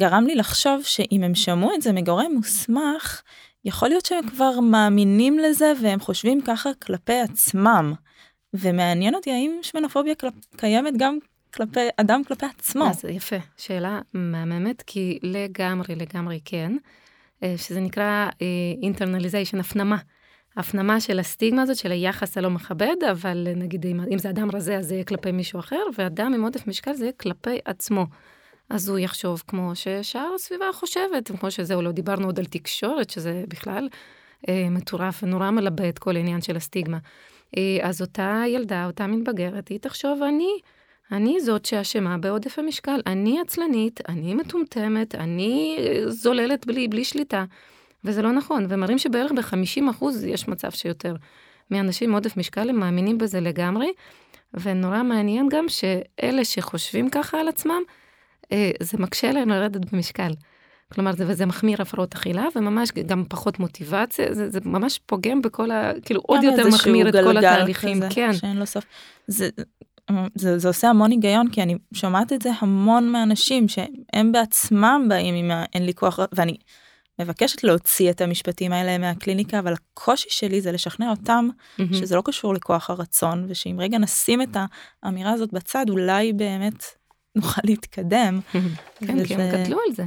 גרם 0.00 0.26
לי 0.26 0.34
לחשוב 0.34 0.82
שאם 0.82 1.22
הם 1.24 1.34
שמעו 1.34 1.74
את 1.74 1.82
זה 1.82 1.92
מגורם 1.92 2.32
מוסמך, 2.34 3.22
יכול 3.64 3.88
להיות 3.88 4.06
שהם 4.06 4.28
כבר 4.28 4.60
מאמינים 4.60 5.38
לזה 5.38 5.72
והם 5.82 6.00
חושבים 6.00 6.40
ככה 6.40 6.70
כלפי 6.82 7.20
עצמם. 7.20 7.94
ומעניין 8.54 9.14
אותי 9.14 9.30
האם 9.30 9.58
שמנופוביה 9.62 10.14
קלפ... 10.14 10.34
קיימת 10.56 10.94
גם 10.96 11.18
כלפי 11.54 11.80
אדם 11.96 12.24
כלפי 12.24 12.46
עצמו. 12.46 12.86
אז 12.86 13.04
יפה, 13.08 13.36
שאלה 13.56 14.00
מהממת, 14.14 14.82
כי 14.82 15.18
לגמרי 15.22 15.94
לגמרי 15.94 16.40
כן, 16.44 16.72
אה, 17.42 17.54
שזה 17.56 17.80
נקרא 17.80 18.28
אינטרנליזיישן, 18.82 19.56
uh, 19.56 19.60
הפנמה. 19.60 19.96
הפנמה 20.56 21.00
של 21.00 21.18
הסטיגמה 21.18 21.62
הזאת, 21.62 21.76
של 21.76 21.92
היחס 21.92 22.38
הלא 22.38 22.50
מכבד, 22.50 22.96
אבל 23.10 23.48
נגיד 23.56 23.86
אם, 23.86 24.00
אם 24.12 24.18
זה 24.18 24.30
אדם 24.30 24.50
רזה 24.50 24.78
אז 24.78 24.86
זה 24.86 24.94
יהיה 24.94 25.04
כלפי 25.04 25.32
מישהו 25.32 25.60
אחר, 25.60 25.82
ואדם 25.98 26.34
עם 26.34 26.42
עודף 26.42 26.66
משקל 26.66 26.92
זה 26.92 27.04
יהיה 27.04 27.12
כלפי 27.12 27.58
עצמו. 27.64 28.06
אז 28.70 28.88
הוא 28.88 28.98
יחשוב 28.98 29.42
כמו 29.46 29.72
ששאר 29.74 30.30
הסביבה 30.34 30.64
חושבת, 30.72 31.30
כמו 31.40 31.50
שזהו, 31.50 31.82
לא 31.82 31.92
דיברנו 31.92 32.26
עוד 32.26 32.38
על 32.38 32.44
תקשורת, 32.44 33.10
שזה 33.10 33.44
בכלל 33.48 33.88
אה, 34.48 34.66
מטורף 34.70 35.22
ונורא 35.22 35.50
מלבה 35.50 35.88
את 35.88 35.98
כל 35.98 36.16
העניין 36.16 36.40
של 36.40 36.56
הסטיגמה. 36.56 36.98
אה, 37.56 37.78
אז 37.82 38.00
אותה 38.00 38.42
ילדה, 38.46 38.86
אותה 38.86 39.06
מתבגרת, 39.06 39.68
היא 39.68 39.78
תחשוב, 39.78 40.22
אני, 40.22 40.58
אני 41.12 41.40
זאת 41.40 41.64
שאשמה 41.64 42.18
בעודף 42.18 42.58
המשקל, 42.58 43.00
אני 43.06 43.40
עצלנית, 43.40 44.00
אני 44.08 44.34
מטומטמת, 44.34 45.14
אני 45.14 45.76
אה, 45.78 46.10
זוללת 46.10 46.66
בלי, 46.66 46.88
בלי 46.88 47.04
שליטה. 47.04 47.44
וזה 48.04 48.22
לא 48.22 48.32
נכון, 48.32 48.66
ומראים 48.68 48.98
שבערך 48.98 49.32
ב-50 49.32 49.90
אחוז 49.90 50.24
יש 50.24 50.48
מצב 50.48 50.70
שיותר 50.70 51.14
מאנשים 51.70 52.10
עם 52.10 52.14
עודף 52.14 52.36
משקל, 52.36 52.68
הם 52.68 52.76
מאמינים 52.76 53.18
בזה 53.18 53.40
לגמרי, 53.40 53.92
ונורא 54.54 55.02
מעניין 55.02 55.48
גם 55.48 55.68
שאלה 55.68 56.44
שחושבים 56.44 57.10
ככה 57.10 57.40
על 57.40 57.48
עצמם, 57.48 57.82
אה, 58.52 58.70
זה 58.80 58.98
מקשה 58.98 59.32
להם 59.32 59.48
לרדת 59.48 59.92
במשקל. 59.92 60.30
כלומר, 60.92 61.12
זה, 61.12 61.24
וזה 61.28 61.46
מחמיר 61.46 61.82
הפרעות 61.82 62.14
אכילה, 62.14 62.46
וממש 62.56 62.92
גם 63.06 63.24
פחות 63.28 63.58
מוטיבציה, 63.58 64.34
זה, 64.34 64.50
זה 64.50 64.58
ממש 64.64 65.00
פוגם 65.06 65.42
בכל 65.42 65.70
ה... 65.70 65.92
כאילו, 66.04 66.20
עוד 66.20 66.42
יותר 66.42 66.68
מחמיר 66.68 67.08
את 67.08 67.14
כל 67.24 67.36
התהליכים. 67.36 67.96
כזה, 67.96 68.08
כן. 68.10 68.32
שאין 68.32 68.56
לו 68.56 68.66
סוף. 68.66 68.84
זה, 69.26 69.48
זה, 70.34 70.58
זה 70.58 70.68
עושה 70.68 70.88
המון 70.88 71.10
היגיון, 71.10 71.50
כי 71.50 71.62
אני 71.62 71.76
שומעת 71.92 72.32
את 72.32 72.42
זה 72.42 72.50
המון 72.58 73.12
מאנשים, 73.12 73.68
שהם 73.68 74.32
בעצמם 74.32 75.06
באים 75.08 75.34
עם 75.34 75.50
האין 75.50 75.86
לי 75.86 75.94
כוח, 75.94 76.18
ואני 76.32 76.56
מבקשת 77.20 77.64
להוציא 77.64 78.10
את 78.10 78.20
המשפטים 78.20 78.72
האלה 78.72 78.98
מהקליניקה, 78.98 79.58
אבל 79.58 79.72
הקושי 79.72 80.30
שלי 80.30 80.60
זה 80.60 80.72
לשכנע 80.72 81.10
אותם 81.10 81.48
mm-hmm. 81.52 81.82
שזה 81.94 82.16
לא 82.16 82.22
קשור 82.24 82.54
לכוח 82.54 82.90
הרצון, 82.90 83.46
ושאם 83.48 83.76
רגע 83.80 83.98
נשים 83.98 84.42
את 84.42 84.56
האמירה 85.02 85.32
הזאת 85.32 85.52
בצד, 85.52 85.90
אולי 85.90 86.32
באמת 86.32 86.84
נוכל 87.36 87.60
להתקדם. 87.64 88.40
כן. 88.52 89.24
כי 89.24 89.34
הם 89.34 89.50
גדלו 89.52 89.78
על 89.88 89.94
זה. 89.94 90.04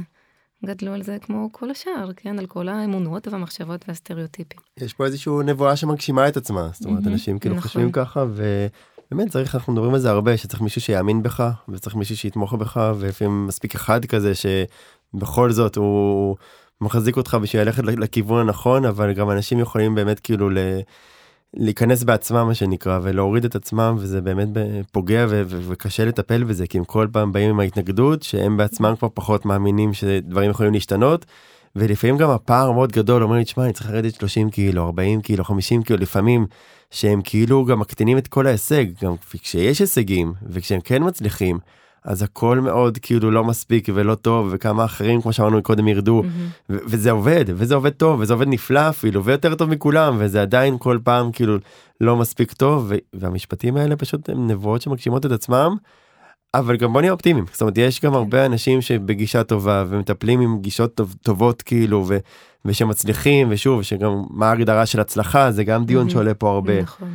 גדלו 0.64 0.92
על 0.92 1.02
זה 1.02 1.16
כמו 1.20 1.48
כל 1.52 1.70
השאר, 1.70 2.10
כן, 2.16 2.38
על 2.38 2.46
כל 2.46 2.68
האמונות 2.68 3.28
והמחשבות 3.28 3.84
והסטריאוטיפים. 3.88 4.60
יש 4.76 4.94
פה 4.94 5.04
איזושהי 5.04 5.32
נבואה 5.44 5.76
שמגשימה 5.76 6.28
את 6.28 6.36
עצמה, 6.36 6.68
זאת 6.72 6.84
אומרת, 6.84 7.06
אנשים 7.06 7.38
כאילו 7.38 7.54
נכון. 7.54 7.68
חושבים 7.68 7.92
ככה, 7.92 8.24
ובאמת 8.28 9.30
צריך, 9.30 9.54
אנחנו 9.54 9.72
מדברים 9.72 9.94
על 9.94 10.00
זה 10.00 10.10
הרבה, 10.10 10.36
שצריך 10.36 10.62
מישהו 10.62 10.80
שיאמין 10.80 11.22
בך, 11.22 11.50
וצריך 11.68 11.96
מישהו 11.96 12.16
שיתמוך 12.16 12.54
בך, 12.54 12.92
ולפעמים 12.98 13.46
מספיק 13.46 13.74
אחד 13.74 14.04
כזה 14.04 14.32
שבכל 14.34 15.52
זאת 15.52 15.76
הוא 15.76 16.36
מחזיק 16.80 17.16
אותך 17.16 17.36
בשביל 17.42 17.62
ללכת 17.62 17.84
לכיוון 17.84 18.40
הנכון 18.40 18.84
אבל 18.84 19.12
גם 19.12 19.30
אנשים 19.30 19.58
יכולים 19.60 19.94
באמת 19.94 20.20
כאילו 20.20 20.50
ל... 20.50 20.58
להיכנס 21.56 22.02
בעצמם 22.02 22.46
מה 22.46 22.54
שנקרא 22.54 22.98
ולהוריד 23.02 23.44
את 23.44 23.56
עצמם 23.56 23.96
וזה 23.98 24.20
באמת 24.20 24.48
פוגע 24.92 25.26
ו- 25.28 25.42
ו- 25.46 25.60
וקשה 25.68 26.04
לטפל 26.04 26.44
בזה 26.44 26.66
כי 26.66 26.78
הם 26.78 26.84
כל 26.84 27.06
פעם 27.12 27.32
באים 27.32 27.50
עם 27.50 27.60
ההתנגדות 27.60 28.22
שהם 28.22 28.56
בעצמם 28.56 28.94
כבר 28.98 29.08
פחות 29.14 29.46
מאמינים 29.46 29.94
שדברים 29.94 30.50
יכולים 30.50 30.72
להשתנות. 30.72 31.26
ולפעמים 31.76 32.16
גם 32.16 32.30
הפער 32.30 32.72
מאוד 32.72 32.92
גדול 32.92 33.22
אומרים 33.22 33.38
לי 33.38 33.44
תשמע 33.44 33.64
אני 33.64 33.72
צריך 33.72 33.90
לרדת 33.90 34.14
30 34.14 34.50
קילו 34.50 34.84
40 34.84 35.20
קילו 35.20 35.44
50 35.44 35.82
קילו 35.82 35.98
לפעמים 35.98 36.46
שהם 36.90 37.20
כאילו 37.24 37.64
גם 37.64 37.78
מקטינים 37.78 38.18
את 38.18 38.28
כל 38.28 38.46
ההישג 38.46 38.84
גם 39.02 39.14
כשיש 39.32 39.78
הישגים 39.80 40.32
וכשהם 40.42 40.80
כן 40.80 41.02
מצליחים 41.04 41.58
אז 42.04 42.22
הכל 42.22 42.60
מאוד 42.60 42.98
כאילו 42.98 43.30
לא 43.30 43.44
מספיק 43.44 43.88
ולא 43.94 44.14
טוב 44.14 44.48
וכמה 44.50 44.84
אחרים 44.84 45.22
כמו 45.22 45.32
שאמרנו 45.32 45.62
קודם 45.62 45.88
ירדו 45.88 46.22
mm-hmm. 46.22 46.72
וזה 46.86 47.10
עובד 47.10 47.44
וזה 47.48 47.74
עובד 47.74 47.90
טוב 47.90 48.20
וזה 48.20 48.32
עובד 48.32 48.48
נפלא 48.48 48.88
אפילו 48.88 49.24
ויותר 49.24 49.54
טוב 49.54 49.70
מכולם 49.70 50.16
וזה 50.18 50.42
עדיין 50.42 50.76
כל 50.78 50.98
פעם 51.04 51.32
כאילו 51.32 51.56
לא 52.00 52.16
מספיק 52.16 52.52
טוב 52.52 52.92
והמשפטים 53.14 53.76
האלה 53.76 53.96
פשוט 53.96 54.30
הם 54.30 54.46
נבואות 54.50 54.82
שמגשימות 54.82 55.26
את 55.26 55.30
עצמם. 55.30 55.76
אבל 56.54 56.76
גם 56.76 56.92
בוא 56.92 57.00
נהיה 57.00 57.12
אופטימיים 57.12 57.44
זאת 57.52 57.60
אומרת 57.60 57.78
יש 57.78 58.00
גם 58.00 58.14
הרבה 58.14 58.46
אנשים 58.46 58.80
שבגישה 58.80 59.44
טובה 59.44 59.84
ומטפלים 59.88 60.40
עם 60.40 60.58
גישות 60.60 60.94
טוב, 60.94 61.14
טובות 61.22 61.62
כאילו 61.62 62.04
ו, 62.08 62.18
ושמצליחים 62.68 63.46
ושוב 63.50 63.82
שגם 63.82 64.22
מה 64.30 64.48
ההגדרה 64.48 64.86
של 64.86 65.00
הצלחה 65.00 65.52
זה 65.52 65.64
גם 65.64 65.84
דיון 65.84 66.10
שעולה 66.10 66.34
פה 66.34 66.50
הרבה. 66.50 66.82
נכון. 66.82 67.08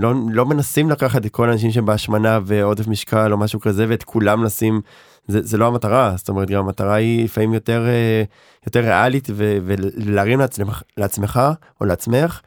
לא, 0.00 0.14
לא 0.30 0.46
מנסים 0.46 0.90
לקחת 0.90 1.26
את 1.26 1.30
כל 1.30 1.50
האנשים 1.50 1.70
שבהשמנה 1.70 2.38
ועודף 2.44 2.88
משקל 2.88 3.32
או 3.32 3.36
משהו 3.36 3.60
כזה 3.60 3.86
ואת 3.88 4.04
כולם 4.04 4.44
לשים 4.44 4.80
זה, 5.28 5.42
זה 5.42 5.58
לא 5.58 5.66
המטרה 5.66 6.14
זאת 6.16 6.28
אומרת 6.28 6.50
גם 6.50 6.64
המטרה 6.64 6.94
היא 6.94 7.24
לפעמים 7.24 7.54
יותר 7.54 7.86
אה, 7.86 8.22
יותר 8.66 8.80
ריאלית 8.80 9.28
ו, 9.30 9.58
ולהרים 9.64 10.38
לעצמך, 10.38 10.82
לעצמך 10.96 11.40
או 11.80 11.86
לעצמך 11.86 12.40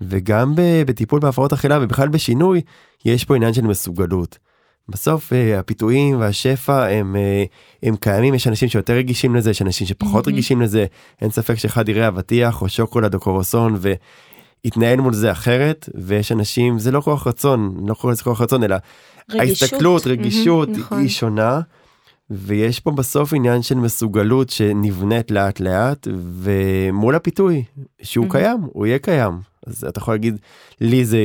וגם 0.00 0.52
בטיפול 0.86 1.20
בהפרעות 1.20 1.52
אכילה 1.52 1.78
ובכלל 1.82 2.08
בשינוי 2.08 2.60
יש 3.04 3.24
פה 3.24 3.36
עניין 3.36 3.52
של 3.52 3.62
מסוגלות. 3.62 4.38
בסוף 4.88 5.32
uh, 5.32 5.58
הפיתויים 5.58 6.20
והשפע 6.20 6.86
הם, 6.86 7.16
uh, 7.16 7.86
הם 7.86 7.96
קיימים 7.96 8.34
יש 8.34 8.46
אנשים 8.46 8.68
שיותר 8.68 8.92
רגישים 8.92 9.34
לזה 9.34 9.50
יש 9.50 9.62
אנשים 9.62 9.86
שפחות 9.86 10.26
mm-hmm. 10.26 10.30
רגישים 10.30 10.62
לזה 10.62 10.86
אין 11.22 11.30
ספק 11.30 11.54
שאחד 11.54 11.88
יראה 11.88 12.08
אבטיח 12.08 12.62
או 12.62 12.68
שוקולד 12.68 13.14
או 13.14 13.20
קורוסון 13.20 13.76
ויתנהל 14.64 15.00
מול 15.00 15.14
זה 15.14 15.32
אחרת 15.32 15.88
ויש 15.94 16.32
אנשים 16.32 16.78
זה 16.78 16.90
לא 16.90 17.00
כוח 17.00 17.26
רצון 17.26 17.76
לא 17.88 17.94
קורא 17.94 18.12
לזה 18.12 18.22
כוח 18.22 18.40
רצון 18.40 18.64
אלא 18.64 18.76
רגישות. 19.30 19.62
ההסתכלות 19.62 20.06
רגישות 20.06 20.68
mm-hmm, 20.68 20.78
נכון. 20.78 21.00
היא 21.00 21.08
שונה 21.08 21.60
ויש 22.30 22.80
פה 22.80 22.90
בסוף 22.90 23.32
עניין 23.34 23.62
של 23.62 23.74
מסוגלות 23.74 24.50
שנבנית 24.50 25.30
לאט 25.30 25.60
לאט 25.60 26.08
ומול 26.42 27.14
הפיתוי 27.14 27.64
שהוא 28.02 28.26
mm-hmm. 28.26 28.32
קיים 28.32 28.58
הוא 28.72 28.86
יהיה 28.86 28.98
קיים 28.98 29.32
אז 29.66 29.84
אתה 29.88 29.98
יכול 29.98 30.14
להגיד 30.14 30.36
לי 30.80 31.04
זה 31.04 31.18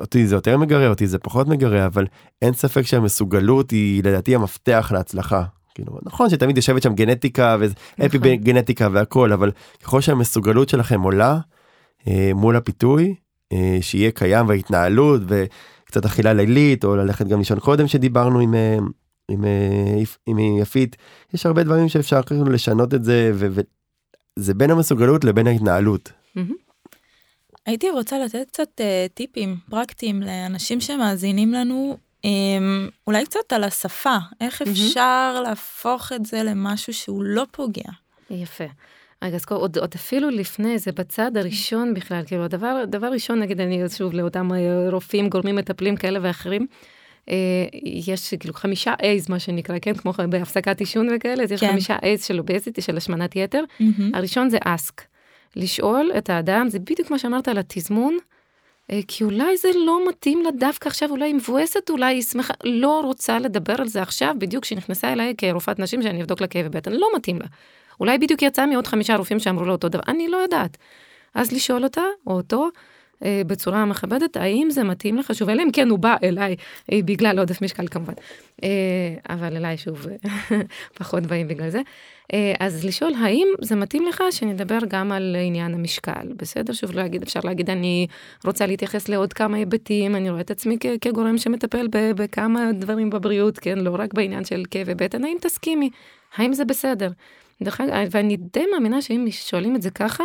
אותי 0.00 0.26
זה 0.26 0.34
יותר 0.34 0.58
מגרה 0.58 0.88
אותי 0.88 1.06
זה 1.06 1.18
פחות 1.18 1.48
מגרה 1.48 1.86
אבל 1.86 2.06
אין 2.42 2.52
ספק 2.52 2.82
שהמסוגלות 2.82 3.70
היא 3.70 4.04
לדעתי 4.04 4.34
המפתח 4.34 4.90
להצלחה. 4.94 5.44
כאילו 5.74 5.98
נכון 6.02 6.30
שתמיד 6.30 6.56
יושבת 6.56 6.82
שם 6.82 6.94
גנטיקה 6.94 7.56
ואפי 7.60 8.18
נכון. 8.18 8.34
גנטיקה 8.34 8.88
והכל 8.92 9.32
אבל 9.32 9.50
ככל 9.82 10.00
שהמסוגלות 10.00 10.68
שלכם 10.68 11.00
עולה 11.00 11.38
אה, 12.08 12.30
מול 12.34 12.56
הפיתוי 12.56 13.14
אה, 13.52 13.78
שיהיה 13.80 14.10
קיים 14.10 14.48
וההתנהלות 14.48 15.22
וקצת 15.28 16.04
אכילה 16.04 16.32
לילית 16.32 16.84
או 16.84 16.96
ללכת 16.96 17.26
גם 17.26 17.38
לישון 17.38 17.60
קודם 17.60 17.86
שדיברנו 17.86 18.40
עם. 18.40 18.54
אה, 18.54 18.78
עם, 19.28 19.44
אה, 19.44 20.02
עם 20.26 20.38
יפית 20.38 20.96
יש 21.34 21.46
הרבה 21.46 21.62
דברים 21.62 21.88
שאפשר 21.88 22.22
כאילו 22.22 22.44
לשנות 22.44 22.94
את 22.94 23.04
זה 23.04 23.32
וזה 23.34 24.54
בין 24.54 24.70
המסוגלות 24.70 25.24
לבין 25.24 25.46
ההתנהלות. 25.46 26.12
Mm-hmm. 26.36 26.63
הייתי 27.66 27.90
רוצה 27.90 28.18
לתת 28.18 28.46
קצת 28.48 28.80
uh, 28.80 29.12
טיפים 29.14 29.56
פרקטיים 29.70 30.22
לאנשים 30.22 30.80
שמאזינים 30.80 31.52
לנו, 31.52 31.96
um, 32.22 32.26
אולי 33.06 33.24
קצת 33.24 33.52
על 33.52 33.64
השפה, 33.64 34.16
איך 34.40 34.62
אפשר 34.62 35.34
mm-hmm. 35.36 35.48
להפוך 35.48 36.12
את 36.12 36.26
זה 36.26 36.42
למשהו 36.42 36.94
שהוא 36.94 37.22
לא 37.24 37.46
פוגע. 37.50 37.90
יפה. 38.30 38.64
רגע, 39.22 39.36
אז 39.36 39.44
עוד, 39.50 39.78
עוד 39.78 39.92
אפילו 39.96 40.30
לפני 40.30 40.78
זה, 40.78 40.92
בצד 40.92 41.36
הראשון 41.36 41.94
בכלל, 41.94 42.22
כאילו, 42.26 42.44
הדבר, 42.44 42.84
דבר 42.88 43.06
ראשון, 43.06 43.40
נגיד, 43.40 43.60
אני 43.60 43.82
שוב 43.96 44.12
לאותם 44.12 44.52
אה, 44.52 44.90
רופאים, 44.90 45.28
גורמים 45.28 45.56
מטפלים 45.56 45.96
כאלה 45.96 46.18
ואחרים, 46.22 46.66
אה, 47.28 47.34
יש 47.84 48.34
כאילו 48.34 48.54
חמישה 48.54 48.94
A's, 48.94 49.26
מה 49.28 49.38
שנקרא, 49.38 49.78
כן? 49.82 49.94
כמו 49.94 50.12
בהפסקת 50.28 50.80
עישון 50.80 51.08
וכאלה, 51.16 51.42
אז 51.42 51.52
יש 51.52 51.60
כן. 51.60 51.70
חמישה 51.70 51.96
A's 51.96 52.26
של 52.26 52.38
אובזיטי, 52.38 52.82
של 52.82 52.96
השמנת 52.96 53.36
יתר. 53.36 53.64
Mm-hmm. 53.80 54.02
הראשון 54.14 54.50
זה 54.50 54.58
ask. 54.58 55.13
לשאול 55.56 56.10
את 56.18 56.30
האדם, 56.30 56.68
זה 56.68 56.78
בדיוק 56.78 57.10
מה 57.10 57.18
שאמרת 57.18 57.48
על 57.48 57.58
התזמון, 57.58 58.18
אה, 58.90 59.00
כי 59.08 59.24
אולי 59.24 59.56
זה 59.56 59.68
לא 59.86 60.08
מתאים 60.08 60.42
לה 60.42 60.50
דווקא 60.50 60.88
עכשיו, 60.88 61.10
אולי 61.10 61.24
היא 61.24 61.34
מבואסת, 61.34 61.90
אולי 61.90 62.14
היא 62.14 62.22
שמחה, 62.22 62.54
לא 62.64 63.00
רוצה 63.04 63.38
לדבר 63.38 63.74
על 63.80 63.88
זה 63.88 64.02
עכשיו, 64.02 64.34
בדיוק 64.38 64.62
כשהיא 64.62 64.78
נכנסה 64.78 65.12
אליי 65.12 65.34
כרופאת 65.38 65.78
נשים 65.78 66.02
שאני 66.02 66.20
אבדוק 66.22 66.40
לה 66.40 66.46
כאבי 66.46 66.68
בטן, 66.68 66.92
לא 66.92 67.08
מתאים 67.16 67.38
לה. 67.38 67.46
אולי 68.00 68.18
בדיוק 68.18 68.42
יצאה 68.42 68.66
מעוד 68.66 68.86
חמישה 68.86 69.16
רופאים 69.16 69.38
שאמרו 69.38 69.64
לה 69.64 69.72
אותו 69.72 69.88
דבר, 69.88 70.02
אני 70.08 70.28
לא 70.28 70.36
יודעת. 70.36 70.76
אז 71.34 71.52
לשאול 71.52 71.84
אותה, 71.84 72.02
או 72.26 72.32
אותו, 72.32 72.68
בצורה 73.46 73.84
מכבדת, 73.84 74.36
האם 74.36 74.68
זה 74.70 74.84
מתאים 74.84 75.16
לך 75.16 75.34
שוב, 75.34 75.48
אלא 75.48 75.62
אם 75.62 75.70
כן 75.72 75.88
הוא 75.88 75.98
בא 75.98 76.16
אליי 76.22 76.56
אה, 76.92 76.98
בגלל 77.04 77.38
עודף 77.38 77.62
משקל 77.62 77.86
כמובן, 77.86 78.12
אה, 78.64 78.68
אבל 79.28 79.56
אליי 79.56 79.76
שוב 79.76 80.06
פחות 80.98 81.22
באים 81.22 81.48
בגלל 81.48 81.70
זה. 81.70 81.80
אז 82.60 82.84
לשאול 82.84 83.12
האם 83.14 83.48
זה 83.60 83.76
מתאים 83.76 84.06
לך 84.06 84.22
שנדבר 84.30 84.78
גם 84.88 85.12
על 85.12 85.36
עניין 85.46 85.74
המשקל, 85.74 86.32
בסדר? 86.36 86.72
שוב, 86.72 86.90
לא 86.90 87.02
להגיד, 87.02 87.22
אפשר 87.22 87.40
להגיד, 87.44 87.70
אני 87.70 88.06
רוצה 88.44 88.66
להתייחס 88.66 89.08
לעוד 89.08 89.32
כמה 89.32 89.56
היבטים, 89.56 90.16
אני 90.16 90.30
רואה 90.30 90.40
את 90.40 90.50
עצמי 90.50 90.78
כגורם 91.00 91.38
שמטפל 91.38 91.88
בכמה 91.90 92.72
דברים 92.72 93.10
בבריאות, 93.10 93.58
כן? 93.58 93.78
לא 93.78 93.96
רק 93.98 94.14
בעניין 94.14 94.44
של 94.44 94.62
כאבי 94.70 94.94
בטן, 94.94 95.24
האם 95.24 95.36
תסכימי? 95.40 95.90
האם 96.36 96.52
זה 96.52 96.64
בסדר? 96.64 97.10
דרך 97.62 97.80
אגב, 97.80 98.08
ואני 98.10 98.36
די 98.36 98.64
מאמינה 98.72 99.02
שאם 99.02 99.26
שואלים 99.30 99.76
את 99.76 99.82
זה 99.82 99.90
ככה, 99.90 100.24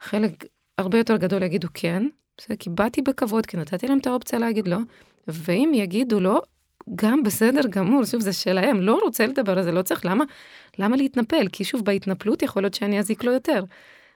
חלק 0.00 0.44
הרבה 0.78 0.98
יותר 0.98 1.16
גדול 1.16 1.42
יגידו 1.42 1.68
כן, 1.74 2.02
בסדר, 2.38 2.56
כי 2.56 2.70
באתי 2.70 3.02
בכבוד, 3.02 3.46
כי 3.46 3.56
נתתי 3.56 3.86
להם 3.86 3.98
את 3.98 4.06
האופציה 4.06 4.38
להגיד 4.38 4.68
לא, 4.68 4.78
ואם 5.28 5.72
יגידו 5.74 6.20
לא, 6.20 6.42
גם 6.94 7.22
בסדר 7.22 7.60
גמור, 7.70 8.04
שוב, 8.04 8.20
זה 8.20 8.32
שלהם, 8.32 8.80
לא 8.80 8.98
רוצה 9.02 9.26
לדבר 9.26 9.58
על 9.58 9.64
זה, 9.64 9.72
לא 9.72 9.82
צריך, 9.82 10.04
למה, 10.04 10.24
למה 10.78 10.96
להתנפל? 10.96 11.48
כי 11.52 11.64
שוב, 11.64 11.84
בהתנפלות 11.84 12.42
יכול 12.42 12.62
להיות 12.62 12.74
שאני 12.74 12.98
אזיק 12.98 13.24
לו 13.24 13.32
יותר. 13.32 13.64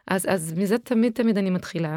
אז, 0.07 0.27
אז 0.29 0.55
מזה 0.57 0.79
תמיד 0.79 1.13
תמיד 1.13 1.39
אני 1.39 1.51
מתחילה. 1.51 1.97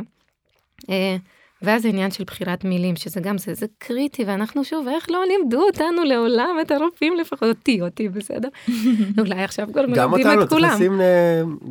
אה, 0.90 1.16
ואז 1.62 1.86
העניין 1.86 2.12
של 2.12 2.24
בחירת 2.24 2.64
מילים, 2.64 2.96
שזה 2.96 3.22
גם 3.22 3.38
זה, 3.38 3.54
זה 3.54 3.66
קריטי, 3.78 4.24
ואנחנו 4.24 4.64
שוב, 4.64 4.88
איך 4.88 5.10
לא 5.10 5.24
לימדו 5.28 5.62
אותנו 5.62 6.04
לעולם 6.04 6.58
את 6.62 6.72
הרופאים 6.72 7.18
לפחות, 7.18 7.44
אותי, 7.44 7.82
אותי, 7.82 8.10
בסדר? 8.10 8.50
אולי 9.20 9.44
עכשיו 9.44 9.68
כבר 9.74 9.82
מלמדים 9.82 10.04
את 10.04 10.10
כולם. 10.10 10.24
גם 10.24 10.40
אותנו, 10.44 10.48
צריך 10.48 10.74
לשים, 10.74 11.02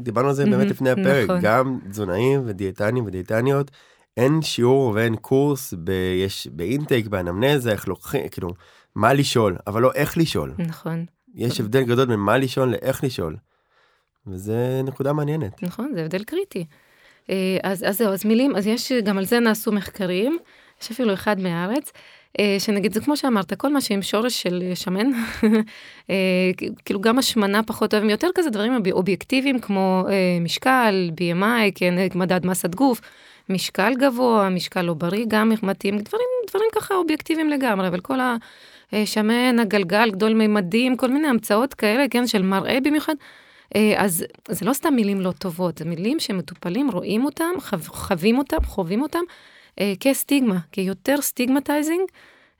דיברנו 0.03 0.29
על 0.29 0.35
זה 0.35 0.45
באמת 0.45 0.71
לפני 0.71 0.91
הפרק, 0.91 1.25
נכון. 1.25 1.41
גם 1.43 1.79
תזונאים 1.91 2.43
ודיאטנים 2.47 3.07
ודיאטניות. 3.07 3.71
אין 4.17 4.43
שיעור 4.43 4.93
ואין 4.95 5.17
קורס 5.17 5.75
ב, 5.85 5.91
יש 6.25 6.49
באינטייק 6.53 7.07
באנמנזה 7.07 7.73
איך 7.73 7.89
לוקחים 7.89 8.29
כאילו 8.29 8.49
מה 8.95 9.13
לשאול 9.13 9.57
אבל 9.67 9.83
לא 9.83 9.93
איך 9.95 10.19
לשאול 10.19 10.55
נכון 10.59 11.05
יש 11.35 11.61
הבדל 11.61 11.83
גדול 11.83 12.07
בין 12.07 12.19
מה 12.19 12.39
לשאול 12.39 12.69
לאיך 12.69 13.05
לשאול. 13.05 13.37
וזה 14.27 14.81
נקודה 14.85 15.13
מעניינת 15.13 15.63
נכון 15.63 15.93
זה 15.95 16.01
הבדל 16.03 16.25
קריטי. 16.25 16.65
אה, 17.31 17.57
אז 17.63 17.85
אז 17.89 17.99
זהו 17.99 18.13
אז 18.13 18.27
מילים 18.27 18.57
אז 18.57 18.67
יש 18.67 18.93
גם 18.93 19.19
על 19.19 19.25
זה 19.25 19.41
נעשו 19.41 19.73
מחקרים 19.73 20.39
יש 20.83 20.91
אפילו 20.91 21.15
אחד 21.15 21.41
מהארץ. 21.41 21.93
אה, 22.41 22.57
שנגיד 22.59 22.93
זה 22.93 23.01
כמו 23.01 23.17
שאמרת 23.17 23.53
כל 23.53 23.73
מה 23.73 23.81
שעם 23.81 24.03
שורש 24.03 24.43
של 24.43 24.63
שמן 24.75 25.07
אה, 26.11 26.15
כאילו 26.85 27.01
גם 27.01 27.19
השמנה 27.19 27.63
פחות 27.63 27.95
אוהבים 27.95 28.11
יותר 28.11 28.29
כזה 28.35 28.51
דברים 28.51 28.73
אובייקטיביים 28.93 29.61
כמו 29.61 30.05
משקל 30.41 31.11
BMI 31.17 31.73
כן 31.75 31.95
מדד 32.15 32.47
מסת 32.47 32.75
גוף 32.75 33.01
משקל 33.49 33.95
גבוה, 33.99 34.49
משקל 34.49 34.83
לא 34.83 34.95
בריא, 34.95 35.25
גם 35.29 35.53
מתאים, 35.63 35.99
דברים, 35.99 36.27
דברים 36.51 36.69
ככה 36.75 36.95
אובייקטיביים 36.95 37.49
לגמרי, 37.49 37.89
אבל 37.89 38.01
כל 38.01 38.19
השמן, 38.93 39.59
הגלגל, 39.59 40.11
גדול 40.11 40.35
מימדים, 40.35 40.97
כל 40.97 41.09
מיני 41.09 41.29
המצאות 41.29 41.75
כאלה, 41.75 42.05
כן, 42.11 42.27
של 42.27 42.43
מראה 42.43 42.79
במיוחד. 42.83 43.15
אה, 43.77 43.95
אז 43.97 44.25
זה 44.49 44.65
לא 44.65 44.73
סתם 44.73 44.95
מילים 44.95 45.21
לא 45.21 45.33
טובות, 45.33 45.79
זה 45.79 45.85
מילים 45.85 46.21
שמטופלים 46.21 46.91
רואים 46.91 47.25
אותם, 47.25 47.51
חווים 47.87 48.39
אותם, 48.39 48.65
חווים 48.65 49.03
אותם 49.03 49.23
אה, 49.81 49.93
כסטיגמה, 50.01 50.59
כיותר 50.73 51.21
stigmatizing. 51.21 52.03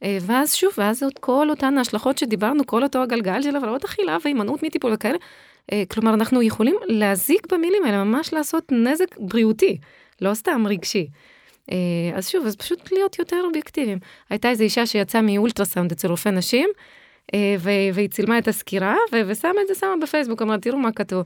אה, 0.03 0.19
ואז 0.21 0.55
שוב, 0.55 0.73
ואז 0.79 1.03
עוד 1.03 1.19
כל 1.21 1.51
אותן 1.51 1.79
ההשלכות 1.79 2.19
שדיברנו, 2.19 2.67
כל 2.67 2.83
אותו 2.83 3.03
הגלגל 3.03 3.43
של 3.43 3.57
הפרעות 3.57 3.85
אכילה 3.85 4.17
והימנעות 4.25 4.63
מטיפול 4.63 4.93
וכאלה. 4.95 5.19
כלומר, 5.91 6.15
אנחנו 6.15 6.43
יכולים 6.43 6.77
להזיק 6.87 7.53
במילים 7.53 7.85
האלה, 7.85 8.05
ממש 8.05 8.33
לעשות 8.33 8.73
נזק 8.73 9.17
בריאותי. 9.19 9.79
לא 10.23 10.35
סתם 10.35 10.65
רגשי. 10.67 11.07
אה, 11.73 11.77
אז 12.15 12.29
שוב, 12.29 12.47
אז 12.47 12.57
פשוט 12.57 12.93
להיות 12.93 13.19
יותר 13.19 13.41
אובייקטיביים. 13.45 13.99
הייתה 14.31 14.51
איזו 14.51 14.65
אישה 14.65 14.87
שיצאה 14.87 15.23
מאולטרסאונד 15.23 15.93
אצל 15.93 16.09
רופא 16.09 16.29
נשים, 16.29 16.69
אה, 17.35 17.57
והיא 17.93 18.09
צילמה 18.09 18.39
את 18.39 18.49
הסקירה, 18.49 18.97
ושמה 19.27 19.61
את 19.63 19.69
זה, 19.69 19.75
שמה 19.75 19.95
בפייסבוק, 20.03 20.43
אמרה, 20.43 20.59
תראו 20.59 20.79
מה 20.79 20.93
כתוב. 20.93 21.25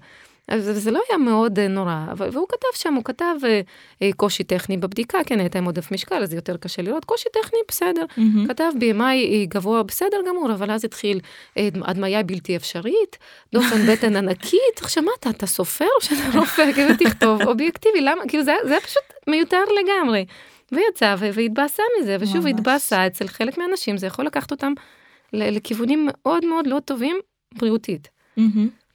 אז 0.48 0.70
זה 0.82 0.90
לא 0.90 1.00
היה 1.08 1.18
מאוד 1.18 1.58
אה, 1.58 1.68
נורא, 1.68 2.04
והוא 2.16 2.48
כתב 2.48 2.68
שם, 2.74 2.94
הוא 2.94 3.04
כתב 3.04 3.34
אה, 3.44 3.60
אה, 4.02 4.10
קושי 4.16 4.44
טכני 4.44 4.76
בבדיקה, 4.76 5.18
כן, 5.26 5.40
הייתה 5.40 5.58
עם 5.58 5.64
עודף 5.64 5.92
משקל, 5.92 6.22
אז 6.22 6.34
יותר 6.34 6.56
קשה 6.56 6.82
לראות, 6.82 7.04
קושי 7.04 7.28
טכני, 7.32 7.58
בסדר. 7.68 8.04
Mm-hmm. 8.10 8.48
כתב 8.48 8.70
BMI 8.80 9.48
גבוה, 9.48 9.82
בסדר 9.82 10.16
גמור, 10.28 10.52
אבל 10.52 10.70
אז 10.70 10.84
התחיל 10.84 11.20
הדמיה 11.56 12.22
בלתי 12.22 12.56
אפשרית, 12.56 13.18
דופן 13.52 13.86
בטן 13.86 14.16
ענקית, 14.16 14.78
עכשיו 14.80 15.02
מה 15.02 15.10
אתה, 15.20 15.30
אתה 15.30 15.46
סופר 15.46 15.84
או 15.84 16.04
שאתה 16.04 16.38
רופא, 16.38 16.72
כאילו 16.72 16.94
תכתוב 16.98 17.42
אובייקטיבי, 17.42 18.00
למה, 18.00 18.22
כאילו 18.28 18.44
זה, 18.44 18.54
זה 18.64 18.76
פשוט 18.82 19.02
מיותר 19.26 19.64
לגמרי. 19.80 20.26
ויצא 20.72 21.14
והתבאסה 21.18 21.82
מזה, 22.00 22.16
ושוב 22.20 22.46
התבאסה 22.46 23.06
אצל 23.06 23.28
חלק 23.28 23.58
מהאנשים, 23.58 23.96
זה 23.96 24.06
יכול 24.06 24.26
לקחת 24.26 24.50
אותם 24.50 24.72
לכיוונים 25.32 26.08
מאוד 26.08 26.44
מאוד 26.44 26.66
לא 26.66 26.80
טובים 26.84 27.16
בריאותית. 27.54 28.08
Mm-hmm. 28.38 28.85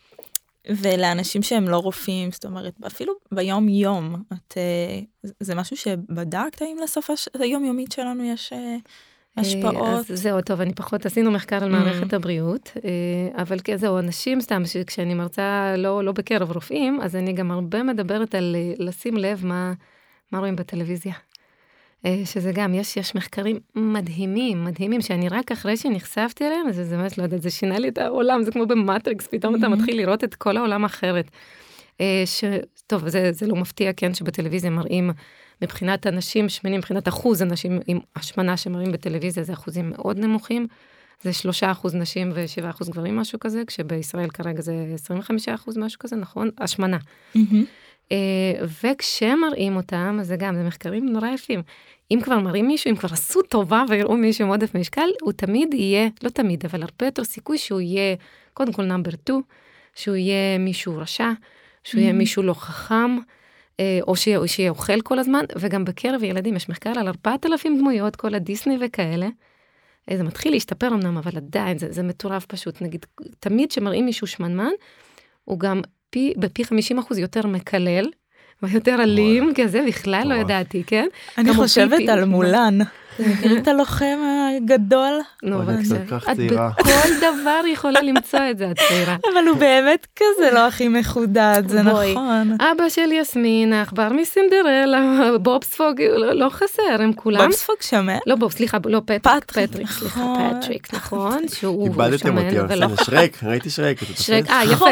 ולאנשים 0.69 1.43
שהם 1.43 1.69
לא 1.69 1.77
רופאים, 1.77 2.31
זאת 2.31 2.45
אומרת, 2.45 2.73
אפילו 2.87 3.13
ביום 3.31 3.69
יום, 3.69 4.23
את, 4.33 4.57
אה, 4.57 4.99
זה 5.39 5.55
משהו 5.55 5.77
שבדקת 5.77 6.61
האם 6.61 6.77
לסופה 6.83 7.13
היומיומית 7.39 7.91
שלנו 7.91 8.23
יש 8.23 8.53
אה, 8.53 8.75
השפעות? 9.37 9.87
אז 9.87 10.05
זהו, 10.13 10.41
טוב, 10.41 10.61
אני 10.61 10.73
פחות, 10.73 11.05
עשינו 11.05 11.31
מחקר 11.31 11.63
על 11.63 11.69
מערכת 11.71 12.13
mm. 12.13 12.15
הבריאות, 12.15 12.71
אה, 12.85 13.41
אבל 13.41 13.57
זהו, 13.75 13.99
אנשים 13.99 14.41
סתם, 14.41 14.63
כשאני 14.87 15.13
מרצה 15.13 15.75
לא, 15.77 16.03
לא 16.03 16.11
בקרב 16.11 16.51
רופאים, 16.51 17.01
אז 17.01 17.15
אני 17.15 17.33
גם 17.33 17.51
הרבה 17.51 17.83
מדברת 17.83 18.35
על 18.35 18.55
לשים 18.79 19.17
לב 19.17 19.45
מה, 19.45 19.73
מה 20.31 20.39
רואים 20.39 20.55
בטלוויזיה. 20.55 21.13
אה, 22.05 22.21
שזה 22.25 22.51
גם, 22.51 22.73
יש, 22.73 22.97
יש 22.97 23.15
מחקרים 23.15 23.59
מדהימים, 23.75 24.65
מדהימים, 24.65 25.01
שאני 25.01 25.29
רק 25.29 25.51
אחרי 25.51 25.77
שנחשפתי 25.77 26.47
אליהם, 26.47 26.71
זה, 26.71 26.85
זה 26.85 26.97
ממש, 26.97 27.17
לא 27.17 27.23
יודעת, 27.23 27.41
זה 27.41 27.49
שינה 27.49 27.79
לי 27.79 27.87
את 27.87 27.97
העולם, 27.97 28.43
זה 28.43 28.51
כמו 28.51 28.65
במטריקס, 28.65 29.27
פתאום 29.27 29.55
אתה 29.55 29.69
מתחיל 29.69 29.97
לראות 29.97 30.23
את 30.23 30.35
כל 30.35 30.57
העולם 30.57 30.85
אחרת. 30.85 31.31
אה, 32.01 32.23
ש... 32.25 32.43
טוב, 32.87 33.09
זה, 33.09 33.31
זה 33.31 33.47
לא 33.47 33.55
מפתיע, 33.55 33.93
כן, 33.93 34.13
שבטלוויזיה 34.13 34.69
מראים, 34.69 35.11
מבחינת 35.61 36.07
אנשים 36.07 36.49
שמנים, 36.49 36.77
מבחינת 36.77 37.07
אחוז 37.07 37.41
אנשים 37.41 37.79
עם 37.87 37.99
השמנה 38.15 38.57
שמראים 38.57 38.91
בטלוויזיה, 38.91 39.43
זה 39.43 39.53
אחוזים 39.53 39.89
מאוד 39.89 40.19
נמוכים. 40.19 40.67
זה 41.23 41.33
שלושה 41.33 41.71
אחוז 41.71 41.95
נשים 41.95 42.31
ושבעה 42.33 42.69
אחוז 42.69 42.89
גברים, 42.89 43.15
משהו 43.15 43.39
כזה, 43.39 43.63
כשבישראל 43.67 44.29
כרגע 44.29 44.61
זה 44.61 44.73
25 44.93 45.49
אחוז, 45.49 45.77
משהו 45.77 45.99
כזה, 45.99 46.15
נכון? 46.15 46.49
השמנה. 46.57 46.97
Mm-hmm. 46.97 47.39
אה, 48.11 48.65
וכשמראים 48.83 49.75
אותם, 49.75 50.17
אז 50.21 50.27
זה 50.27 50.35
גם, 50.35 50.55
זה 50.55 50.63
מחקרים 50.63 51.09
נורא 51.09 51.27
יפים. 51.27 51.61
אם 52.11 52.19
כבר 52.23 52.39
מראים 52.39 52.67
מישהו, 52.67 52.91
אם 52.91 52.95
כבר 52.95 53.09
עשו 53.11 53.41
טובה 53.41 53.83
ויראו 53.89 54.17
מישהו 54.17 54.45
עם 54.45 54.51
עודף 54.51 54.75
משקל, 54.75 55.09
הוא 55.21 55.31
תמיד 55.31 55.73
יהיה, 55.73 56.09
לא 56.23 56.29
תמיד, 56.29 56.65
אבל 56.65 56.81
הרבה 56.83 57.05
יותר 57.05 57.23
סיכוי 57.23 57.57
שהוא 57.57 57.81
יהיה, 57.81 58.15
קודם 58.53 58.73
כל 58.73 58.83
נאמבר 58.83 59.11
2, 59.11 59.41
שהוא 59.95 60.15
יהיה 60.15 60.57
מישהו 60.57 60.97
רשע, 60.97 61.31
שהוא 61.83 61.99
mm-hmm. 61.99 62.03
יהיה 62.03 62.13
מישהו 62.13 62.43
לא 62.43 62.53
חכם, 62.53 63.17
אה, 63.79 63.99
או 64.07 64.15
שיהיה, 64.15 64.47
שיהיה 64.47 64.69
אוכל 64.69 65.01
כל 65.01 65.19
הזמן, 65.19 65.45
וגם 65.59 65.85
בקרב 65.85 66.23
ילדים 66.23 66.55
יש 66.55 66.69
מחקר 66.69 66.89
על 66.99 67.07
4,000 67.07 67.77
דמויות, 67.77 68.15
כל 68.15 68.35
הדיסני 68.35 68.77
וכאלה. 68.81 69.27
אה, 70.09 70.17
זה 70.17 70.23
מתחיל 70.23 70.53
להשתפר 70.53 70.87
אמנם, 70.87 71.17
אבל 71.17 71.31
עדיין 71.37 71.77
זה, 71.77 71.91
זה 71.91 72.03
מטורף 72.03 72.45
פשוט. 72.45 72.81
נגיד, 72.81 73.05
תמיד 73.39 73.69
כשמראים 73.69 74.05
מישהו 74.05 74.27
שמנמן, 74.27 74.71
הוא 75.43 75.59
גם 75.59 75.81
פי, 76.11 76.33
בפי 76.37 76.65
50 76.65 76.99
אחוז 76.99 77.17
יותר 77.17 77.47
מקלל, 77.47 78.05
ויותר 78.63 79.03
אלים 79.03 79.53
כזה, 79.55 79.81
בכלל 79.87 80.23
לא 80.25 80.35
ידעתי, 80.35 80.83
כן? 80.87 81.07
אני 81.37 81.53
חושבת 81.53 82.09
על 82.09 82.25
מולן. 82.25 82.79
מכיר 83.27 83.57
את 83.57 83.67
הלוחם 83.67 84.19
הגדול? 84.57 85.19
נו, 85.43 85.59
בבקשה. 85.59 85.95
את 86.31 86.37
בכל 86.37 87.09
דבר 87.17 87.61
יכולה 87.67 88.01
למצוא 88.01 88.39
את 88.51 88.57
זה, 88.57 88.71
את 88.71 88.79
צעירה. 88.89 89.17
אבל 89.33 89.47
הוא 89.47 89.57
באמת 89.57 90.07
כזה 90.15 90.51
לא 90.53 90.67
הכי 90.67 90.87
מחודד, 90.87 91.63
זה 91.67 91.81
נכון. 91.81 92.57
אבא 92.61 92.89
של 92.89 93.11
יסמין, 93.11 93.73
העכבר 93.73 94.09
מסינדרלה, 94.13 95.21
בובספוג, 95.43 96.01
לא, 96.01 96.33
לא 96.33 96.49
חסר, 96.49 96.83
הם 96.99 97.13
כולם. 97.13 97.45
בובספוג 97.45 97.75
שמן? 97.81 98.17
לא 98.27 98.35
בוב, 98.35 98.51
סליחה, 98.51 98.77
לא 98.85 99.01
פטריק, 99.05 99.71
סליחה, 99.71 100.05
נכון. 100.05 100.59
פטריק, 100.61 100.93
נכון, 100.93 101.47
שהוא 101.47 101.93
שמן. 101.93 102.03
איבדתם 102.03 102.37
אותי, 102.37 103.03
שרק, 103.05 103.43
ראיתי 103.43 103.69
שרק. 103.69 103.97
שרק, 104.15 104.49
אה, 104.49 104.63
יפה. 104.63 104.85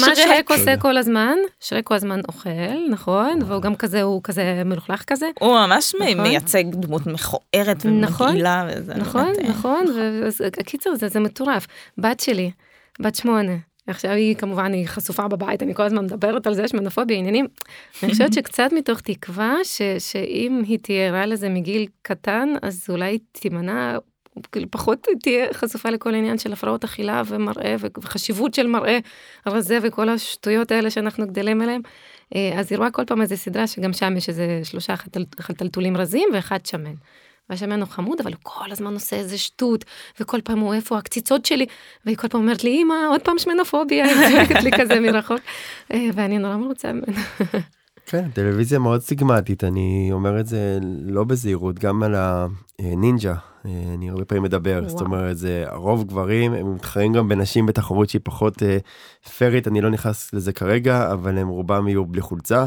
מה 0.00 0.16
שרק 0.16 0.50
עושה 0.50 0.76
כל 0.76 0.96
הזמן? 0.96 1.36
שרק 1.60 1.84
כל 1.84 1.94
הזמן 1.94 2.20
אוכל, 2.28 2.90
נכון, 2.90 3.38
והוא 3.46 3.62
גם 3.62 3.74
כזה, 3.74 4.02
הוא 4.02 4.20
כזה 4.24 4.62
מלוכלך 4.64 5.04
כזה. 5.06 5.26
הוא 5.40 5.54
ממש 5.54 5.94
נכון. 5.94 6.22
מייצג 6.22 6.64
דמות 6.70 7.06
מכוערת. 7.06 7.75
אחרת 7.76 7.92
נכון, 8.00 8.28
ומגעילה. 8.28 8.68
וזה 8.68 8.94
נכון, 8.94 9.24
באמת, 9.24 9.38
אה, 9.38 9.48
נכון, 9.48 9.84
וקיצר 10.56 10.94
זה, 10.94 11.08
זה 11.08 11.20
מטורף. 11.20 11.66
בת 11.98 12.20
שלי, 12.20 12.50
בת 13.00 13.14
שמונה, 13.14 13.56
עכשיו 13.86 14.10
היא 14.10 14.36
כמובן 14.36 14.72
היא 14.72 14.86
חשופה 14.86 15.28
בבית, 15.28 15.62
אני 15.62 15.74
כל 15.74 15.82
הזמן 15.82 16.04
מדברת 16.04 16.46
על 16.46 16.54
זה, 16.54 16.62
יש 16.62 16.74
מנופוביה, 16.74 17.18
עניינים. 17.18 17.46
אני 18.02 18.12
חושבת 18.12 18.32
שקצת 18.38 18.70
מתוך 18.72 19.00
תקווה 19.00 19.54
ש, 19.64 19.82
שאם 19.98 20.62
היא 20.66 20.78
תהיה 20.78 21.12
רע 21.12 21.26
לזה 21.26 21.48
מגיל 21.48 21.86
קטן, 22.02 22.48
אז 22.62 22.86
אולי 22.88 23.18
תימנע, 23.32 23.98
כאילו 24.52 24.70
פחות 24.70 25.06
תהיה 25.22 25.46
חשופה 25.52 25.90
לכל 25.90 26.14
עניין 26.14 26.38
של 26.38 26.52
הפרעות 26.52 26.84
אכילה 26.84 27.22
ומראה 27.26 27.76
וחשיבות 27.80 28.54
של 28.54 28.66
מראה 28.66 28.98
רזה 29.46 29.78
וכל 29.82 30.08
השטויות 30.08 30.70
האלה 30.70 30.90
שאנחנו 30.90 31.26
גדלים 31.26 31.62
אליהם. 31.62 31.80
אה, 32.34 32.60
אז 32.60 32.72
היא 32.72 32.78
רואה 32.78 32.90
כל 32.90 33.04
פעם 33.04 33.22
איזה 33.22 33.36
סדרה 33.36 33.66
שגם 33.66 33.92
שם 33.92 34.16
יש 34.16 34.28
איזה 34.28 34.60
שלושה 34.64 34.94
חלטלטולים 35.40 35.96
רזים 35.96 36.28
ואחד 36.32 36.66
שמן. 36.66 36.94
והשמן 37.50 37.80
הוא 37.80 37.88
חמוד, 37.88 38.20
אבל 38.20 38.32
הוא 38.32 38.40
כל 38.42 38.72
הזמן 38.72 38.94
עושה 38.94 39.16
איזה 39.16 39.38
שטות, 39.38 39.84
וכל 40.20 40.40
פעם 40.44 40.58
הוא 40.58 40.74
איפה 40.74 40.98
הקציצות 40.98 41.44
שלי, 41.44 41.66
והיא 42.04 42.16
כל 42.16 42.28
פעם 42.28 42.40
אומרת 42.40 42.64
לי, 42.64 42.82
אמא, 42.82 42.94
עוד 43.10 43.20
פעם 43.20 43.38
שמנופוביה, 43.38 44.04
היא 44.08 44.30
צועקת 44.30 44.62
לי 44.62 44.70
כזה 44.78 45.00
מרחוק, 45.00 45.40
אה, 45.92 46.08
ואני 46.14 46.38
נורא 46.38 46.56
מרוצה 46.56 46.92
ממנה. 46.92 47.22
כן, 48.06 48.30
טלוויזיה 48.30 48.78
מאוד 48.78 49.00
סיגמטית, 49.00 49.64
אני 49.64 50.08
אומר 50.12 50.40
את 50.40 50.46
זה 50.46 50.78
לא 51.02 51.24
בזהירות, 51.24 51.78
גם 51.78 52.02
על 52.02 52.14
הנינג'ה, 52.78 53.34
אה, 53.66 53.94
אני 53.94 54.10
הרבה 54.10 54.24
פעמים 54.24 54.42
מדבר, 54.42 54.78
וואו. 54.78 54.88
זאת 54.88 55.00
אומרת, 55.00 55.38
זה 55.38 55.64
הרוב 55.66 56.04
גברים, 56.04 56.52
הם 56.52 56.74
מתחרים 56.74 57.12
גם 57.12 57.28
בנשים 57.28 57.66
בתחרות 57.66 58.08
שהיא 58.08 58.20
פחות 58.24 58.62
אה, 58.62 58.78
פיירית, 59.36 59.68
אני 59.68 59.80
לא 59.80 59.90
נכנס 59.90 60.34
לזה 60.34 60.52
כרגע, 60.52 61.12
אבל 61.12 61.38
הם 61.38 61.48
רובם 61.48 61.88
יהיו 61.88 62.04
בלי 62.04 62.20
חולצה, 62.20 62.60
אה, 62.60 62.66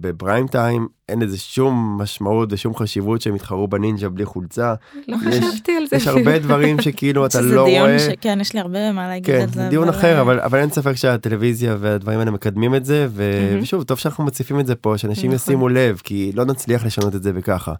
בפריים 0.00 0.46
טיים 0.46 0.88
אין 1.08 1.20
לזה 1.20 1.38
שום 1.38 1.98
משמעות 2.02 2.52
ושום 2.52 2.74
חשיבות 2.74 3.20
שהם 3.20 3.36
יתחרו 3.36 3.68
בנינג'ה 3.68 4.08
בלי 4.08 4.24
חולצה. 4.24 4.74
לא 5.08 5.16
חשבתי 5.16 5.72
על 5.76 5.86
זה. 5.86 5.96
יש 5.96 6.06
הרבה 6.06 6.38
דברים 6.38 6.80
שכאילו 6.80 7.26
אתה 7.26 7.40
לא 7.40 7.60
רואה. 7.60 8.08
כן, 8.20 8.38
יש 8.40 8.52
לי 8.52 8.60
הרבה 8.60 8.92
מה 8.92 9.08
להגיד 9.08 9.34
על 9.34 9.48
זה. 9.48 9.60
כן, 9.60 9.68
דיון 9.68 9.88
אחר, 9.88 10.22
אבל 10.22 10.58
אין 10.58 10.70
ספק 10.70 10.92
שהטלוויזיה 10.92 11.76
והדברים 11.80 12.18
האלה 12.18 12.30
מקדמים 12.30 12.74
את 12.74 12.84
זה, 12.84 13.08
ושוב, 13.14 13.82
טוב 13.82 13.98
שאנחנו 13.98 14.24
מציפים 14.24 14.60
את 14.60 14.66
זה 14.66 14.74
פה, 14.74 14.98
שאנשים 14.98 15.32
נכון. 15.32 15.36
ישימו 15.36 15.68
לב, 15.68 16.00
כי 16.04 16.32
לא 16.34 16.44
נצליח 16.44 16.84
לשנות 16.84 17.14
את 17.14 17.22
זה 17.22 17.32
בככה. 17.32 17.74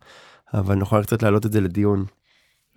אבל 0.54 0.74
נוכל 0.74 1.02
קצת 1.02 1.22
להעלות 1.22 1.46
את 1.46 1.52
זה 1.52 1.60
לדיון. 1.60 2.04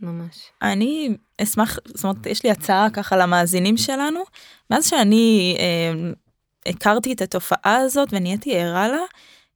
ממש. 0.02 0.36
אני 0.62 1.18
אשמח, 1.42 1.80
זאת 1.86 2.04
אומרת, 2.04 2.26
יש 2.26 2.44
לי 2.44 2.52
הצעה 2.52 2.90
ככה 2.94 3.18
למאזינים 3.18 3.78
שלנו. 3.78 4.20
מאז 4.72 4.86
שאני 4.86 5.56
אה, 5.60 6.12
הכרתי 6.66 7.13
את 7.13 7.22
התופעה 7.22 7.76
הזאת 7.76 8.09
ונהייתי 8.11 8.59
ערה 8.59 8.88
לה, 8.88 9.01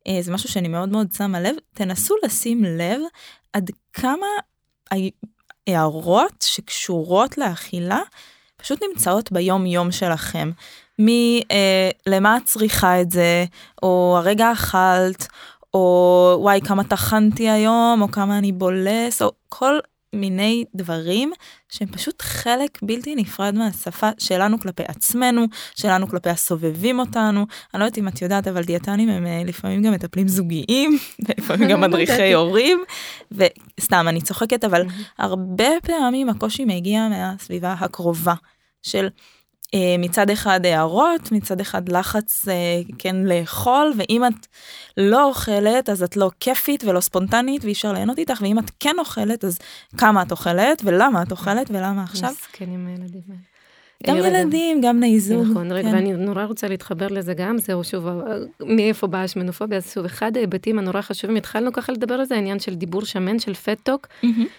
אה, 0.07 0.17
זה 0.21 0.31
משהו 0.31 0.49
שאני 0.49 0.67
מאוד 0.67 0.89
מאוד 0.89 1.07
שמה 1.17 1.39
לב, 1.39 1.55
תנסו 1.73 2.15
לשים 2.23 2.63
לב 2.63 3.01
עד 3.53 3.71
כמה 3.93 4.27
הערות 5.67 6.45
שקשורות 6.47 7.37
לאכילה 7.37 7.99
פשוט 8.57 8.79
נמצאות 8.89 9.31
ביום 9.31 9.65
יום 9.65 9.91
שלכם. 9.91 10.51
מלמה 10.99 12.31
אה, 12.31 12.37
את 12.37 12.45
צריכה 12.45 13.01
את 13.01 13.11
זה, 13.11 13.45
או 13.83 14.15
הרגע 14.17 14.51
אכלת, 14.51 15.27
או 15.73 16.37
וואי 16.41 16.61
כמה 16.61 16.83
טחנתי 16.83 17.49
היום, 17.49 18.01
או 18.01 18.11
כמה 18.11 18.37
אני 18.37 18.51
בולס, 18.51 19.21
או 19.21 19.31
כל 19.49 19.79
מיני 20.13 20.65
דברים 20.75 21.31
שהם 21.69 21.87
פשוט 21.87 22.21
חלק 22.21 22.79
בלתי 22.81 23.15
נפרד 23.15 23.55
מהשפה 23.55 24.09
שלנו 24.17 24.59
כלפי 24.59 24.83
עצמנו, 24.87 25.45
שלנו 25.75 26.07
כלפי 26.07 26.29
הסובבים 26.29 26.99
אותנו. 26.99 27.45
אני 27.73 27.79
לא 27.79 27.85
יודעת 27.85 27.97
אם 27.97 28.07
את 28.07 28.21
יודעת, 28.21 28.47
אבל 28.47 28.63
דיאטנים 28.63 29.09
הם 29.09 29.27
אה, 29.27 29.41
לפעמים 29.45 29.83
גם 29.83 29.93
מטפלים 29.93 30.27
זוגיים, 30.27 30.97
ולפעמים 31.27 31.69
גם 31.69 31.81
מדריכי 31.81 32.33
הורים, 32.33 32.83
וסתם, 33.31 34.05
אני 34.09 34.21
צוחקת, 34.21 34.63
אבל 34.63 34.81
הרבה 35.17 35.69
פעמים 35.83 36.29
הקושי 36.29 36.65
מגיע 36.65 37.07
מהסביבה 37.09 37.73
הקרובה 37.73 38.33
של 38.81 39.07
מצד 39.99 40.29
אחד 40.29 40.65
הערות, 40.65 41.31
מצד 41.31 41.61
אחד 41.61 41.89
לחץ 41.89 42.47
אה, 42.47 42.53
כן 42.97 43.15
לאכול, 43.15 43.93
ואם 43.97 44.25
את 44.25 44.47
לא 44.97 45.25
אוכלת 45.25 45.89
אז 45.89 46.03
את 46.03 46.17
לא 46.17 46.31
כיפית 46.39 46.83
ולא 46.83 46.99
ספונטנית 46.99 47.63
ואי 47.63 47.71
אפשר 47.71 47.93
ליהנות 47.93 48.17
איתך, 48.17 48.41
ואם 48.41 48.59
את 48.59 48.71
כן 48.79 48.95
אוכלת 48.99 49.45
אז 49.45 49.59
כמה 49.97 50.21
את 50.21 50.31
אוכלת 50.31 50.81
ולמה 50.85 51.23
את 51.23 51.31
אוכלת 51.31 51.69
ולמה 51.69 52.03
עכשיו. 52.03 52.31
מסכנים 52.31 52.87
הילדים 52.87 53.21
האלה. 53.29 53.48
גם 54.07 54.17
ילדים, 54.17 54.81
גם 54.81 54.97
בני 54.97 55.19
זוג. 55.19 55.47
נכון, 55.51 55.71
רגע, 55.71 55.89
כן. 55.89 55.95
ואני 55.95 56.13
נורא 56.13 56.43
רוצה 56.43 56.67
להתחבר 56.67 57.07
לזה 57.07 57.33
גם, 57.33 57.57
זהו, 57.57 57.83
שוב, 57.83 58.07
מאיפה 58.59 59.07
באה 59.07 59.23
השמנופוביה, 59.23 59.77
אז 59.77 59.93
שוב, 59.93 60.05
אחד 60.05 60.37
ההיבטים 60.37 60.79
הנורא 60.79 61.01
חשובים, 61.01 61.35
התחלנו 61.35 61.73
ככה 61.73 61.91
לדבר 61.91 62.15
על 62.15 62.25
זה, 62.25 62.35
העניין 62.35 62.59
של 62.59 62.75
דיבור 62.75 63.05
שמן, 63.05 63.39
של 63.39 63.53
פט-טוק, 63.53 64.07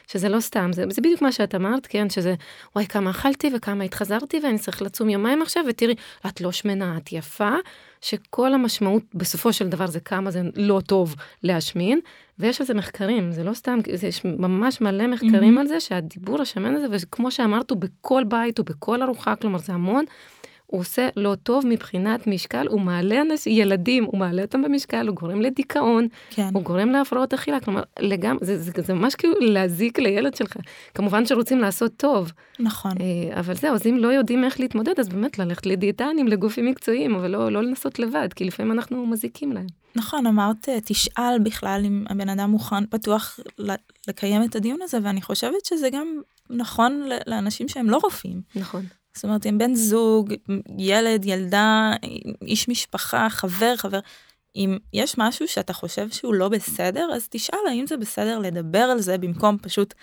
שזה 0.06 0.28
לא 0.28 0.40
סתם, 0.40 0.70
זה, 0.72 0.84
זה 0.90 1.00
בדיוק 1.00 1.22
מה 1.22 1.32
שאת 1.32 1.54
אמרת, 1.54 1.86
כן, 1.86 2.10
שזה, 2.10 2.34
וואי, 2.76 2.86
כמה 2.86 3.10
אכלתי 3.10 3.50
וכמה 3.56 3.84
התחזרתי, 3.84 4.40
ואני 4.44 4.58
צריך 4.58 4.82
לצום 4.82 5.08
יומיים 5.10 5.42
עכשיו, 5.42 5.64
ותראי, 5.68 5.94
את 6.26 6.40
לא 6.40 6.52
שמנה, 6.52 6.96
את 6.96 7.12
יפה, 7.12 7.54
שכל 8.00 8.54
המשמעות 8.54 9.02
בסופו 9.14 9.52
של 9.52 9.68
דבר 9.68 9.86
זה 9.86 10.00
כמה 10.00 10.30
זה 10.30 10.42
לא 10.56 10.80
טוב 10.86 11.14
להשמין, 11.42 12.00
ויש 12.40 12.60
על 12.60 12.66
זה 12.66 12.74
מחקרים, 12.74 13.32
זה 13.32 13.44
לא 13.44 13.54
סתם, 13.54 13.78
יש 14.08 14.24
ממש 14.24 14.80
מלא 14.80 15.06
מחקרים 15.06 15.58
mm-hmm. 15.58 15.60
על 15.60 15.66
זה, 15.66 15.80
שהדיבור 15.80 16.42
השמן 16.42 16.74
הזה, 16.74 16.86
וכמו 16.90 17.30
שאמרת, 17.30 17.70
הוא 17.70 17.78
בכל 17.78 18.24
בית, 18.24 18.60
ובכל 18.60 19.02
ארוחה, 19.02 19.36
כלומר 19.36 19.58
זה 19.58 19.72
המון, 19.72 20.04
הוא 20.70 20.80
עושה 20.80 21.08
לא 21.16 21.34
טוב 21.42 21.66
מבחינת 21.66 22.26
משקל, 22.26 22.66
הוא 22.66 22.80
מעלה 22.80 23.20
אנשים, 23.20 23.52
ילדים, 23.56 24.04
הוא 24.04 24.18
מעלה 24.18 24.42
אותם 24.42 24.62
במשקל, 24.62 25.08
הוא 25.08 25.16
גורם 25.16 25.40
לדיכאון, 25.40 26.08
כן. 26.30 26.48
הוא 26.54 26.62
גורם 26.62 26.90
להפרעות 26.90 27.34
אכילה, 27.34 27.60
כלומר, 27.60 27.82
לגמרי, 28.00 28.46
זה, 28.46 28.58
זה, 28.58 28.72
זה, 28.76 28.94
ממש 28.94 29.14
כאילו 29.14 29.34
להזיק 29.40 29.98
לילד 29.98 30.34
שלך. 30.34 30.56
כמובן 30.94 31.26
שרוצים 31.26 31.58
לעשות 31.58 31.92
טוב. 31.96 32.32
נכון. 32.60 32.92
אה, 33.00 33.40
אבל 33.40 33.54
זהו, 33.54 33.74
אז 33.74 33.86
אם 33.86 33.96
לא 33.96 34.08
יודעים 34.08 34.44
איך 34.44 34.60
להתמודד, 34.60 35.00
אז 35.00 35.08
באמת 35.08 35.38
ללכת 35.38 35.66
לדיאטנים, 35.66 36.28
לגופים 36.28 36.66
מקצועיים, 36.66 37.14
אבל 37.14 37.30
לא, 37.30 37.52
לא 37.52 37.62
לנסות 37.62 37.98
לבד, 37.98 38.28
כי 38.32 38.44
לפעמים 38.44 38.72
אנחנו 38.72 39.06
מזיקים 39.06 39.52
להם. 39.52 39.66
נכון, 39.96 40.26
אמרת, 40.26 40.68
אה, 40.68 40.78
תשאל 40.84 41.38
בכלל 41.42 41.82
אם 41.86 42.04
הבן 42.08 42.28
אדם 42.28 42.50
מוכן, 42.50 42.86
פתוח 42.86 43.40
לקיים 44.08 44.42
את 44.44 44.56
הדיון 44.56 44.78
הזה, 44.82 44.98
ואני 45.02 45.22
חושבת 45.22 45.64
שזה 45.64 45.90
גם 45.92 46.06
נכון 46.50 47.08
לאנשים 47.26 47.68
שהם 47.68 47.90
לא 47.90 47.98
רופאים. 48.02 48.42
נכון. 48.56 48.84
זאת 49.14 49.24
אומרת, 49.24 49.46
אם 49.46 49.58
בן 49.58 49.74
זוג, 49.74 50.34
ילד, 50.78 51.24
ילדה, 51.24 51.92
איש 52.42 52.68
משפחה, 52.68 53.30
חבר, 53.30 53.76
חבר, 53.76 54.00
אם 54.56 54.78
יש 54.92 55.18
משהו 55.18 55.48
שאתה 55.48 55.72
חושב 55.72 56.10
שהוא 56.10 56.34
לא 56.34 56.48
בסדר, 56.48 57.10
אז 57.14 57.28
תשאל 57.30 57.58
האם 57.68 57.86
זה 57.86 57.96
בסדר 57.96 58.38
לדבר 58.38 58.78
על 58.78 59.00
זה 59.00 59.18
במקום 59.18 59.58
פשוט 59.62 59.94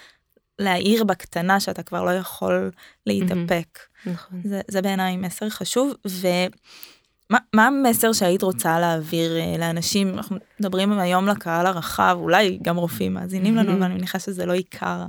להעיר 0.59 1.03
בקטנה 1.03 1.59
שאתה 1.59 1.83
כבר 1.83 2.03
לא 2.03 2.11
יכול 2.11 2.71
להתאפק. 3.05 3.79
נכון. 4.05 4.41
זה, 4.43 4.61
זה 4.67 4.81
בעיניי 4.81 5.17
מסר 5.17 5.49
חשוב, 5.49 5.93
ומה 6.05 7.67
המסר 7.67 8.13
שהיית 8.13 8.43
רוצה 8.43 8.79
להעביר 8.79 9.37
אה, 9.37 9.57
לאנשים? 9.57 10.13
אנחנו 10.13 10.37
מדברים 10.59 10.99
היום 10.99 11.27
לקהל 11.27 11.65
הרחב, 11.65 12.17
אולי 12.19 12.59
גם 12.61 12.77
רופאים 12.77 13.13
מאזינים 13.13 13.55
לנו, 13.55 13.73
אבל 13.73 13.83
אני 13.83 13.93
מניחה 13.93 14.19
שזה 14.19 14.45
לא 14.45 14.53
עיקר 14.53 15.05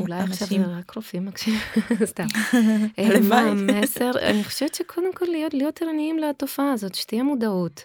אולי 0.00 0.20
עכשיו 0.20 0.48
זה 0.48 0.56
רק 0.78 0.90
רופאים 0.96 1.26
מקשיבים, 1.26 1.60
סתם. 2.04 2.26
מה 3.28 3.40
המסר? 3.40 4.10
אני 4.22 4.44
חושבת 4.44 4.74
שקודם 4.74 5.12
כל 5.14 5.26
להיות, 5.26 5.54
להיות 5.54 5.82
ערניים 5.82 6.18
לתופעה 6.18 6.72
הזאת, 6.72 6.94
שתהיה 6.94 7.22
מודעות. 7.22 7.84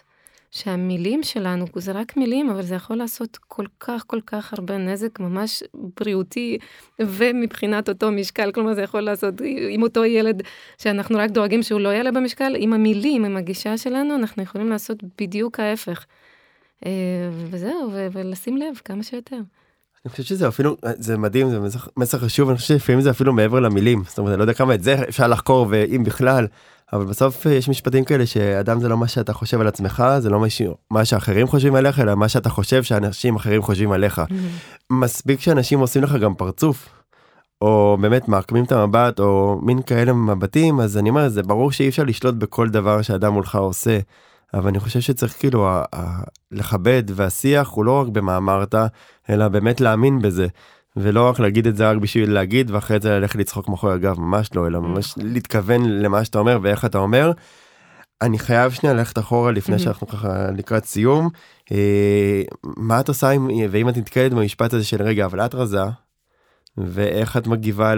שהמילים 0.50 1.22
שלנו, 1.22 1.64
זה 1.76 1.92
רק 1.92 2.16
מילים, 2.16 2.50
אבל 2.50 2.62
זה 2.62 2.74
יכול 2.74 2.96
לעשות 2.96 3.36
כל 3.48 3.64
כך 3.80 4.04
כל 4.06 4.20
כך 4.26 4.52
הרבה 4.52 4.78
נזק 4.78 5.20
ממש 5.20 5.62
בריאותי, 5.74 6.58
ומבחינת 6.98 7.88
אותו 7.88 8.10
משקל, 8.10 8.52
כלומר 8.52 8.74
זה 8.74 8.82
יכול 8.82 9.00
לעשות 9.00 9.34
עם 9.68 9.82
אותו 9.82 10.04
ילד 10.04 10.42
שאנחנו 10.78 11.18
רק 11.18 11.30
דואגים 11.30 11.62
שהוא 11.62 11.80
לא 11.80 11.88
יעלה 11.88 12.10
במשקל, 12.10 12.56
עם 12.58 12.72
המילים, 12.72 13.24
עם 13.24 13.36
הגישה 13.36 13.78
שלנו, 13.78 14.14
אנחנו 14.14 14.42
יכולים 14.42 14.68
לעשות 14.68 14.98
בדיוק 15.18 15.60
ההפך. 15.60 16.06
אה, 16.86 16.90
וזהו, 17.50 17.90
ולשים 18.12 18.56
לב 18.56 18.80
כמה 18.84 19.02
שיותר. 19.02 19.38
אני 20.06 20.10
חושב 20.10 20.22
שזה 20.22 20.48
אפילו 20.48 20.76
זה 20.98 21.18
מדהים 21.18 21.50
זה 21.50 21.60
מסר, 21.60 21.78
מסר 21.96 22.18
חשוב 22.18 22.48
אני 22.48 22.58
חושב 22.58 22.68
שלפעמים 22.68 23.00
זה 23.00 23.10
אפילו 23.10 23.32
מעבר 23.32 23.60
למילים 23.60 24.02
זאת 24.08 24.18
אומרת 24.18 24.32
אני 24.32 24.38
לא 24.38 24.42
יודע 24.42 24.54
כמה 24.54 24.74
את 24.74 24.82
זה 24.82 24.94
אפשר 25.08 25.26
לחקור 25.26 25.66
ואם 25.70 26.04
בכלל 26.04 26.46
אבל 26.92 27.04
בסוף 27.04 27.46
יש 27.46 27.68
משפטים 27.68 28.04
כאלה 28.04 28.26
שאדם 28.26 28.80
זה 28.80 28.88
לא 28.88 28.96
מה 28.96 29.08
שאתה 29.08 29.32
חושב 29.32 29.60
על 29.60 29.66
עצמך 29.66 30.04
זה 30.18 30.30
לא 30.30 30.44
מה 30.90 31.04
שאחרים 31.04 31.46
חושבים 31.46 31.74
עליך 31.74 32.00
אלא 32.00 32.14
מה 32.14 32.28
שאתה 32.28 32.48
חושב 32.48 32.82
שאנשים 32.82 33.36
אחרים 33.36 33.62
חושבים 33.62 33.92
עליך. 33.92 34.18
Mm-hmm. 34.18 34.32
מספיק 34.90 35.40
שאנשים 35.40 35.78
עושים 35.78 36.02
לך 36.02 36.12
גם 36.12 36.34
פרצוף. 36.34 36.88
או 37.60 37.96
באמת 38.00 38.28
מעקמים 38.28 38.64
את 38.64 38.72
המבט 38.72 39.20
או 39.20 39.58
מין 39.62 39.82
כאלה 39.82 40.12
מבטים 40.12 40.80
אז 40.80 40.98
אני 40.98 41.10
אומר 41.10 41.28
זה 41.28 41.42
ברור 41.42 41.72
שאי 41.72 41.88
אפשר 41.88 42.04
לשלוט 42.04 42.34
בכל 42.34 42.68
דבר 42.68 43.02
שאדם 43.02 43.32
מולך 43.32 43.54
עושה. 43.54 43.98
אבל 44.54 44.68
אני 44.68 44.80
חושב 44.80 45.00
שצריך 45.00 45.38
כאילו 45.38 45.68
ה- 45.68 45.84
ה- 45.94 46.22
לכבד 46.50 47.02
והשיח 47.06 47.68
הוא 47.68 47.84
לא 47.84 48.00
רק 48.00 48.08
במה 48.08 48.36
אמרת 48.36 48.74
אלא 49.30 49.48
באמת 49.48 49.80
להאמין 49.80 50.22
בזה. 50.22 50.46
ולא 50.96 51.28
רק 51.28 51.38
להגיד 51.38 51.66
את 51.66 51.76
זה 51.76 51.90
רק 51.90 51.96
בשביל 51.96 52.32
להגיד 52.32 52.70
ואחרי 52.70 53.00
זה 53.00 53.10
ללכת 53.10 53.36
לצחוק 53.36 53.68
מאחורי 53.68 53.92
הגב 53.92 54.20
ממש 54.20 54.50
לא 54.54 54.66
אלא 54.66 54.80
ממש 54.80 55.14
להתכוון 55.16 55.84
למה 55.84 56.24
שאתה 56.24 56.38
אומר 56.38 56.58
ואיך 56.62 56.84
אתה 56.84 56.98
אומר. 56.98 57.32
אני 58.22 58.38
חייב 58.38 58.72
שנייה 58.72 58.94
ללכת 58.94 59.18
אחורה 59.18 59.52
לפני 59.52 59.78
שאנחנו 59.78 60.06
ככה 60.06 60.50
לקראת 60.56 60.84
סיום. 60.84 61.28
אה, 61.72 62.42
מה 62.62 63.00
את 63.00 63.08
עושה 63.08 63.30
עם 63.30 63.48
ואם 63.70 63.88
את 63.88 63.96
נתקלת 63.96 64.32
במשפט 64.32 64.72
הזה 64.72 64.84
של 64.84 65.02
רגע 65.02 65.24
אבל 65.24 65.40
את 65.40 65.54
רזה. 65.54 65.84
ואיך 66.78 67.36
את 67.36 67.46
מגיבה 67.46 67.94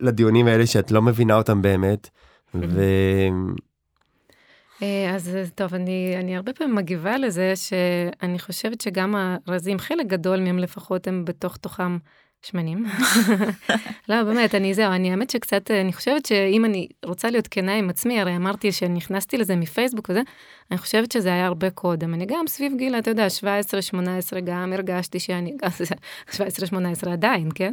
לדיונים 0.00 0.46
האלה 0.46 0.66
שאת 0.66 0.90
לא 0.90 1.02
מבינה 1.02 1.34
אותם 1.34 1.62
באמת. 1.62 2.08
ו... 2.54 2.80
אה, 4.82 5.14
אז 5.14 5.36
טוב, 5.54 5.74
אני, 5.74 6.16
אני 6.16 6.36
הרבה 6.36 6.52
פעמים 6.52 6.74
מגיבה 6.74 7.18
לזה 7.18 7.52
שאני 7.56 8.38
חושבת 8.38 8.80
שגם 8.80 9.14
הרזים, 9.46 9.78
חלק 9.78 10.06
גדול 10.06 10.40
מהם 10.40 10.58
לפחות, 10.58 11.06
הם 11.06 11.24
בתוך 11.24 11.56
תוכם 11.56 11.98
שמנים. 12.42 12.84
לא, 14.08 14.22
באמת, 14.24 14.54
אני 14.54 14.74
זהו, 14.74 14.92
אני 14.92 15.10
האמת 15.10 15.30
שקצת, 15.30 15.70
אני 15.70 15.92
חושבת 15.92 16.26
שאם 16.26 16.64
אני 16.64 16.88
רוצה 17.04 17.30
להיות 17.30 17.48
כנה 17.48 17.74
עם 17.74 17.90
עצמי, 17.90 18.20
הרי 18.20 18.36
אמרתי 18.36 18.72
שנכנסתי 18.72 19.38
לזה 19.38 19.56
מפייסבוק 19.56 20.10
וזה, 20.10 20.20
אני 20.70 20.78
חושבת 20.78 21.12
שזה 21.12 21.28
היה 21.28 21.46
הרבה 21.46 21.70
קודם. 21.70 22.14
אני 22.14 22.26
גם 22.26 22.46
סביב 22.46 22.72
גיל, 22.76 22.98
אתה 22.98 23.10
יודע, 23.10 23.26
17-18 24.36 24.40
גם 24.44 24.72
הרגשתי 24.72 25.18
שאני, 25.18 25.56
17-18 26.30 26.36
עדיין, 27.12 27.48
כן? 27.54 27.72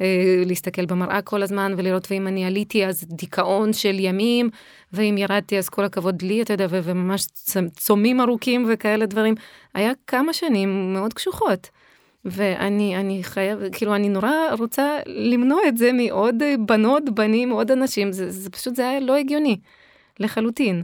אה, 0.00 0.42
להסתכל 0.46 0.86
במראה 0.86 1.22
כל 1.22 1.42
הזמן 1.42 1.74
ולראות 1.76 2.08
ואם 2.10 2.26
אני 2.26 2.44
עליתי 2.44 2.86
אז 2.86 3.04
דיכאון 3.08 3.72
של 3.72 3.96
ימים, 3.98 4.50
ואם 4.92 5.18
ירדתי 5.18 5.58
אז 5.58 5.68
כל 5.68 5.84
הכבוד 5.84 6.22
לי, 6.22 6.42
אתה 6.42 6.52
יודע, 6.52 6.66
וממש 6.70 7.26
צומים 7.72 8.20
ארוכים 8.20 8.66
וכאלה 8.68 9.06
דברים. 9.06 9.34
היה 9.74 9.92
כמה 10.06 10.32
שנים 10.32 10.92
מאוד 10.92 11.14
קשוחות. 11.14 11.68
ואני 12.24 12.96
אני 12.96 13.24
חייב, 13.24 13.58
כאילו, 13.72 13.94
אני 13.94 14.08
נורא 14.08 14.30
רוצה 14.58 14.98
למנוע 15.06 15.60
את 15.68 15.76
זה 15.76 15.92
מעוד 15.92 16.34
בנות, 16.66 17.02
בנים, 17.14 17.50
עוד 17.50 17.70
אנשים, 17.70 18.12
זה, 18.12 18.30
זה 18.30 18.50
פשוט, 18.50 18.76
זה 18.76 18.88
היה 18.88 19.00
לא 19.00 19.16
הגיוני, 19.16 19.60
לחלוטין. 20.20 20.82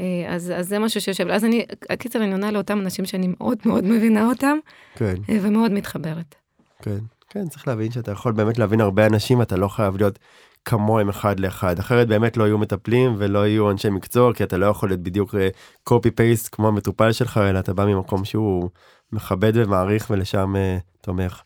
אה, 0.00 0.34
אז, 0.34 0.52
אז 0.56 0.68
זה 0.68 0.78
משהו 0.78 1.00
שיושב, 1.00 1.28
אז 1.28 1.44
אני, 1.44 1.66
הקיצר, 1.90 2.22
אני 2.22 2.32
עונה 2.32 2.50
לאותם 2.50 2.80
אנשים 2.80 3.04
שאני 3.04 3.28
מאוד 3.38 3.58
מאוד 3.64 3.84
מבינה 3.84 4.28
אותם, 4.28 4.56
כן. 4.94 5.14
אה, 5.28 5.38
ומאוד 5.42 5.72
מתחברת. 5.72 6.34
כן, 6.82 6.98
כן, 7.28 7.48
צריך 7.48 7.68
להבין 7.68 7.92
שאתה 7.92 8.12
יכול 8.12 8.32
באמת 8.32 8.58
להבין 8.58 8.80
הרבה 8.80 9.06
אנשים, 9.06 9.42
אתה 9.42 9.56
לא 9.56 9.68
חייב 9.68 9.96
להיות 9.96 10.18
כמוהם 10.64 11.08
אחד 11.08 11.40
לאחד, 11.40 11.78
אחרת 11.78 12.08
באמת 12.08 12.36
לא 12.36 12.44
יהיו 12.44 12.58
מטפלים 12.58 13.14
ולא 13.18 13.46
יהיו 13.46 13.70
אנשי 13.70 13.90
מקצוע, 13.90 14.34
כי 14.34 14.44
אתה 14.44 14.56
לא 14.56 14.66
יכול 14.66 14.88
להיות 14.88 15.00
בדיוק 15.00 15.34
קופי 15.84 16.08
אה, 16.08 16.14
פייסט 16.14 16.48
כמו 16.54 16.68
המטופל 16.68 17.12
שלך, 17.12 17.38
אלא 17.38 17.58
אתה 17.58 17.74
בא 17.74 17.84
ממקום 17.84 18.24
שהוא 18.24 18.70
מכבד 19.12 19.52
ומעריך 19.54 20.06
ולשם 20.10 20.54
uh, 20.54 21.00
תומך. 21.00 21.42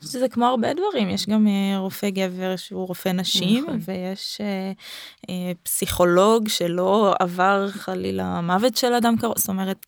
זה 0.00 0.28
כמו 0.28 0.46
הרבה 0.46 0.68
דברים 0.74 1.10
יש 1.10 1.28
גם 1.28 1.46
uh, 1.46 1.78
רופא 1.78 2.10
גבר 2.10 2.56
שהוא 2.56 2.86
רופא 2.86 3.08
נשים 3.08 3.64
נכון. 3.64 3.78
ויש 3.84 4.40
uh, 4.40 5.30
פסיכולוג 5.62 6.48
שלא 6.48 7.14
עבר 7.20 7.68
חלילה 7.70 8.40
מוות 8.40 8.76
של 8.76 8.92
אדם 8.92 9.16
קרוב 9.16 9.38
זאת 9.38 9.48
אומרת 9.48 9.86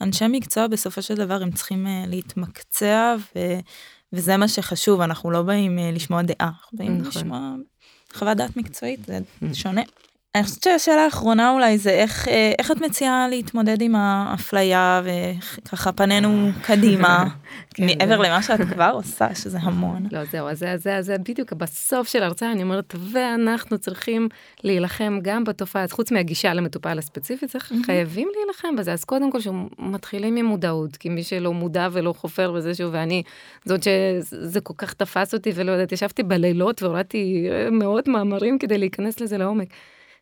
אנשי 0.00 0.24
מקצוע 0.28 0.66
בסופו 0.66 1.02
של 1.02 1.14
דבר 1.14 1.42
הם 1.42 1.50
צריכים 1.50 1.86
להתמקצע 2.06 3.16
ו, 3.36 3.38
וזה 4.12 4.36
מה 4.36 4.48
שחשוב 4.48 5.00
אנחנו 5.00 5.30
לא 5.30 5.42
באים 5.42 5.78
לשמוע 5.92 6.22
דעה 6.22 6.48
אנחנו 6.48 6.78
באים 6.78 6.98
נכון. 6.98 7.08
לשמוע 7.08 7.54
חוות 8.14 8.36
דעת 8.36 8.56
מקצועית 8.56 9.00
זה 9.06 9.18
שונה. 9.52 9.82
אני 10.34 10.44
חושבת 10.44 10.62
שהשאלה 10.62 11.04
האחרונה 11.04 11.50
אולי 11.50 11.78
זה 11.78 11.90
איך, 11.90 12.28
אה, 12.28 12.52
איך 12.58 12.70
את 12.70 12.76
מציעה 12.80 13.28
להתמודד 13.28 13.82
עם 13.82 13.94
האפליה 13.94 15.02
וככה 15.04 15.92
פנינו 15.92 16.50
קדימה, 16.62 17.24
כן, 17.74 17.86
מעבר 17.86 18.22
זה... 18.22 18.28
למה 18.28 18.42
שאת 18.42 18.60
כבר 18.60 18.90
עושה, 18.94 19.34
שזה 19.34 19.58
המון. 19.62 20.06
לא, 20.12 20.24
זהו, 20.24 20.48
אז 20.48 20.58
זה, 20.58 20.76
זה, 20.76 21.02
זה 21.02 21.18
בדיוק 21.18 21.52
בסוף 21.52 22.08
של 22.08 22.22
ההרצאה, 22.22 22.52
אני 22.52 22.62
אומרת, 22.62 22.94
ואנחנו 23.12 23.78
צריכים 23.78 24.28
להילחם 24.64 25.18
גם 25.22 25.44
בתופעה, 25.44 25.82
אז 25.82 25.92
חוץ 25.92 26.12
מהגישה 26.12 26.54
למטופל 26.54 26.98
הספציפי, 26.98 27.46
צריך. 27.46 27.72
חייבים 27.86 28.28
להילחם 28.36 28.76
בזה, 28.76 28.92
אז 28.92 29.04
קודם 29.04 29.32
כל 29.32 29.40
שמתחילים 29.40 30.36
עם 30.36 30.46
מודעות, 30.46 30.96
כי 30.96 31.08
מי 31.08 31.22
שלא 31.22 31.52
מודע 31.52 31.88
ולא 31.92 32.12
חופר 32.12 32.52
בזה 32.52 32.74
שהוא, 32.74 32.90
ואני, 32.92 33.22
זאת 33.64 33.82
שזה 33.82 34.60
כל 34.60 34.74
כך 34.78 34.92
תפס 34.92 35.34
אותי 35.34 35.50
ולא 35.54 35.72
יודעת, 35.72 35.92
ישבתי 35.92 36.22
בלילות 36.22 36.82
והורדתי 36.82 37.48
אה, 37.50 37.70
מאות 37.70 38.08
מאמרים 38.08 38.58
כדי 38.58 38.78
להיכנס 38.78 39.20
לזה 39.20 39.38
לעומק. 39.38 39.68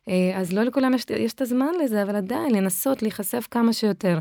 אה, 0.07 0.39
אז 0.39 0.53
לא 0.53 0.63
לכולם 0.63 0.93
יש, 0.93 1.05
יש 1.09 1.33
את 1.33 1.41
הזמן 1.41 1.71
לזה, 1.83 2.03
אבל 2.03 2.15
עדיין 2.15 2.55
לנסות 2.55 3.01
להיחשף 3.01 3.47
כמה 3.51 3.73
שיותר. 3.73 4.19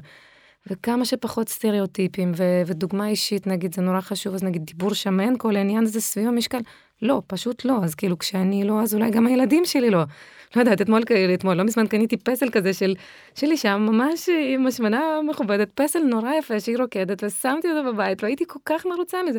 וכמה 0.70 1.04
שפחות 1.04 1.48
סטריאוטיפים, 1.48 2.32
ו- 2.36 2.62
ודוגמה 2.66 3.08
אישית, 3.08 3.46
נגיד, 3.46 3.74
זה 3.74 3.82
נורא 3.82 4.00
חשוב, 4.00 4.34
אז 4.34 4.42
נגיד 4.42 4.64
דיבור 4.64 4.94
שמן, 4.94 5.32
כל 5.38 5.56
העניין 5.56 5.84
הזה 5.84 6.00
סביב 6.00 6.28
המשקל, 6.28 6.58
לא, 7.02 7.22
פשוט 7.26 7.64
לא. 7.64 7.78
אז 7.82 7.94
כאילו, 7.94 8.18
כשאני 8.18 8.64
לא, 8.64 8.82
אז 8.82 8.94
אולי 8.94 9.10
גם 9.10 9.26
הילדים 9.26 9.64
שלי 9.64 9.90
לא. 9.90 10.02
לא 10.56 10.60
יודעת, 10.60 10.80
אתמול, 10.80 11.02
אתמול, 11.34 11.54
לא 11.54 11.64
מזמן 11.64 11.86
קניתי 11.86 12.16
פסל 12.16 12.50
כזה 12.50 12.74
של, 12.74 12.94
של 13.34 13.50
אישה 13.50 13.76
ממש 13.76 14.28
עם 14.54 14.66
השמנה 14.66 15.02
מכובדת, 15.30 15.70
פסל 15.74 15.98
נורא 15.98 16.34
יפה 16.34 16.60
שהיא 16.60 16.76
רוקדת, 16.78 17.24
ושמתי 17.24 17.68
אותו 17.68 17.92
בבית, 17.92 18.22
והייתי 18.22 18.44
כל 18.46 18.58
כך 18.64 18.86
מרוצה 18.86 19.18
מזה. 19.28 19.38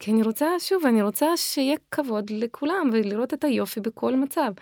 כי 0.00 0.12
אני 0.12 0.22
רוצה, 0.22 0.46
שוב, 0.58 0.86
אני 0.86 1.02
רוצה 1.02 1.26
שיהיה 1.36 1.76
כבוד 1.90 2.30
לכולם, 2.30 2.90
ולראות 2.92 3.34
את 3.34 3.44
היופי 3.44 3.80
בכל 3.80 4.16
מצב. 4.16 4.52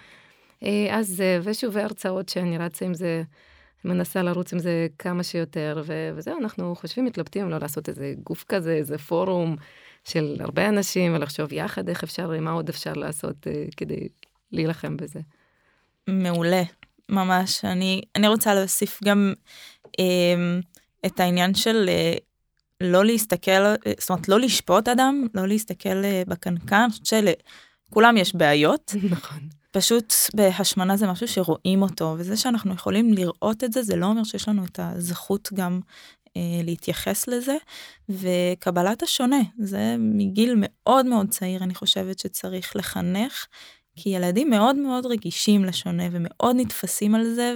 אה, 0.63 0.99
אז, 0.99 1.23
ושוב, 1.43 1.77
הרצאות 1.77 2.29
שאני 2.29 2.59
רצה 2.59 2.85
עם 2.85 2.95
זה, 2.95 3.23
מנסה 3.85 4.23
לרוץ 4.23 4.53
עם 4.53 4.59
זה 4.59 4.87
כמה 4.99 5.23
שיותר, 5.23 5.83
ו- 5.87 6.11
וזהו, 6.15 6.39
אנחנו 6.41 6.75
חושבים, 6.77 7.05
מתלבטים 7.05 7.51
לא 7.51 7.59
לעשות 7.59 7.89
איזה 7.89 8.15
גוף 8.25 8.45
כזה, 8.49 8.73
איזה 8.73 8.99
פורום 8.99 9.57
של 10.05 10.37
הרבה 10.41 10.69
אנשים, 10.69 11.15
ולחשוב 11.15 11.53
יחד 11.53 11.89
איך 11.89 12.03
אפשר, 12.03 12.41
מה 12.41 12.51
עוד 12.51 12.69
אפשר 12.69 12.93
לעשות 12.93 13.47
uh, 13.47 13.75
כדי 13.77 14.09
להילחם 14.53 14.97
בזה. 14.97 15.21
מעולה, 16.09 16.63
ממש. 17.09 17.65
אני, 17.65 18.01
אני 18.17 18.29
רוצה 18.29 18.55
להוסיף 18.55 19.01
גם 19.05 19.33
אה, 20.01 20.59
את 21.07 21.21
העניין 21.21 21.55
של 21.55 21.85
אה, 21.89 22.15
לא 22.81 23.05
להסתכל, 23.05 23.75
זאת 24.01 24.11
אומרת, 24.11 24.29
לא 24.29 24.41
לשפוט 24.41 24.89
אדם, 24.89 25.27
לא 25.35 25.49
להסתכל 25.49 26.05
אה, 26.05 26.23
בקנקן, 26.27 26.77
אני 26.77 26.91
חושבת 26.91 27.07
שלכולם 27.07 28.17
יש 28.17 28.35
בעיות. 28.35 28.95
נכון. 29.11 29.62
פשוט 29.73 30.15
בהשמנה 30.35 30.97
זה 30.97 31.07
משהו 31.07 31.29
שרואים 31.29 31.83
אותו, 31.83 32.15
וזה 32.19 32.37
שאנחנו 32.37 32.75
יכולים 32.75 33.15
לראות 33.15 33.65
את 33.65 33.73
זה, 33.73 33.83
זה 33.83 33.97
לא 33.97 34.07
אומר 34.07 34.25
שיש 34.25 34.49
לנו 34.49 34.65
את 34.65 34.79
הזכות 34.83 35.49
גם 35.55 35.81
אה, 36.37 36.61
להתייחס 36.65 37.29
לזה, 37.29 37.57
וקבלת 38.09 39.03
השונה, 39.03 39.41
זה 39.59 39.97
מגיל 39.99 40.55
מאוד 40.57 41.07
מאוד 41.07 41.29
צעיר, 41.29 41.63
אני 41.63 41.75
חושבת 41.75 42.19
שצריך 42.19 42.77
לחנך, 42.77 43.47
כי 43.97 44.11
ילדים 44.11 44.51
מאוד 44.51 44.77
מאוד 44.77 45.07
רגישים 45.07 45.65
לשונה 45.65 46.03
ומאוד 46.11 46.57
נתפסים 46.57 47.15
על 47.15 47.35
זה, 47.35 47.55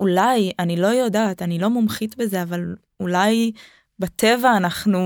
ואולי, 0.00 0.52
אני 0.58 0.76
לא 0.76 0.86
יודעת, 0.86 1.42
אני 1.42 1.58
לא 1.58 1.70
מומחית 1.70 2.16
בזה, 2.16 2.42
אבל 2.42 2.74
אולי 3.00 3.52
בטבע 4.02 4.56
אנחנו, 4.56 5.00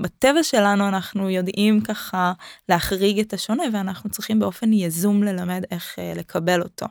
בטבע 0.00 0.42
שלנו 0.42 0.88
אנחנו 0.88 1.30
יודעים 1.30 1.80
ככה 1.80 2.32
להחריג 2.68 3.18
את 3.18 3.32
השונה, 3.32 3.62
ואנחנו 3.72 4.10
צריכים 4.10 4.38
באופן 4.38 4.72
יזום 4.72 5.22
ללמד 5.22 5.62
איך 5.70 5.94
uh, 5.98 6.18
לקבל 6.18 6.62
אותו. 6.62 6.86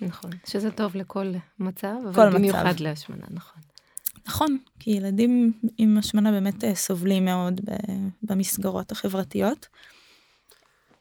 נכון, 0.00 0.30
שזה 0.46 0.70
טוב 0.70 0.96
לכל 0.96 1.32
מצב, 1.58 1.94
אבל 2.10 2.30
במיוחד 2.30 2.80
להשמנה, 2.80 3.26
נכון. 3.30 3.62
נכון, 4.26 4.58
כי 4.78 4.90
ילדים 4.90 5.52
עם 5.78 5.98
השמנה 5.98 6.30
באמת 6.30 6.64
אה, 6.64 6.74
סובלים 6.74 7.24
מאוד 7.24 7.60
במסגרות 8.22 8.92
החברתיות. 8.92 9.68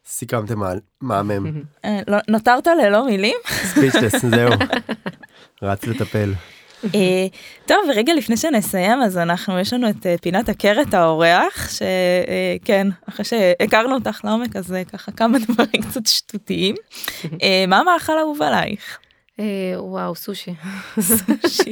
סיכמתם 0.06 0.60
מהמם. 1.02 1.64
אה, 1.86 2.00
לא, 2.08 2.18
נותרת 2.28 2.68
ללא 2.68 3.06
מילים? 3.06 3.36
ספיצ'לס, 3.48 4.26
זהו. 4.36 4.52
רץ 5.62 5.88
לטפל. 5.88 6.34
אה, 6.96 7.28
טוב, 7.66 7.78
רגע 7.96 8.14
לפני 8.14 8.38
שנסיים, 8.38 9.02
אז 9.02 9.18
אנחנו, 9.18 9.60
יש 9.60 9.74
לנו 9.74 9.90
את 9.90 10.06
אה, 10.06 10.16
פינת 10.22 10.50
הכרת 10.50 10.94
האורח, 10.94 11.70
שכן, 11.72 12.88
אחרי 13.10 13.26
שהכרנו 13.26 13.94
אותך 13.96 14.20
לעומק, 14.24 14.56
אז 14.56 14.76
ככה 14.94 15.12
כמה 15.12 15.38
דברים 15.48 15.82
קצת 15.90 16.06
שטותיים. 16.08 16.76
מה 17.68 17.78
המאכל 17.80 18.18
האהוב 18.18 18.42
עלייך? 18.42 18.98
וואו, 19.78 20.16
סושי. 20.16 20.54
סושי. 21.00 21.72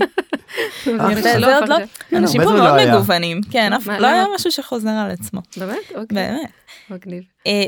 לא- 0.88 1.78
אנשים 2.14 2.44
פה 2.44 2.52
מאוד 2.52 2.86
מגוונים, 2.88 3.42
כן, 3.52 3.72
לא 4.00 4.08
היה 4.08 4.26
משהו 4.36 4.52
שחוזר 4.52 4.90
על 4.90 5.12
עצמו. 5.12 5.42
באמת? 5.58 5.78
אוקיי. 5.96 6.06
באמת. 6.12 6.52
מגניב. 6.90 7.24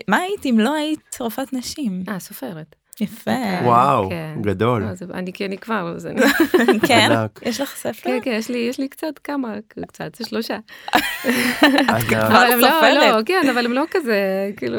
מה 0.07 0.17
היית 0.17 0.45
אם 0.45 0.59
לא 0.59 0.75
היית 0.75 1.17
רופאת 1.19 1.53
נשים? 1.53 2.03
אה, 2.09 2.19
סופרת. 2.19 2.75
יפה. 2.99 3.31
וואו, 3.63 4.09
כן. 4.09 4.33
גדול. 4.41 4.85
אני 5.13 5.33
כי 5.33 5.45
אני 5.45 5.57
כבר, 5.57 5.93
אז 5.95 6.07
אני... 6.07 6.21
כן? 6.87 7.09
יש 7.41 7.61
לך 7.61 7.75
ספר? 7.75 7.91
כן, 8.03 8.19
כן, 8.23 8.39
יש 8.55 8.79
לי 8.79 8.87
קצת 8.87 9.19
כמה, 9.23 9.55
קצת, 9.87 10.15
זה 10.15 10.25
שלושה. 10.25 10.57
את 10.95 12.03
כבר 12.07 12.45
סופרת. 12.61 13.13
לא, 13.15 13.23
כן, 13.25 13.49
אבל 13.53 13.65
הם 13.65 13.73
לא 13.73 13.83
כזה, 13.91 14.51
כאילו... 14.57 14.77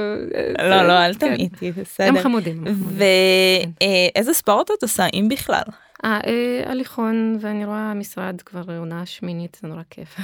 לא, 0.58 0.82
לא, 0.82 0.92
אל 0.92 1.14
תמעיטי, 1.14 1.72
בסדר. 1.72 2.08
הם 2.08 2.18
חמודים. 2.18 2.64
ואיזה 2.96 4.34
ספורט 4.34 4.70
את 4.78 4.82
עושה, 4.82 5.06
אם 5.14 5.28
בכלל? 5.30 5.62
אה, 6.04 6.20
הליכון, 6.66 7.38
ואני 7.40 7.64
רואה 7.64 7.94
משרד 7.94 8.42
כבר 8.46 8.78
עונה 8.78 9.06
שמינית, 9.06 9.58
זה 9.62 9.68
נורא 9.68 9.82
כיף. 9.90 10.16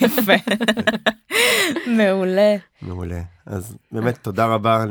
יפה. 0.00 0.32
מעולה. 1.86 2.56
מעולה. 2.82 3.20
אז 3.46 3.76
באמת 3.92 4.18
תודה 4.22 4.46
רבה 4.46 4.84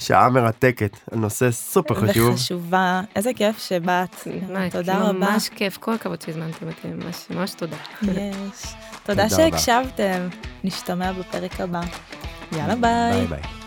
לשעה 0.00 0.28
מרתקת, 0.28 0.96
הנושא 1.12 1.50
סופר 1.50 1.94
חשוב. 1.94 2.34
וחשובה, 2.34 3.00
איזה 3.16 3.30
כיף 3.34 3.58
שבאת. 3.58 4.28
תודה 4.70 4.98
רבה. 4.98 5.12
ממש 5.12 5.48
כיף, 5.48 5.76
כל 5.76 5.94
הכבוד 5.94 6.22
שהזמנתם 6.22 6.66
אותי, 6.66 6.88
ממש 7.30 7.54
תודה. 7.54 7.76
יש. 8.02 8.74
תודה 9.02 9.28
שהקשבתם. 9.28 10.28
נשתמע 10.64 11.12
בפרק 11.12 11.60
הבא. 11.60 11.80
יאללה 12.52 12.76
ביי. 12.76 13.12
ביי 13.12 13.26
ביי. 13.26 13.63